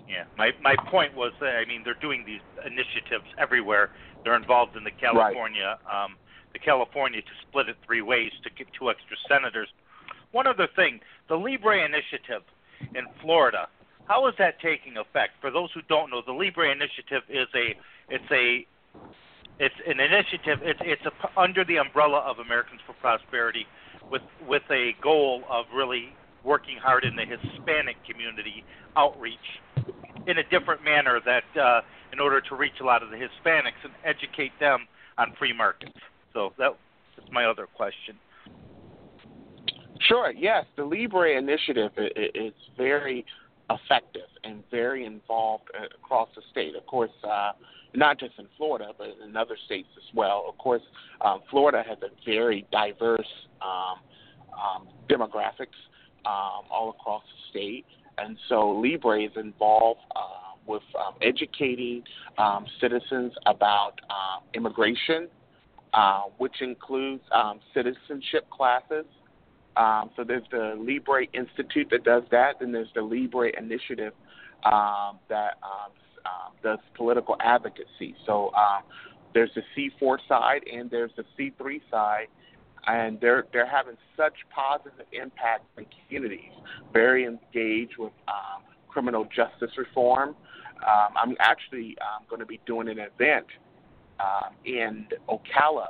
[0.07, 3.91] Yeah, my my point was that I mean they're doing these initiatives everywhere.
[4.23, 6.05] They're involved in the California, right.
[6.05, 6.15] um,
[6.53, 9.69] the California to split it three ways to get two extra senators.
[10.31, 10.99] One other thing,
[11.29, 12.43] the Libre initiative
[12.93, 13.67] in Florida
[14.11, 15.39] how is that taking effect?
[15.39, 17.71] For those who don't know, the Libre Initiative is a
[18.09, 18.67] it's a
[19.57, 20.59] it's an initiative.
[20.63, 23.65] It's it's a, under the umbrella of Americans for Prosperity,
[24.11, 26.09] with with a goal of really
[26.43, 28.65] working hard in the Hispanic community
[28.97, 29.47] outreach
[30.27, 31.79] in a different manner that uh,
[32.11, 35.95] in order to reach a lot of the Hispanics and educate them on free markets.
[36.33, 36.75] So that,
[37.15, 38.15] that's my other question.
[40.09, 40.33] Sure.
[40.35, 41.91] Yes, the Libre initiative
[42.35, 43.23] is very
[43.80, 46.76] effective and very involved uh, across the state.
[46.76, 47.52] Of course, uh,
[47.93, 50.45] not just in Florida, but in other states as well.
[50.48, 50.81] Of course,
[51.22, 53.27] um, Florida has a very diverse
[53.61, 53.99] um,
[54.53, 55.77] um, demographics
[56.26, 57.85] um, all across the state,
[58.18, 62.03] and so Libre is involved uh, with um, educating
[62.38, 65.27] um, citizens about uh, immigration,
[65.93, 69.06] uh, which includes um, citizenship classes.
[69.77, 72.60] Um, so there's the Libre Institute that does that.
[72.60, 74.14] Then there's the Libre Initiative
[74.65, 75.91] um, that um,
[76.26, 78.15] um, does political advocacy.
[78.26, 78.84] So um,
[79.34, 82.27] there's the C4 side and there's the C3 side,
[82.88, 86.52] and they're they're having such positive impact in communities.
[86.91, 90.35] Very engaged with um, criminal justice reform.
[90.84, 91.95] I'm actually
[92.27, 93.45] going to be doing an event
[94.65, 95.88] in Ocala,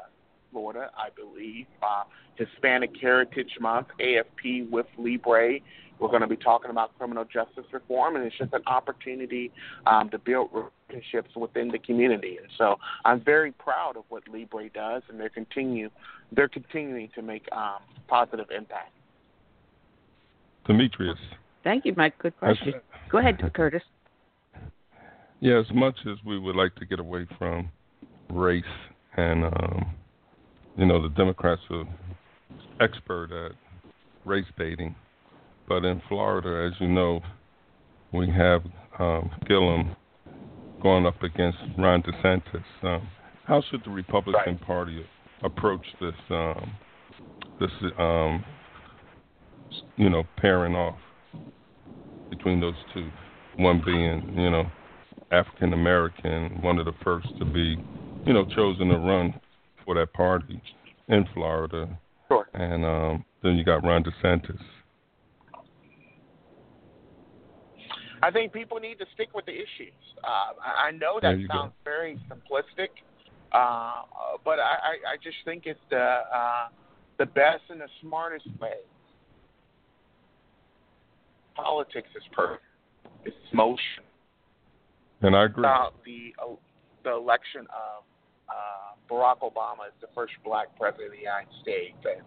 [0.52, 1.66] Florida, I believe.
[1.82, 2.04] Uh,
[2.36, 5.60] Hispanic Heritage Month, AFP with Libre.
[6.00, 9.52] We're going to be talking about criminal justice reform, and it's just an opportunity
[9.86, 12.38] um, to build relationships within the community.
[12.38, 15.90] And so I'm very proud of what Libre does, and they're continue
[16.32, 18.92] they're continuing to make um, positive impact.
[20.66, 21.20] Demetrius.
[21.64, 22.18] Thank you, Mike.
[22.18, 22.74] Good question.
[23.10, 23.84] Go ahead, Curtis.
[25.40, 27.70] Yeah, as much as we would like to get away from
[28.30, 28.64] race
[29.18, 29.86] and um,
[30.78, 31.86] you know the Democrats are
[32.80, 33.52] expert at
[34.26, 34.96] race baiting,
[35.68, 37.22] but in Florida, as you know,
[38.14, 38.62] we have
[39.00, 39.96] um, Gillum
[40.82, 42.64] going up against Ron DeSantis.
[42.84, 43.08] Um,
[43.46, 44.62] how should the Republican right.
[44.62, 45.06] Party
[45.44, 46.72] approach this um,
[47.60, 48.44] this um,
[49.98, 50.98] you know pairing off
[52.30, 53.10] between those two?
[53.58, 54.64] One being you know
[55.32, 57.78] African American, one of the first to be
[58.26, 59.34] you know chosen to run
[59.92, 60.62] for that party
[61.10, 62.00] in Florida,
[62.30, 62.48] sure.
[62.54, 64.60] and um, then you got Ron DeSantis
[68.24, 69.98] I think people need to stick with the issues.
[70.24, 71.84] Uh, I know that sounds go.
[71.84, 72.90] very simplistic,
[73.52, 74.04] uh,
[74.46, 76.68] but I, I, just think it's the uh,
[77.18, 78.78] the best and the smartest way.
[81.56, 82.64] Politics is perfect.
[83.26, 84.04] It's motion.
[85.22, 85.64] And I agree.
[85.64, 86.54] About the uh,
[87.04, 88.04] the election of
[88.52, 92.22] uh, Barack Obama as the first black president of the United States, and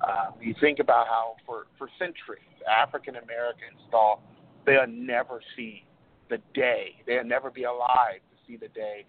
[0.00, 4.20] uh, you think about how for for centuries African Americans thought
[4.66, 5.84] they'll never see
[6.30, 6.96] the day.
[7.06, 9.04] They'll never be alive to see the day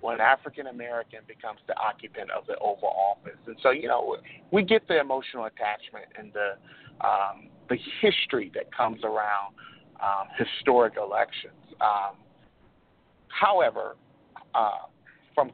[0.00, 3.38] when African American becomes the occupant of the Oval Office.
[3.46, 4.16] And so, you know,
[4.50, 6.52] we get the emotional attachment and the
[7.06, 9.54] um, the history that comes around
[10.02, 11.54] um, historic elections.
[11.80, 12.16] Um,
[13.28, 13.96] however,
[14.54, 14.86] uh,
[15.34, 15.50] from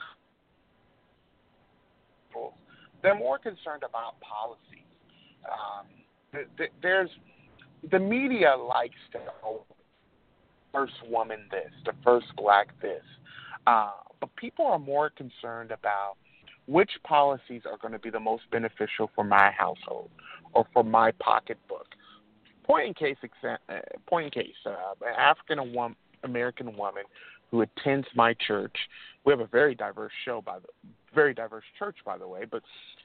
[3.02, 4.85] they're more concerned about policies.
[5.44, 5.86] Um,
[6.32, 7.10] th- th- there's
[7.90, 9.64] the media likes to know
[10.73, 13.02] first woman this, the first black this.
[13.66, 13.90] Uh,
[14.20, 16.14] but people are more concerned about
[16.66, 20.10] which policies are going to be the most beneficial for my household
[20.52, 21.86] or for my pocketbook.
[22.64, 23.56] Point in case, uh,
[24.09, 24.70] point in case, uh,
[25.06, 25.94] an African
[26.24, 27.05] American woman
[27.51, 28.77] who attends my church.
[29.24, 30.68] We have a very diverse show, by the
[31.14, 32.44] very diverse church, by the way.
[32.51, 32.62] But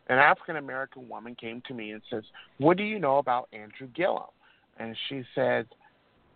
[0.08, 2.24] an African American woman came to me and says,
[2.58, 4.30] "What do you know about Andrew Gillum?"
[4.78, 5.68] and she said,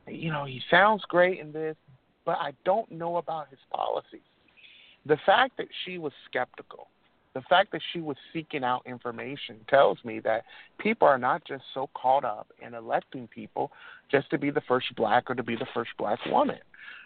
[0.07, 1.76] you know, he sounds great in this,
[2.26, 4.22] but I don't know about his policies.
[5.06, 6.88] The fact that she was skeptical,
[7.36, 10.45] the fact that she was seeking out information tells me that
[10.80, 13.72] people are not just so caught up in electing people
[14.10, 16.57] just to be the first black or to be the first black woman.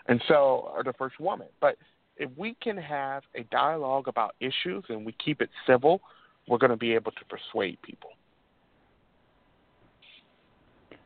[0.07, 1.47] And so, or the first woman.
[1.59, 1.77] But
[2.15, 5.99] if we can have a dialogue about issues and we keep it civil,
[6.47, 8.11] we're going to be able to persuade people.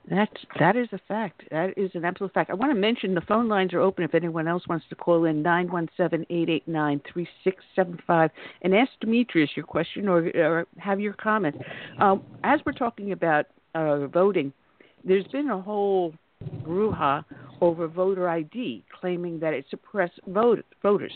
[0.09, 1.43] That's that is a fact.
[1.49, 2.49] That is an absolute fact.
[2.49, 5.23] I want to mention the phone lines are open if anyone else wants to call
[5.25, 8.30] in nine one seven eight eight nine three six seven five
[8.63, 11.55] and ask Demetrius your question or, or have your comment.
[11.99, 14.51] Um, as we're talking about uh, voting,
[15.05, 16.13] there's been a whole
[16.63, 17.23] brouhaha
[17.61, 21.13] over voter ID, claiming that it suppressed vote, voters.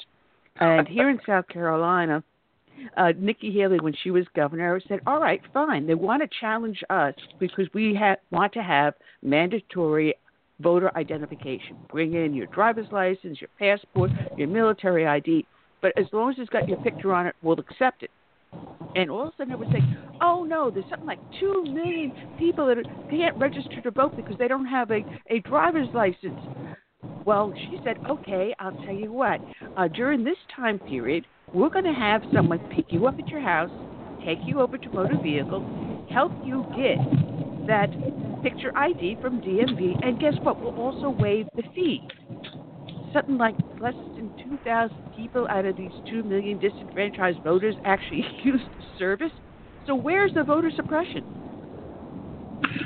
[0.59, 2.23] And here in South Carolina,
[2.95, 5.87] uh, Nikki Haley, when she was governor, said, "All right, fine.
[5.87, 10.15] They want to challenge us because we ha- want to have mandatory
[10.59, 11.77] voter identification.
[11.89, 15.45] Bring in your driver's license, your passport, your military ID,
[15.81, 18.11] but as long as it's got your picture on it, we'll accept it."
[18.95, 19.83] And all of a sudden, it was like,
[20.21, 22.77] "Oh no, there's something like two million people that
[23.09, 26.39] can't register to vote because they don't have a a driver's license."
[27.25, 29.41] Well, she said, okay, I'll tell you what.
[29.75, 33.41] Uh, during this time period, we're going to have someone pick you up at your
[33.41, 33.71] house,
[34.25, 36.97] take you over to motor vehicle, help you get
[37.67, 37.89] that
[38.43, 40.61] picture ID from DMV, and guess what?
[40.61, 42.01] We'll also waive the fee.
[43.13, 48.63] Something like less than 2,000 people out of these 2 million disenfranchised voters actually used
[48.63, 49.31] the service.
[49.85, 51.25] So where's the voter suppression?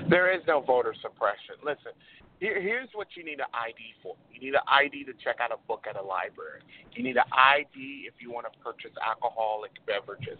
[0.09, 1.55] There is no voter suppression.
[1.63, 1.93] Listen,
[2.41, 4.15] here, here's what you need an ID for.
[4.33, 6.61] You need an ID to check out a book at a library.
[6.93, 10.39] You need an ID if you want to purchase alcoholic beverages.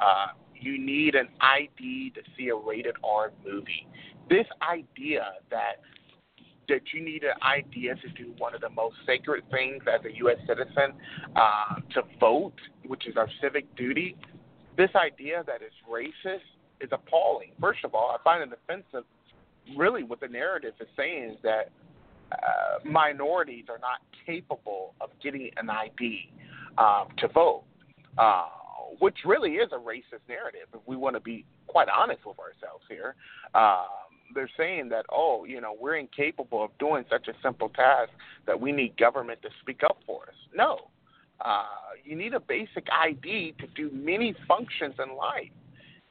[0.00, 3.86] Uh, you need an ID to see a rated R movie.
[4.30, 5.84] This idea that
[6.68, 10.16] that you need an ID to do one of the most sacred things as a
[10.18, 10.38] U.S.
[10.46, 10.94] citizen
[11.36, 12.54] uh, to vote,
[12.86, 14.16] which is our civic duty.
[14.78, 16.48] This idea that it's racist
[16.80, 17.50] is appalling.
[17.60, 19.04] First of all, I find it offensive
[19.76, 21.70] really what the narrative is saying is that
[22.32, 26.30] uh, minorities are not capable of getting an ID
[26.78, 27.64] um, to vote,
[28.18, 28.46] uh,
[29.00, 30.68] which really is a racist narrative.
[30.72, 33.14] If we want to be quite honest with ourselves here,
[33.54, 33.86] um,
[34.34, 38.10] they're saying that oh, you know, we're incapable of doing such a simple task
[38.46, 40.34] that we need government to speak up for us.
[40.54, 40.88] No,
[41.44, 41.64] uh,
[42.04, 45.50] you need a basic ID to do many functions in life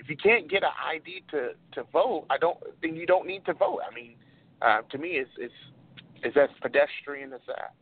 [0.01, 3.45] if you can't get an ID to to vote, I don't then you don't need
[3.45, 3.79] to vote.
[3.89, 4.15] I mean,
[4.61, 5.53] uh, to me, it's it's
[6.23, 7.73] it's as pedestrian as that.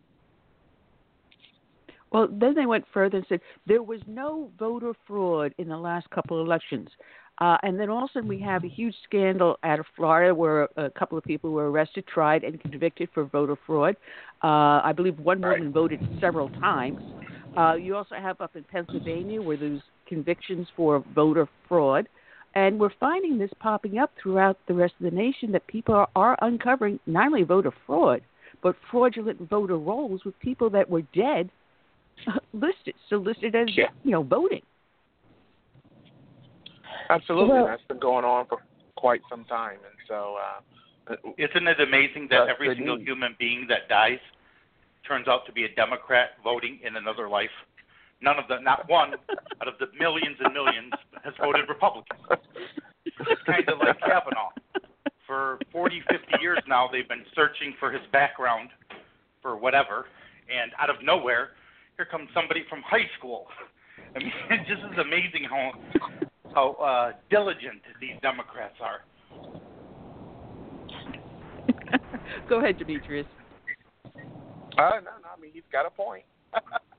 [2.12, 6.10] Well, then they went further and said there was no voter fraud in the last
[6.10, 6.90] couple of elections.
[7.38, 11.18] Uh, and then also we have a huge scandal out of Florida where a couple
[11.18, 13.96] of people were arrested, tried, and convicted for voter fraud.
[14.44, 15.74] Uh, I believe one woman right.
[15.74, 17.00] voted several times.
[17.56, 22.10] Uh, you also have up in Pennsylvania where there's convictions for voter fraud.
[22.56, 26.10] And we're finding this popping up throughout the rest of the nation that people are,
[26.16, 28.22] are uncovering not only voter fraud,
[28.62, 31.50] but fraudulent voter rolls with people that were dead
[32.54, 33.86] listed, so listed as yeah.
[34.04, 34.62] you know voting.
[37.10, 38.58] Absolutely, well, that's been going on for
[38.98, 40.36] quite some time, and so.
[40.38, 44.20] Uh, Isn't it amazing that every single human being that dies
[45.08, 47.50] turns out to be a Democrat voting in another life?
[48.22, 49.14] None of them, not one
[49.62, 50.92] out of the millions and millions,
[51.24, 52.18] has voted Republican.
[53.06, 54.52] It's kind of like Kavanaugh.
[55.26, 58.70] For 40, 50 years now, they've been searching for his background
[59.42, 60.06] for whatever,
[60.50, 61.50] and out of nowhere,
[61.96, 63.48] here comes somebody from high school.
[64.16, 65.72] I mean, it just is amazing how
[66.54, 69.02] how uh, diligent these Democrats are.
[72.50, 73.28] Go ahead, Demetrius.
[74.78, 76.24] Uh, no, no, I mean he's got a point.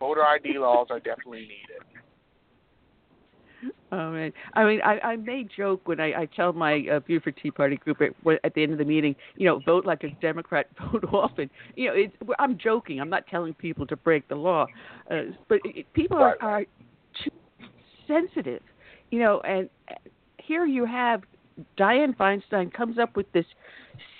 [0.00, 2.00] voter ID laws are definitely needed.
[3.92, 4.32] Oh man!
[4.54, 7.76] I mean, I, I may joke when I, I tell my uh, Beaufort Tea Party
[7.76, 8.12] group at,
[8.42, 11.50] at the end of the meeting, you know, vote like a Democrat, vote often.
[11.76, 13.00] You know, it's, I'm joking.
[13.00, 14.66] I'm not telling people to break the law,
[15.10, 16.64] uh, but it, people are, are
[17.22, 17.30] too
[18.06, 18.62] sensitive.
[19.10, 19.68] You know, and
[20.38, 21.22] here you have
[21.78, 23.46] Dianne Feinstein comes up with this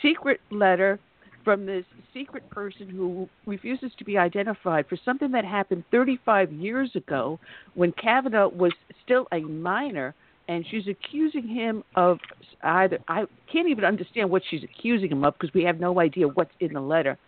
[0.02, 0.98] secret letter
[1.44, 6.90] from this secret person who refuses to be identified for something that happened 35 years
[6.94, 7.38] ago
[7.74, 8.72] when Kavanaugh was
[9.04, 10.14] still a minor,
[10.48, 12.18] and she's accusing him of
[12.62, 16.28] either I can't even understand what she's accusing him of because we have no idea
[16.28, 17.18] what's in the letter.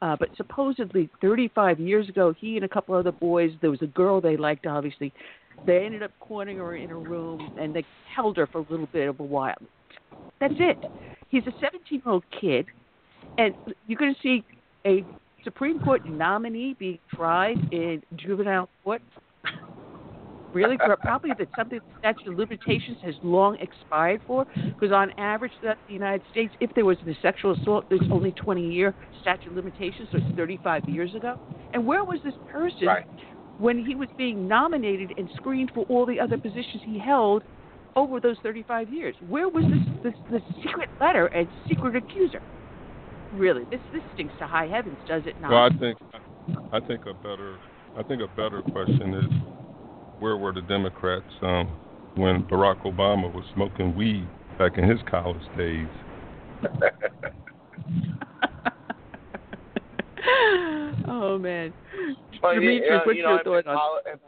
[0.00, 3.86] Uh, but supposedly 35 years ago, he and a couple other boys, there was a
[3.86, 5.12] girl they liked, obviously.
[5.66, 7.84] They ended up cornering her in a room and they
[8.14, 9.58] held her for a little bit of a while.
[10.40, 10.78] That's it.
[11.30, 12.66] He's a 17 year old kid
[13.38, 13.54] and
[13.86, 14.44] you're going to see
[14.84, 15.04] a
[15.44, 19.00] Supreme Court nominee be tried in juvenile court.
[20.52, 25.52] Really, for probably that something statute of limitations has long expired for, because on average,
[25.62, 29.48] that the United States, if there was a sexual assault, there's only 20 year statute
[29.48, 31.38] of limitations, so it's 35 years ago.
[31.74, 33.06] And where was this person right.
[33.58, 37.42] when he was being nominated and screened for all the other positions he held
[37.94, 39.14] over those 35 years?
[39.28, 42.40] Where was this this, this secret letter and secret accuser?
[43.32, 45.50] Really, this this stinks to high heavens, does it not?
[45.50, 45.98] Well, I think
[46.72, 47.58] I think a better
[47.96, 49.30] I think a better question is
[50.18, 51.68] where were the Democrats um,
[52.16, 54.26] when Barack Obama was smoking weed
[54.58, 55.86] back in his college days?
[61.08, 61.72] oh man,
[62.42, 63.76] well, Demetrius, you know, what's you know, your thought on?
[63.76, 64.20] Poli-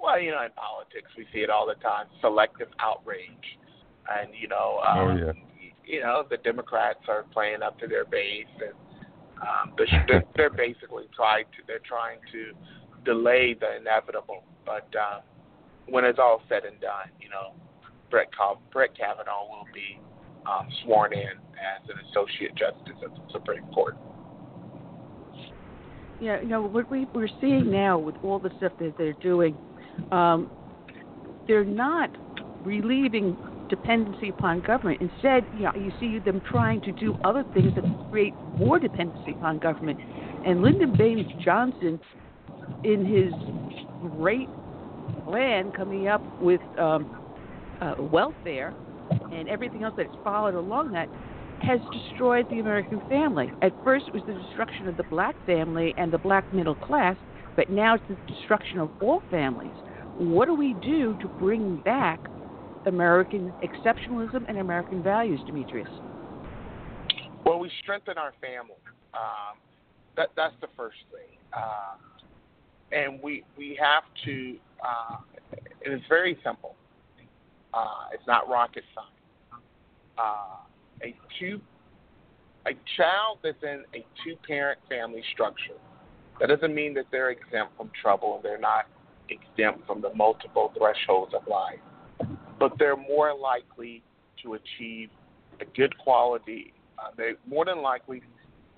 [0.00, 3.58] well, you know, in politics we see it all the time: selective outrage,
[4.20, 5.32] and you know, um, oh yeah
[5.88, 8.74] you know the Democrats are playing up to their base, and
[9.40, 12.52] um, they're, they're basically trying to they're trying to
[13.04, 14.44] delay the inevitable.
[14.66, 15.22] But um,
[15.88, 17.54] when it's all said and done, you know,
[18.10, 18.28] Brett
[18.72, 19.98] Brett Kavanaugh will be
[20.46, 21.22] um, sworn in
[21.56, 23.96] as an associate justice of the Supreme Court.
[26.20, 29.56] Yeah, you know what we we're seeing now with all the stuff that they're doing,
[30.10, 30.50] um,
[31.46, 32.10] they're not
[32.64, 33.36] relieving
[33.68, 35.00] dependency upon government.
[35.00, 39.32] Instead, you know, you see them trying to do other things that create more dependency
[39.32, 39.98] upon government.
[40.46, 42.00] And Lyndon Baines Johnson,
[42.84, 43.32] in his
[44.16, 44.48] great
[45.24, 47.16] plan coming up with um,
[47.80, 48.74] uh, welfare
[49.32, 51.08] and everything else that's followed along that,
[51.62, 53.50] has destroyed the American family.
[53.62, 57.16] At first, it was the destruction of the black family and the black middle class,
[57.56, 59.72] but now it's the destruction of all families.
[60.18, 62.20] What do we do to bring back
[62.86, 65.88] American exceptionalism and American values, Demetrius?
[67.44, 68.76] Well, we strengthen our family.
[69.14, 69.58] Um,
[70.16, 71.96] that that's the first thing, uh,
[72.92, 74.56] and we we have to.
[74.84, 75.16] Uh,
[75.80, 76.74] it is very simple.
[77.72, 79.62] Uh, it's not rocket science.
[80.18, 81.60] Uh, a two
[82.66, 85.78] a child that's in a two parent family structure.
[86.40, 88.86] That doesn't mean that they're exempt from trouble and they're not
[89.30, 91.80] exempt from the multiple thresholds of life
[92.58, 94.02] but they're more likely
[94.42, 95.10] to achieve
[95.60, 96.72] a good quality.
[96.98, 98.22] Uh, they're more than likely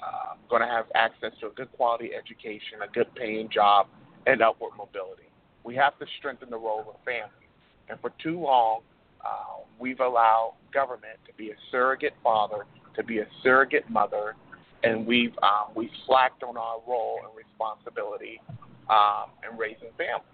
[0.02, 3.86] uh, going to have access to a good quality education, a good paying job,
[4.26, 5.28] and upward mobility.
[5.64, 7.46] We have to strengthen the role of family.
[7.88, 8.80] And for too long,
[9.24, 12.64] uh, we've allowed government to be a surrogate father,
[12.96, 14.36] to be a surrogate mother,
[14.82, 18.40] and we've um, we've slacked on our role and responsibility
[18.88, 20.24] um, in raising families.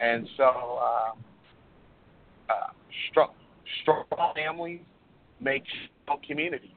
[0.00, 1.18] And so, um,
[2.48, 2.72] uh,
[3.10, 3.30] strong,
[3.82, 4.04] strong
[4.34, 4.80] families
[5.40, 5.64] make
[6.02, 6.70] strong communities.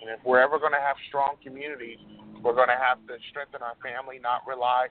[0.00, 1.98] And if we're ever going to have strong communities,
[2.42, 4.88] we're going to have to strengthen our family, not rely.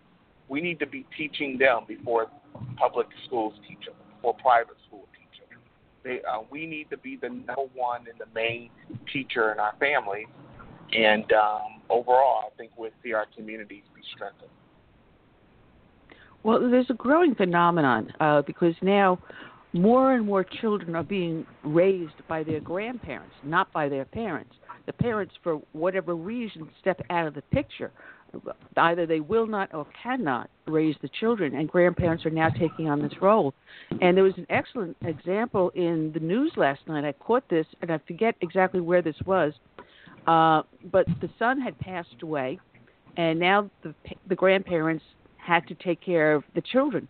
[0.47, 2.27] We need to be teaching them before
[2.77, 5.59] public schools teach them, before private schools teach them.
[6.03, 8.69] They, uh, we need to be the number one and the main
[9.11, 10.27] teacher in our family.
[10.93, 14.49] And um, overall, I think we'll see our communities be strengthened.
[16.43, 19.19] Well, there's a growing phenomenon uh, because now
[19.73, 24.55] more and more children are being raised by their grandparents, not by their parents.
[24.85, 27.91] The parents, for whatever reason, step out of the picture.
[28.77, 33.01] Either they will not or cannot raise the children, and grandparents are now taking on
[33.01, 33.53] this role.
[34.01, 37.05] And there was an excellent example in the news last night.
[37.05, 39.53] I caught this, and I forget exactly where this was,
[40.27, 42.59] uh, but the son had passed away,
[43.17, 43.93] and now the
[44.27, 45.03] the grandparents
[45.37, 47.07] had to take care of the children,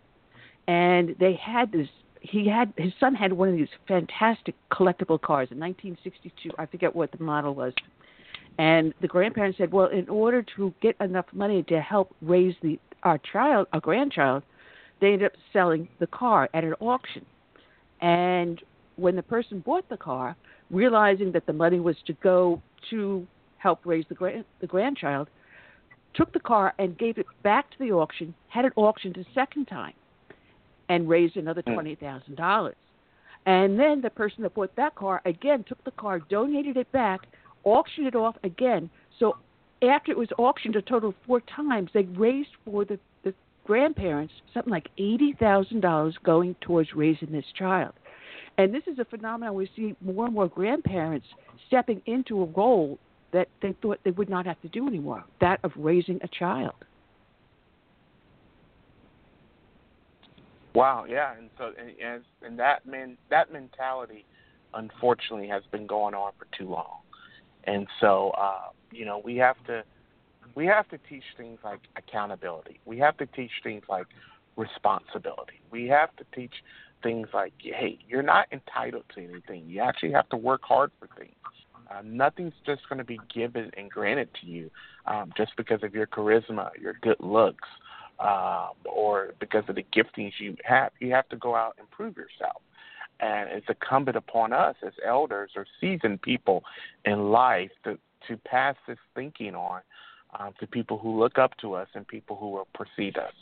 [0.68, 1.90] and they had this
[2.22, 6.52] he had his son had one of these fantastic collectible cars in 1962.
[6.58, 7.74] I forget what the model was.
[8.58, 12.80] And the grandparents said, "Well, in order to get enough money to help raise the
[13.04, 14.44] our child, our grandchild,
[15.00, 17.26] they ended up selling the car at an auction.
[18.02, 18.62] And
[18.98, 20.36] when the person bought the car,
[20.70, 23.26] realizing that the money was to go to
[23.58, 25.30] help raise the grand the grandchild,
[26.14, 29.66] took the car and gave it back to the auction, had it auctioned a second
[29.66, 29.94] time
[30.90, 31.74] and raised another hmm.
[31.74, 32.76] twenty thousand dollars.
[33.46, 37.22] And then the person that bought that car again took the car, donated it back,
[37.64, 38.90] auctioned it off again.
[39.18, 39.38] So
[39.82, 43.34] after it was auctioned a total of four times, they raised for the, the
[43.66, 47.94] grandparents something like eighty thousand dollars going towards raising this child.
[48.58, 51.28] And this is a phenomenon we see more and more grandparents
[51.68, 53.00] stepping into a role
[53.32, 56.74] that they thought they would not have to do anymore, that of raising a child.
[60.76, 64.26] Wow, yeah, and so and, and that men that mentality,
[64.74, 67.00] unfortunately, has been going on for too long,
[67.64, 69.84] and so uh, you know we have to
[70.56, 72.80] we have to teach things like accountability.
[72.86, 74.08] We have to teach things like
[74.56, 75.62] responsibility.
[75.72, 76.54] We have to teach
[77.02, 79.64] things like, hey, you're not entitled to anything.
[79.68, 81.34] You actually have to work hard for things.
[81.90, 84.70] Uh, nothing's just going to be given and granted to you
[85.08, 87.68] um, just because of your charisma, your good looks,
[88.20, 90.92] um, or because of the giftings you have.
[91.00, 92.62] You have to go out and prove yourself.
[93.22, 96.64] And it's incumbent upon us as elders or seasoned people
[97.06, 97.98] in life to,
[98.28, 99.82] to pass this thinking on
[100.40, 103.34] um, to people who look up to us and people who will precede us.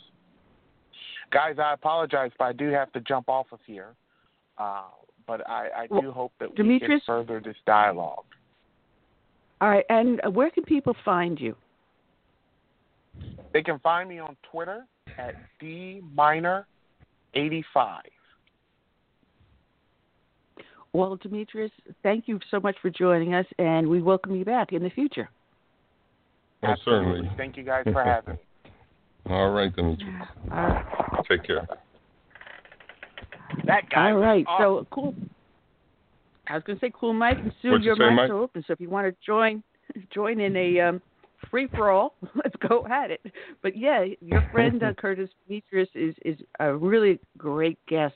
[1.30, 3.94] Guys, I apologize, but I do have to jump off of here.
[4.56, 4.84] Uh,
[5.26, 8.24] but I, I do hope that we can further this dialogue.
[9.60, 11.54] All right, and where can people find you?
[13.52, 14.84] They can find me on Twitter
[15.16, 16.64] at dminor85.
[20.92, 21.70] Well, Demetrius,
[22.02, 25.28] thank you so much for joining us, and we welcome you back in the future.
[26.62, 27.30] Oh, certainly.
[27.36, 28.40] Thank you guys for having me.
[29.30, 30.14] All right, Demetrius.
[30.50, 30.84] All right.
[31.28, 31.66] Take care.
[33.66, 34.10] That guy.
[34.10, 34.44] All right.
[34.48, 34.64] Awesome.
[34.64, 35.14] So cool.
[36.48, 38.30] I was going to say cool, Mike, and soon What'd your you say, mics Mike?
[38.30, 38.64] are open.
[38.66, 39.62] So if you want to join,
[40.14, 41.02] join in a um,
[41.50, 42.14] free for all.
[42.34, 43.20] Let's go at it.
[43.62, 48.14] But yeah, your friend uh, Curtis Demetrius is is a really great guest,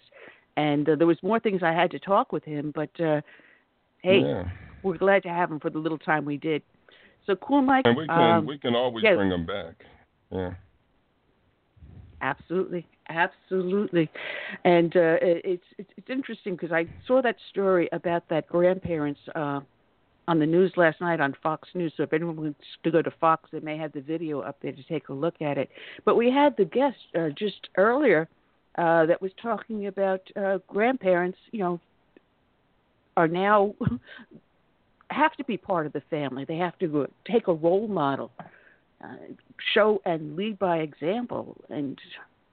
[0.57, 3.20] And uh, there was more things I had to talk with him, but uh,
[4.03, 4.44] hey, yeah.
[4.82, 6.62] we're glad to have him for the little time we did.
[7.27, 7.85] So cool, Mike.
[7.86, 9.15] And we can um, we can always yeah.
[9.15, 9.74] bring him back.
[10.31, 10.55] Yeah.
[12.20, 14.09] Absolutely, absolutely,
[14.65, 19.59] and uh, it's, it's it's interesting because I saw that story about that grandparents uh,
[20.28, 21.93] on the news last night on Fox News.
[21.97, 24.73] So if anyone wants to go to Fox, they may have the video up there
[24.73, 25.69] to take a look at it.
[26.05, 28.28] But we had the guest uh, just earlier
[28.78, 31.39] uh, that was talking about uh, grandparents.
[31.51, 31.81] You know,
[33.16, 33.74] are now
[35.11, 36.44] have to be part of the family.
[36.44, 38.31] They have to take a role model
[39.03, 39.16] uh,
[39.74, 41.99] show and lead by example and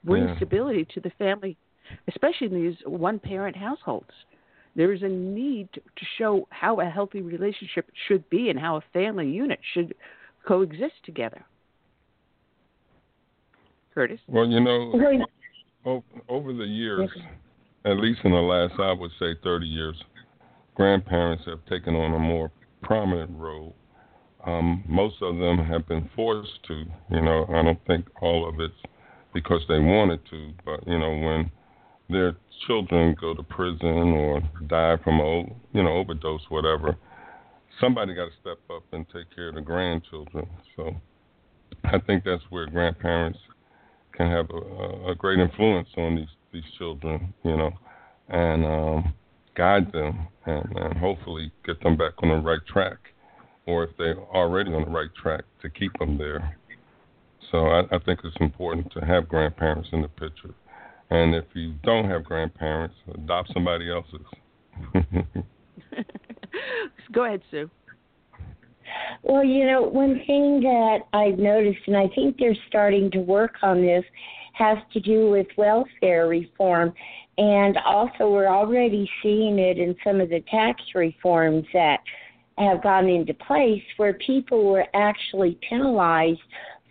[0.03, 0.35] bring yeah.
[0.37, 1.57] stability to the family,
[2.07, 4.11] especially in these one parent households.
[4.75, 8.77] There is a need to, to show how a healthy relationship should be and how
[8.77, 9.95] a family unit should
[10.47, 11.43] coexist together.
[13.93, 14.19] Curtis?
[14.27, 14.93] Well, you know,
[15.85, 17.09] over, over the years,
[17.85, 19.95] at least in the last, I would say, 30 years,
[20.75, 22.51] grandparents have taken on a more
[22.81, 23.75] prominent role
[24.45, 26.85] um, most of them have been forced to.
[27.11, 28.73] You know, I don't think all of it's
[29.33, 31.51] because they wanted to, but you know, when
[32.09, 32.35] their
[32.67, 35.41] children go to prison or die from a
[35.73, 36.97] you know overdose, whatever,
[37.79, 40.47] somebody got to step up and take care of the grandchildren.
[40.75, 40.95] So
[41.85, 43.39] I think that's where grandparents
[44.13, 47.33] can have a, a great influence on these these children.
[47.43, 47.71] You know,
[48.29, 49.13] and um,
[49.55, 52.97] guide them and, and hopefully get them back on the right track
[53.65, 56.57] or if they're already on the right track to keep them there.
[57.51, 60.53] So I, I think it's important to have grandparents in the picture.
[61.09, 64.21] And if you don't have grandparents, adopt somebody else's.
[67.11, 67.69] Go ahead, Sue.
[69.23, 73.55] Well, you know, one thing that I've noticed, and I think they're starting to work
[73.61, 74.03] on this,
[74.53, 76.93] has to do with welfare reform.
[77.37, 81.99] And also, we're already seeing it in some of the tax reforms that
[82.57, 86.41] have gone into place where people were actually penalized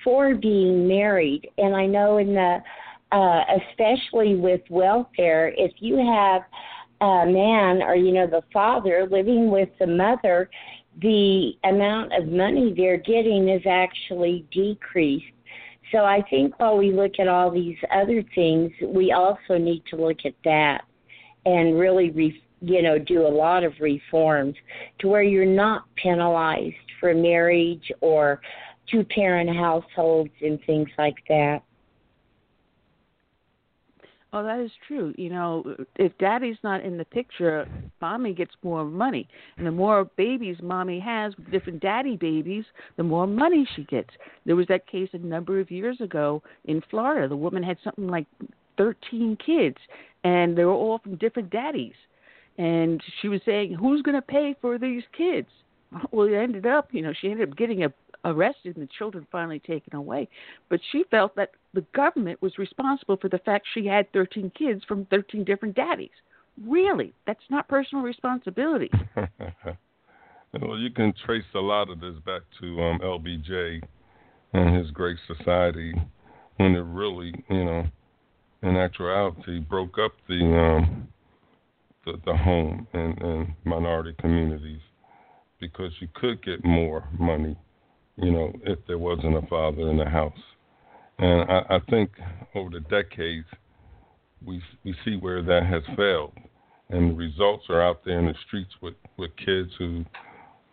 [0.03, 1.49] for being married.
[1.59, 2.59] And I know in the
[3.12, 6.43] uh, especially with welfare, if you have
[7.01, 10.51] a man or you know the father living with the mother,
[11.01, 15.24] the amount of money they're getting is actually decreased.
[15.93, 19.97] So I think while we look at all these other things, we also need to
[19.97, 20.82] look at that
[21.47, 24.55] and really re- you know, do a lot of reforms
[24.98, 28.40] to where you're not penalized for marriage or
[28.90, 31.62] two parent households and things like that.
[34.33, 35.15] Oh, that is true.
[35.17, 37.67] You know, if daddy's not in the picture,
[38.01, 39.27] mommy gets more money.
[39.57, 42.65] And the more babies mommy has with different daddy babies,
[42.99, 44.11] the more money she gets.
[44.45, 47.27] There was that case a number of years ago in Florida.
[47.27, 48.27] The woman had something like
[48.77, 49.79] 13 kids,
[50.25, 51.95] and they were all from different daddies
[52.59, 55.49] and she was saying, "Who's going to pay for these kids?"
[56.11, 57.93] Well, it ended up, you know, she ended up getting a,
[58.25, 60.29] arrested and the children finally taken away.
[60.69, 64.83] But she felt that the government was responsible for the fact she had 13 kids
[64.89, 66.11] from 13 different daddies.
[66.67, 68.91] Really, that's not personal responsibility.
[70.61, 73.81] well, you can trace a lot of this back to um, LBJ
[74.55, 75.95] and his Great Society
[76.57, 77.85] when it really, you know,
[78.65, 81.07] in actuality broke up the um,
[82.05, 84.81] the, the home and, and minority communities
[85.61, 87.57] because you could get more money,
[88.17, 90.33] you know, if there wasn't a father in the house.
[91.19, 92.11] And I, I think
[92.55, 93.47] over the decades,
[94.45, 96.32] we we see where that has failed,
[96.90, 100.05] and the results are out there in the streets with, with kids who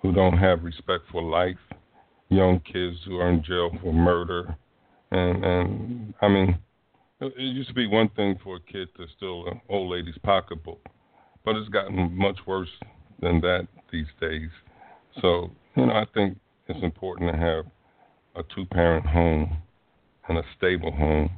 [0.01, 1.57] who don't have respect for life,
[2.29, 4.55] young kids who are in jail for murder,
[5.11, 6.59] and and I mean,
[7.21, 10.85] it used to be one thing for a kid to steal an old lady's pocketbook,
[11.43, 12.69] but it's gotten much worse
[13.19, 14.49] than that these days.
[15.21, 17.65] So, you know, I think it's important to have
[18.35, 19.57] a two parent home
[20.27, 21.29] and a stable home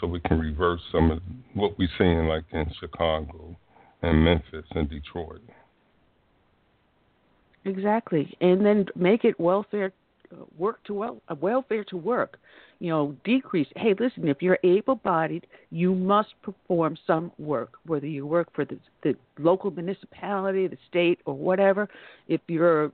[0.00, 1.20] so we can reverse some of
[1.54, 3.56] what we're seeing like in Chicago
[4.02, 5.42] and Memphis and Detroit.
[7.64, 8.36] Exactly.
[8.40, 9.92] And then make it welfare
[10.56, 12.38] work to well, welfare to work
[12.80, 13.66] you know, decrease.
[13.76, 18.64] Hey, listen, if you're able bodied, you must perform some work, whether you work for
[18.64, 21.88] the, the local municipality, the state, or whatever.
[22.28, 22.92] If you're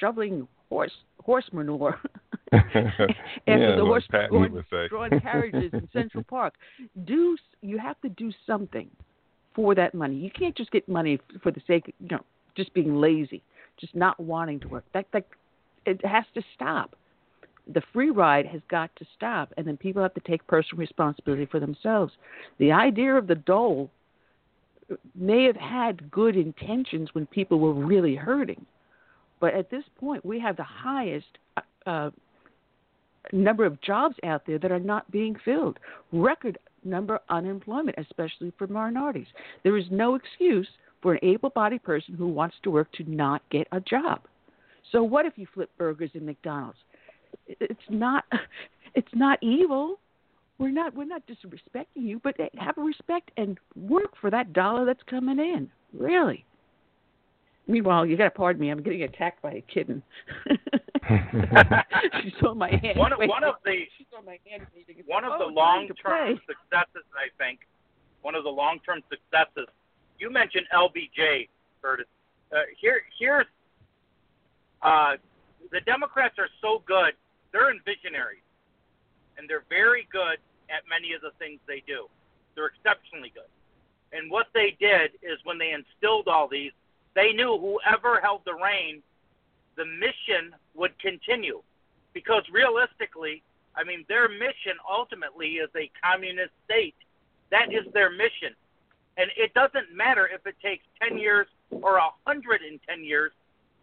[0.00, 0.92] shoveling horse
[1.22, 1.98] horse manure
[2.74, 3.14] after
[3.46, 6.54] yeah, the horse going, drawing carriages in Central Park,
[7.04, 8.88] do you have to do something
[9.54, 10.16] for that money?
[10.16, 12.24] You can't just get money for the sake, of, you know,
[12.56, 13.42] just being lazy,
[13.80, 14.84] just not wanting to work.
[14.94, 15.26] That that
[15.86, 16.96] it has to stop
[17.72, 21.46] the free ride has got to stop, and then people have to take personal responsibility
[21.46, 22.12] for themselves.
[22.58, 23.90] The idea of the dole
[25.14, 28.66] may have had good intentions when people were really hurting,
[29.40, 31.38] but at this point, we have the highest
[31.86, 32.10] uh,
[33.32, 35.78] number of jobs out there that are not being filled.
[36.12, 39.26] Record number unemployment, especially for minorities.
[39.62, 40.68] There is no excuse
[41.02, 44.20] for an able-bodied person who wants to work to not get a job.
[44.92, 46.78] So what if you flip burgers in McDonald's?
[47.46, 48.24] It's not
[48.94, 49.98] it's not evil.
[50.58, 54.84] We're not we're not disrespecting you, but eh, have respect and work for that dollar
[54.84, 55.70] that's coming in.
[55.92, 56.44] Really.
[57.66, 58.70] Meanwhile, you got to pardon me.
[58.70, 60.02] I'm getting attacked by a kitten.
[61.08, 62.98] she saw my hand.
[62.98, 64.66] One, one of the she saw my hand
[65.06, 67.60] one of oh, the long term successes, I think,
[68.22, 69.68] one of the long term successes.
[70.18, 71.48] You mentioned LBJ,
[71.82, 72.06] Curtis.
[72.52, 73.46] Uh, here, here's
[74.82, 75.16] uh,
[75.72, 77.14] the Democrats are so good.
[77.52, 78.44] They're in visionaries,
[79.38, 80.38] and they're very good
[80.68, 82.06] at many of the things they do.
[82.54, 83.48] They're exceptionally good.
[84.12, 86.72] And what they did is when they instilled all these,
[87.14, 89.02] they knew whoever held the reign,
[89.76, 91.62] the mission would continue.
[92.12, 93.42] Because realistically,
[93.76, 96.94] I mean, their mission ultimately is a communist state.
[97.50, 98.54] That is their mission.
[99.16, 103.32] And it doesn't matter if it takes 10 years or 110 years,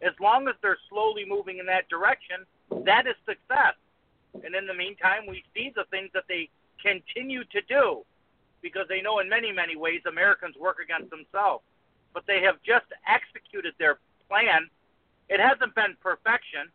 [0.02, 2.44] as long as they're slowly moving in that direction,
[2.84, 3.74] that is success.
[4.44, 6.48] And in the meantime, we see the things that they
[6.82, 8.02] continue to do
[8.62, 11.62] because they know in many, many ways Americans work against themselves
[12.14, 13.98] but they have just executed their
[14.28, 14.68] plan.
[15.28, 16.68] It hasn't been perfection,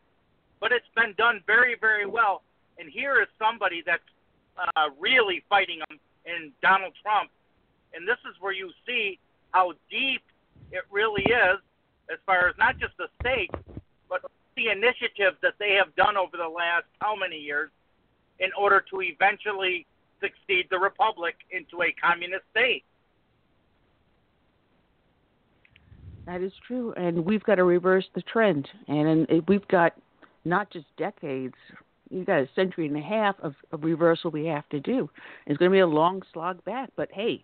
[0.59, 2.43] but it's been done very, very well.
[2.79, 4.03] And here is somebody that's
[4.57, 7.29] uh, really fighting them in Donald Trump.
[7.93, 9.19] And this is where you see
[9.51, 10.21] how deep
[10.71, 11.59] it really is
[12.11, 13.51] as far as not just the state,
[14.09, 14.21] but
[14.55, 17.69] the initiatives that they have done over the last how many years
[18.39, 19.85] in order to eventually
[20.21, 22.83] succeed the republic into a communist state.
[26.27, 28.67] That is true, and we've got to reverse the trend.
[28.89, 29.93] And we've got
[30.43, 31.55] not just decades,
[32.09, 35.09] you've got a century and a half of, of reversal we have to do.
[35.45, 37.43] It's going to be a long slog back, but hey,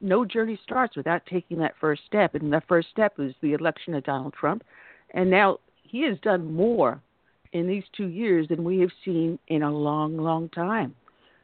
[0.00, 2.34] no journey starts without taking that first step.
[2.34, 4.64] And the first step is the election of Donald Trump.
[5.12, 7.02] And now he has done more
[7.52, 10.94] in these two years than we have seen in a long, long time.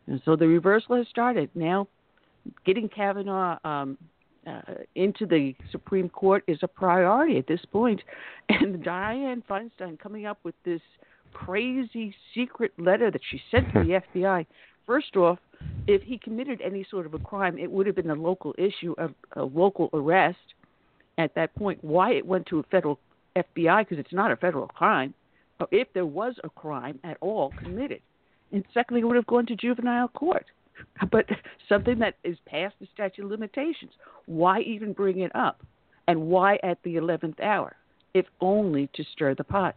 [0.06, 1.50] And so the reversal has started.
[1.54, 1.88] Now,
[2.64, 3.98] getting Kavanaugh um,
[4.46, 8.02] uh, into the Supreme Court is a priority at this point.
[8.48, 10.82] And Dianne Feinstein coming up with this
[11.32, 14.46] crazy secret letter that she sent to the FBI.
[14.86, 15.38] First off,
[15.86, 18.94] if he committed any sort of a crime, it would have been a local issue
[18.98, 20.54] of a local arrest
[21.16, 21.82] at that point.
[21.82, 22.98] Why it went to a federal
[23.36, 25.14] FBI because it's not a federal crime.
[25.60, 28.00] Or if there was a crime at all committed,
[28.52, 30.46] and secondly, it would have gone to juvenile court.
[31.10, 31.26] but
[31.68, 33.92] something that is past the statute of limitations.
[34.26, 35.64] Why even bring it up?
[36.06, 37.76] And why at the 11th hour?
[38.12, 39.76] If only to stir the pot.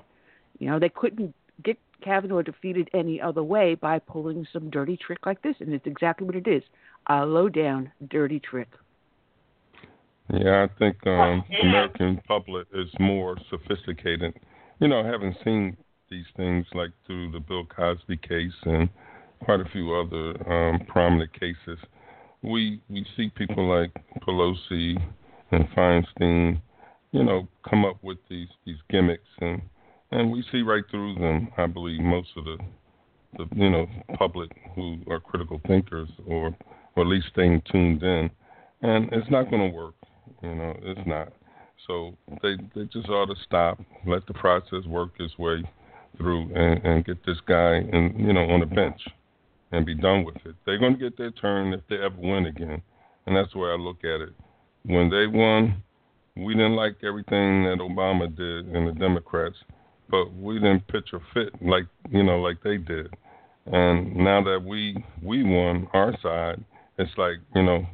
[0.59, 1.33] You know, they couldn't
[1.63, 5.55] get Kavanaugh defeated any other way by pulling some dirty trick like this.
[5.59, 6.63] And it's exactly what it is
[7.09, 8.67] a low down, dirty trick.
[10.33, 14.33] Yeah, I think um, American public is more sophisticated.
[14.79, 15.77] You know, having seen
[16.09, 18.89] these things like through the Bill Cosby case and
[19.43, 21.79] quite a few other um, prominent cases.
[22.43, 23.91] We we see people like
[24.21, 24.97] Pelosi
[25.51, 26.61] and Feinstein,
[27.11, 29.61] you know, come up with these these gimmicks, and
[30.11, 31.49] and we see right through them.
[31.57, 32.57] I believe most of the
[33.37, 33.87] the you know
[34.17, 36.55] public who are critical thinkers, or
[36.95, 38.29] or at least staying tuned in,
[38.81, 39.95] and it's not going to work.
[40.41, 41.33] You know, it's not.
[41.87, 45.63] So they they just ought to stop, let the process work its way
[46.17, 49.01] through, and, and get this guy and you know on the bench
[49.71, 50.55] and be done with it.
[50.65, 52.81] They're going to get their turn if they ever win again,
[53.25, 54.33] and that's the way I look at it.
[54.83, 55.83] When they won,
[56.37, 59.55] we didn't like everything that Obama did and the Democrats,
[60.09, 63.13] but we didn't pitch a fit like you know like they did.
[63.65, 66.63] And now that we we won our side,
[66.97, 67.85] it's like you know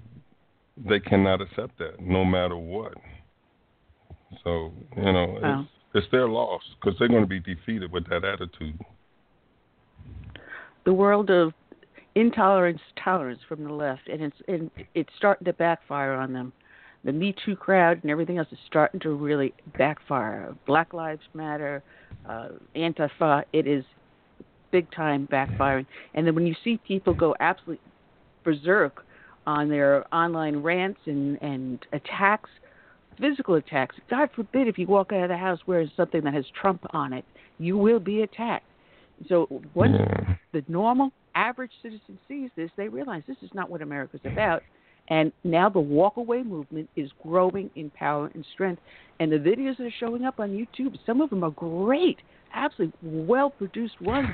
[0.77, 2.93] they cannot accept that no matter what.
[4.43, 5.61] So you know wow.
[5.61, 8.79] it's, it's their loss because they're going to be defeated with that attitude.
[10.85, 11.53] The world of
[12.15, 16.53] intolerance tolerance from the left, and it's and it's starting to backfire on them.
[17.03, 20.55] The Me Too crowd and everything else is starting to really backfire.
[20.65, 21.83] Black Lives Matter,
[22.27, 23.83] uh, Antifa, it is
[24.71, 25.85] big time backfiring.
[26.13, 27.83] And then when you see people go absolutely
[28.43, 29.05] berserk
[29.45, 32.49] on their online rants and and attacks,
[33.19, 33.95] physical attacks.
[34.09, 37.11] God forbid if you walk out of the house wearing something that has Trump on
[37.11, 37.25] it,
[37.59, 38.65] you will be attacked.
[39.27, 40.35] So once yeah.
[40.53, 44.63] the normal average citizen sees this, they realize this is not what America's about,
[45.09, 48.81] And now the walkaway movement is growing in power and strength.
[49.19, 52.19] And the videos that are showing up on YouTube, some of them are great,
[52.53, 54.29] absolutely well produced ones.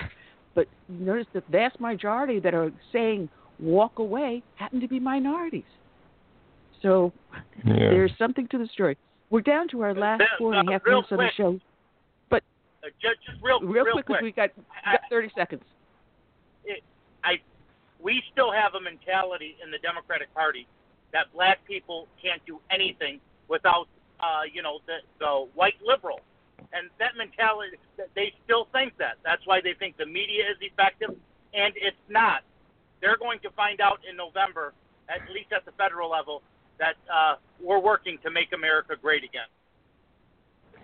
[0.55, 5.63] But notice the vast majority that are saying walk away happen to be minorities.
[6.81, 7.11] So
[7.65, 7.75] yeah.
[7.75, 8.97] there's something to the story.
[9.29, 11.19] We're down to our last four and a half minutes quick.
[11.19, 11.59] of the show.
[12.29, 12.43] But
[12.83, 15.63] uh, just, just real, real, real quick, because we got, we got 30 seconds.
[16.69, 16.81] It,
[17.25, 17.41] I,
[17.99, 20.67] we still have a mentality in the Democratic Party
[21.11, 23.19] that black people can't do anything
[23.49, 23.87] without,
[24.21, 26.21] uh, you know, the, the white liberal.
[26.71, 29.17] And that mentality, that they still think that.
[29.25, 31.15] That's why they think the media is effective,
[31.53, 32.43] and it's not.
[33.01, 34.73] They're going to find out in November,
[35.09, 36.43] at least at the federal level,
[36.77, 39.49] that uh, we're working to make America great again.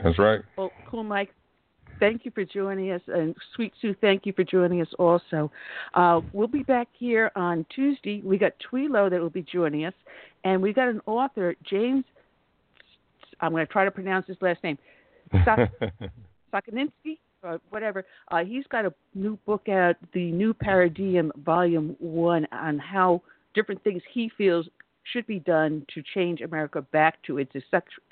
[0.01, 0.41] That's right.
[0.57, 1.33] Well, cool, Mike.
[1.99, 5.51] Thank you for joining us, and Sweet Sue, thank you for joining us also.
[5.93, 8.21] Uh, we'll be back here on Tuesday.
[8.23, 9.93] We got Twilo that will be joining us,
[10.43, 12.03] and we got an author, James.
[13.39, 14.77] I'm going to try to pronounce his last name,
[15.33, 18.05] Sokoninsky, or whatever.
[18.29, 23.21] Uh, he's got a new book out, The New Paradigm, Volume One, on how
[23.53, 24.67] different things he feels
[25.11, 27.53] should be done to change America back to its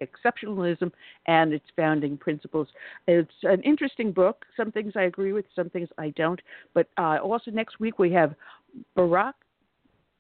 [0.02, 0.91] exceptionalism
[1.28, 2.68] and its founding principles.
[3.07, 4.45] It's an interesting book.
[4.56, 6.41] Some things I agree with, some things I don't.
[6.74, 8.36] But uh, also next week we have
[8.98, 9.34] Barack,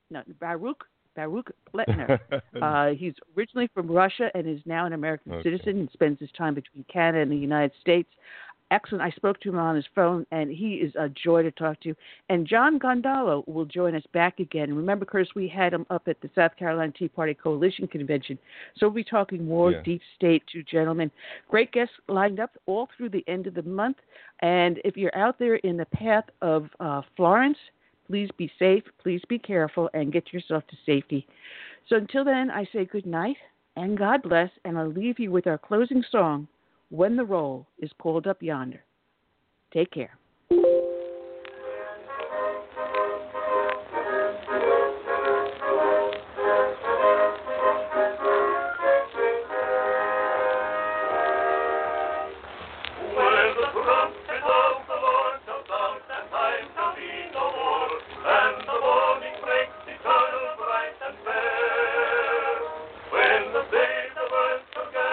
[0.09, 0.83] no, Baruch
[1.15, 2.19] Baruch Pletner.
[2.61, 5.43] uh, he's originally from Russia and is now an American okay.
[5.43, 8.09] citizen and spends his time between Canada and the United States
[8.73, 9.03] excellent.
[9.03, 11.93] I spoke to him on his phone, and he is a joy to talk to.
[12.29, 14.73] And John Guandolo will join us back again.
[14.73, 18.37] Remember, Chris, we had him up at the South Carolina Tea Party Coalition Convention.
[18.77, 19.83] So we'll be talking more yeah.
[19.83, 21.11] deep state, two gentlemen.
[21.49, 23.97] Great guests lined up all through the end of the month.
[24.41, 27.57] And if you're out there in the path of uh, Florence,
[28.07, 31.27] please be safe, please be careful, and get yourself to safety.
[31.87, 33.37] So until then, I say good night
[33.75, 36.47] and God bless, and I'll leave you with our closing song
[36.93, 38.83] when the roll is called up yonder.
[39.73, 40.15] Take care.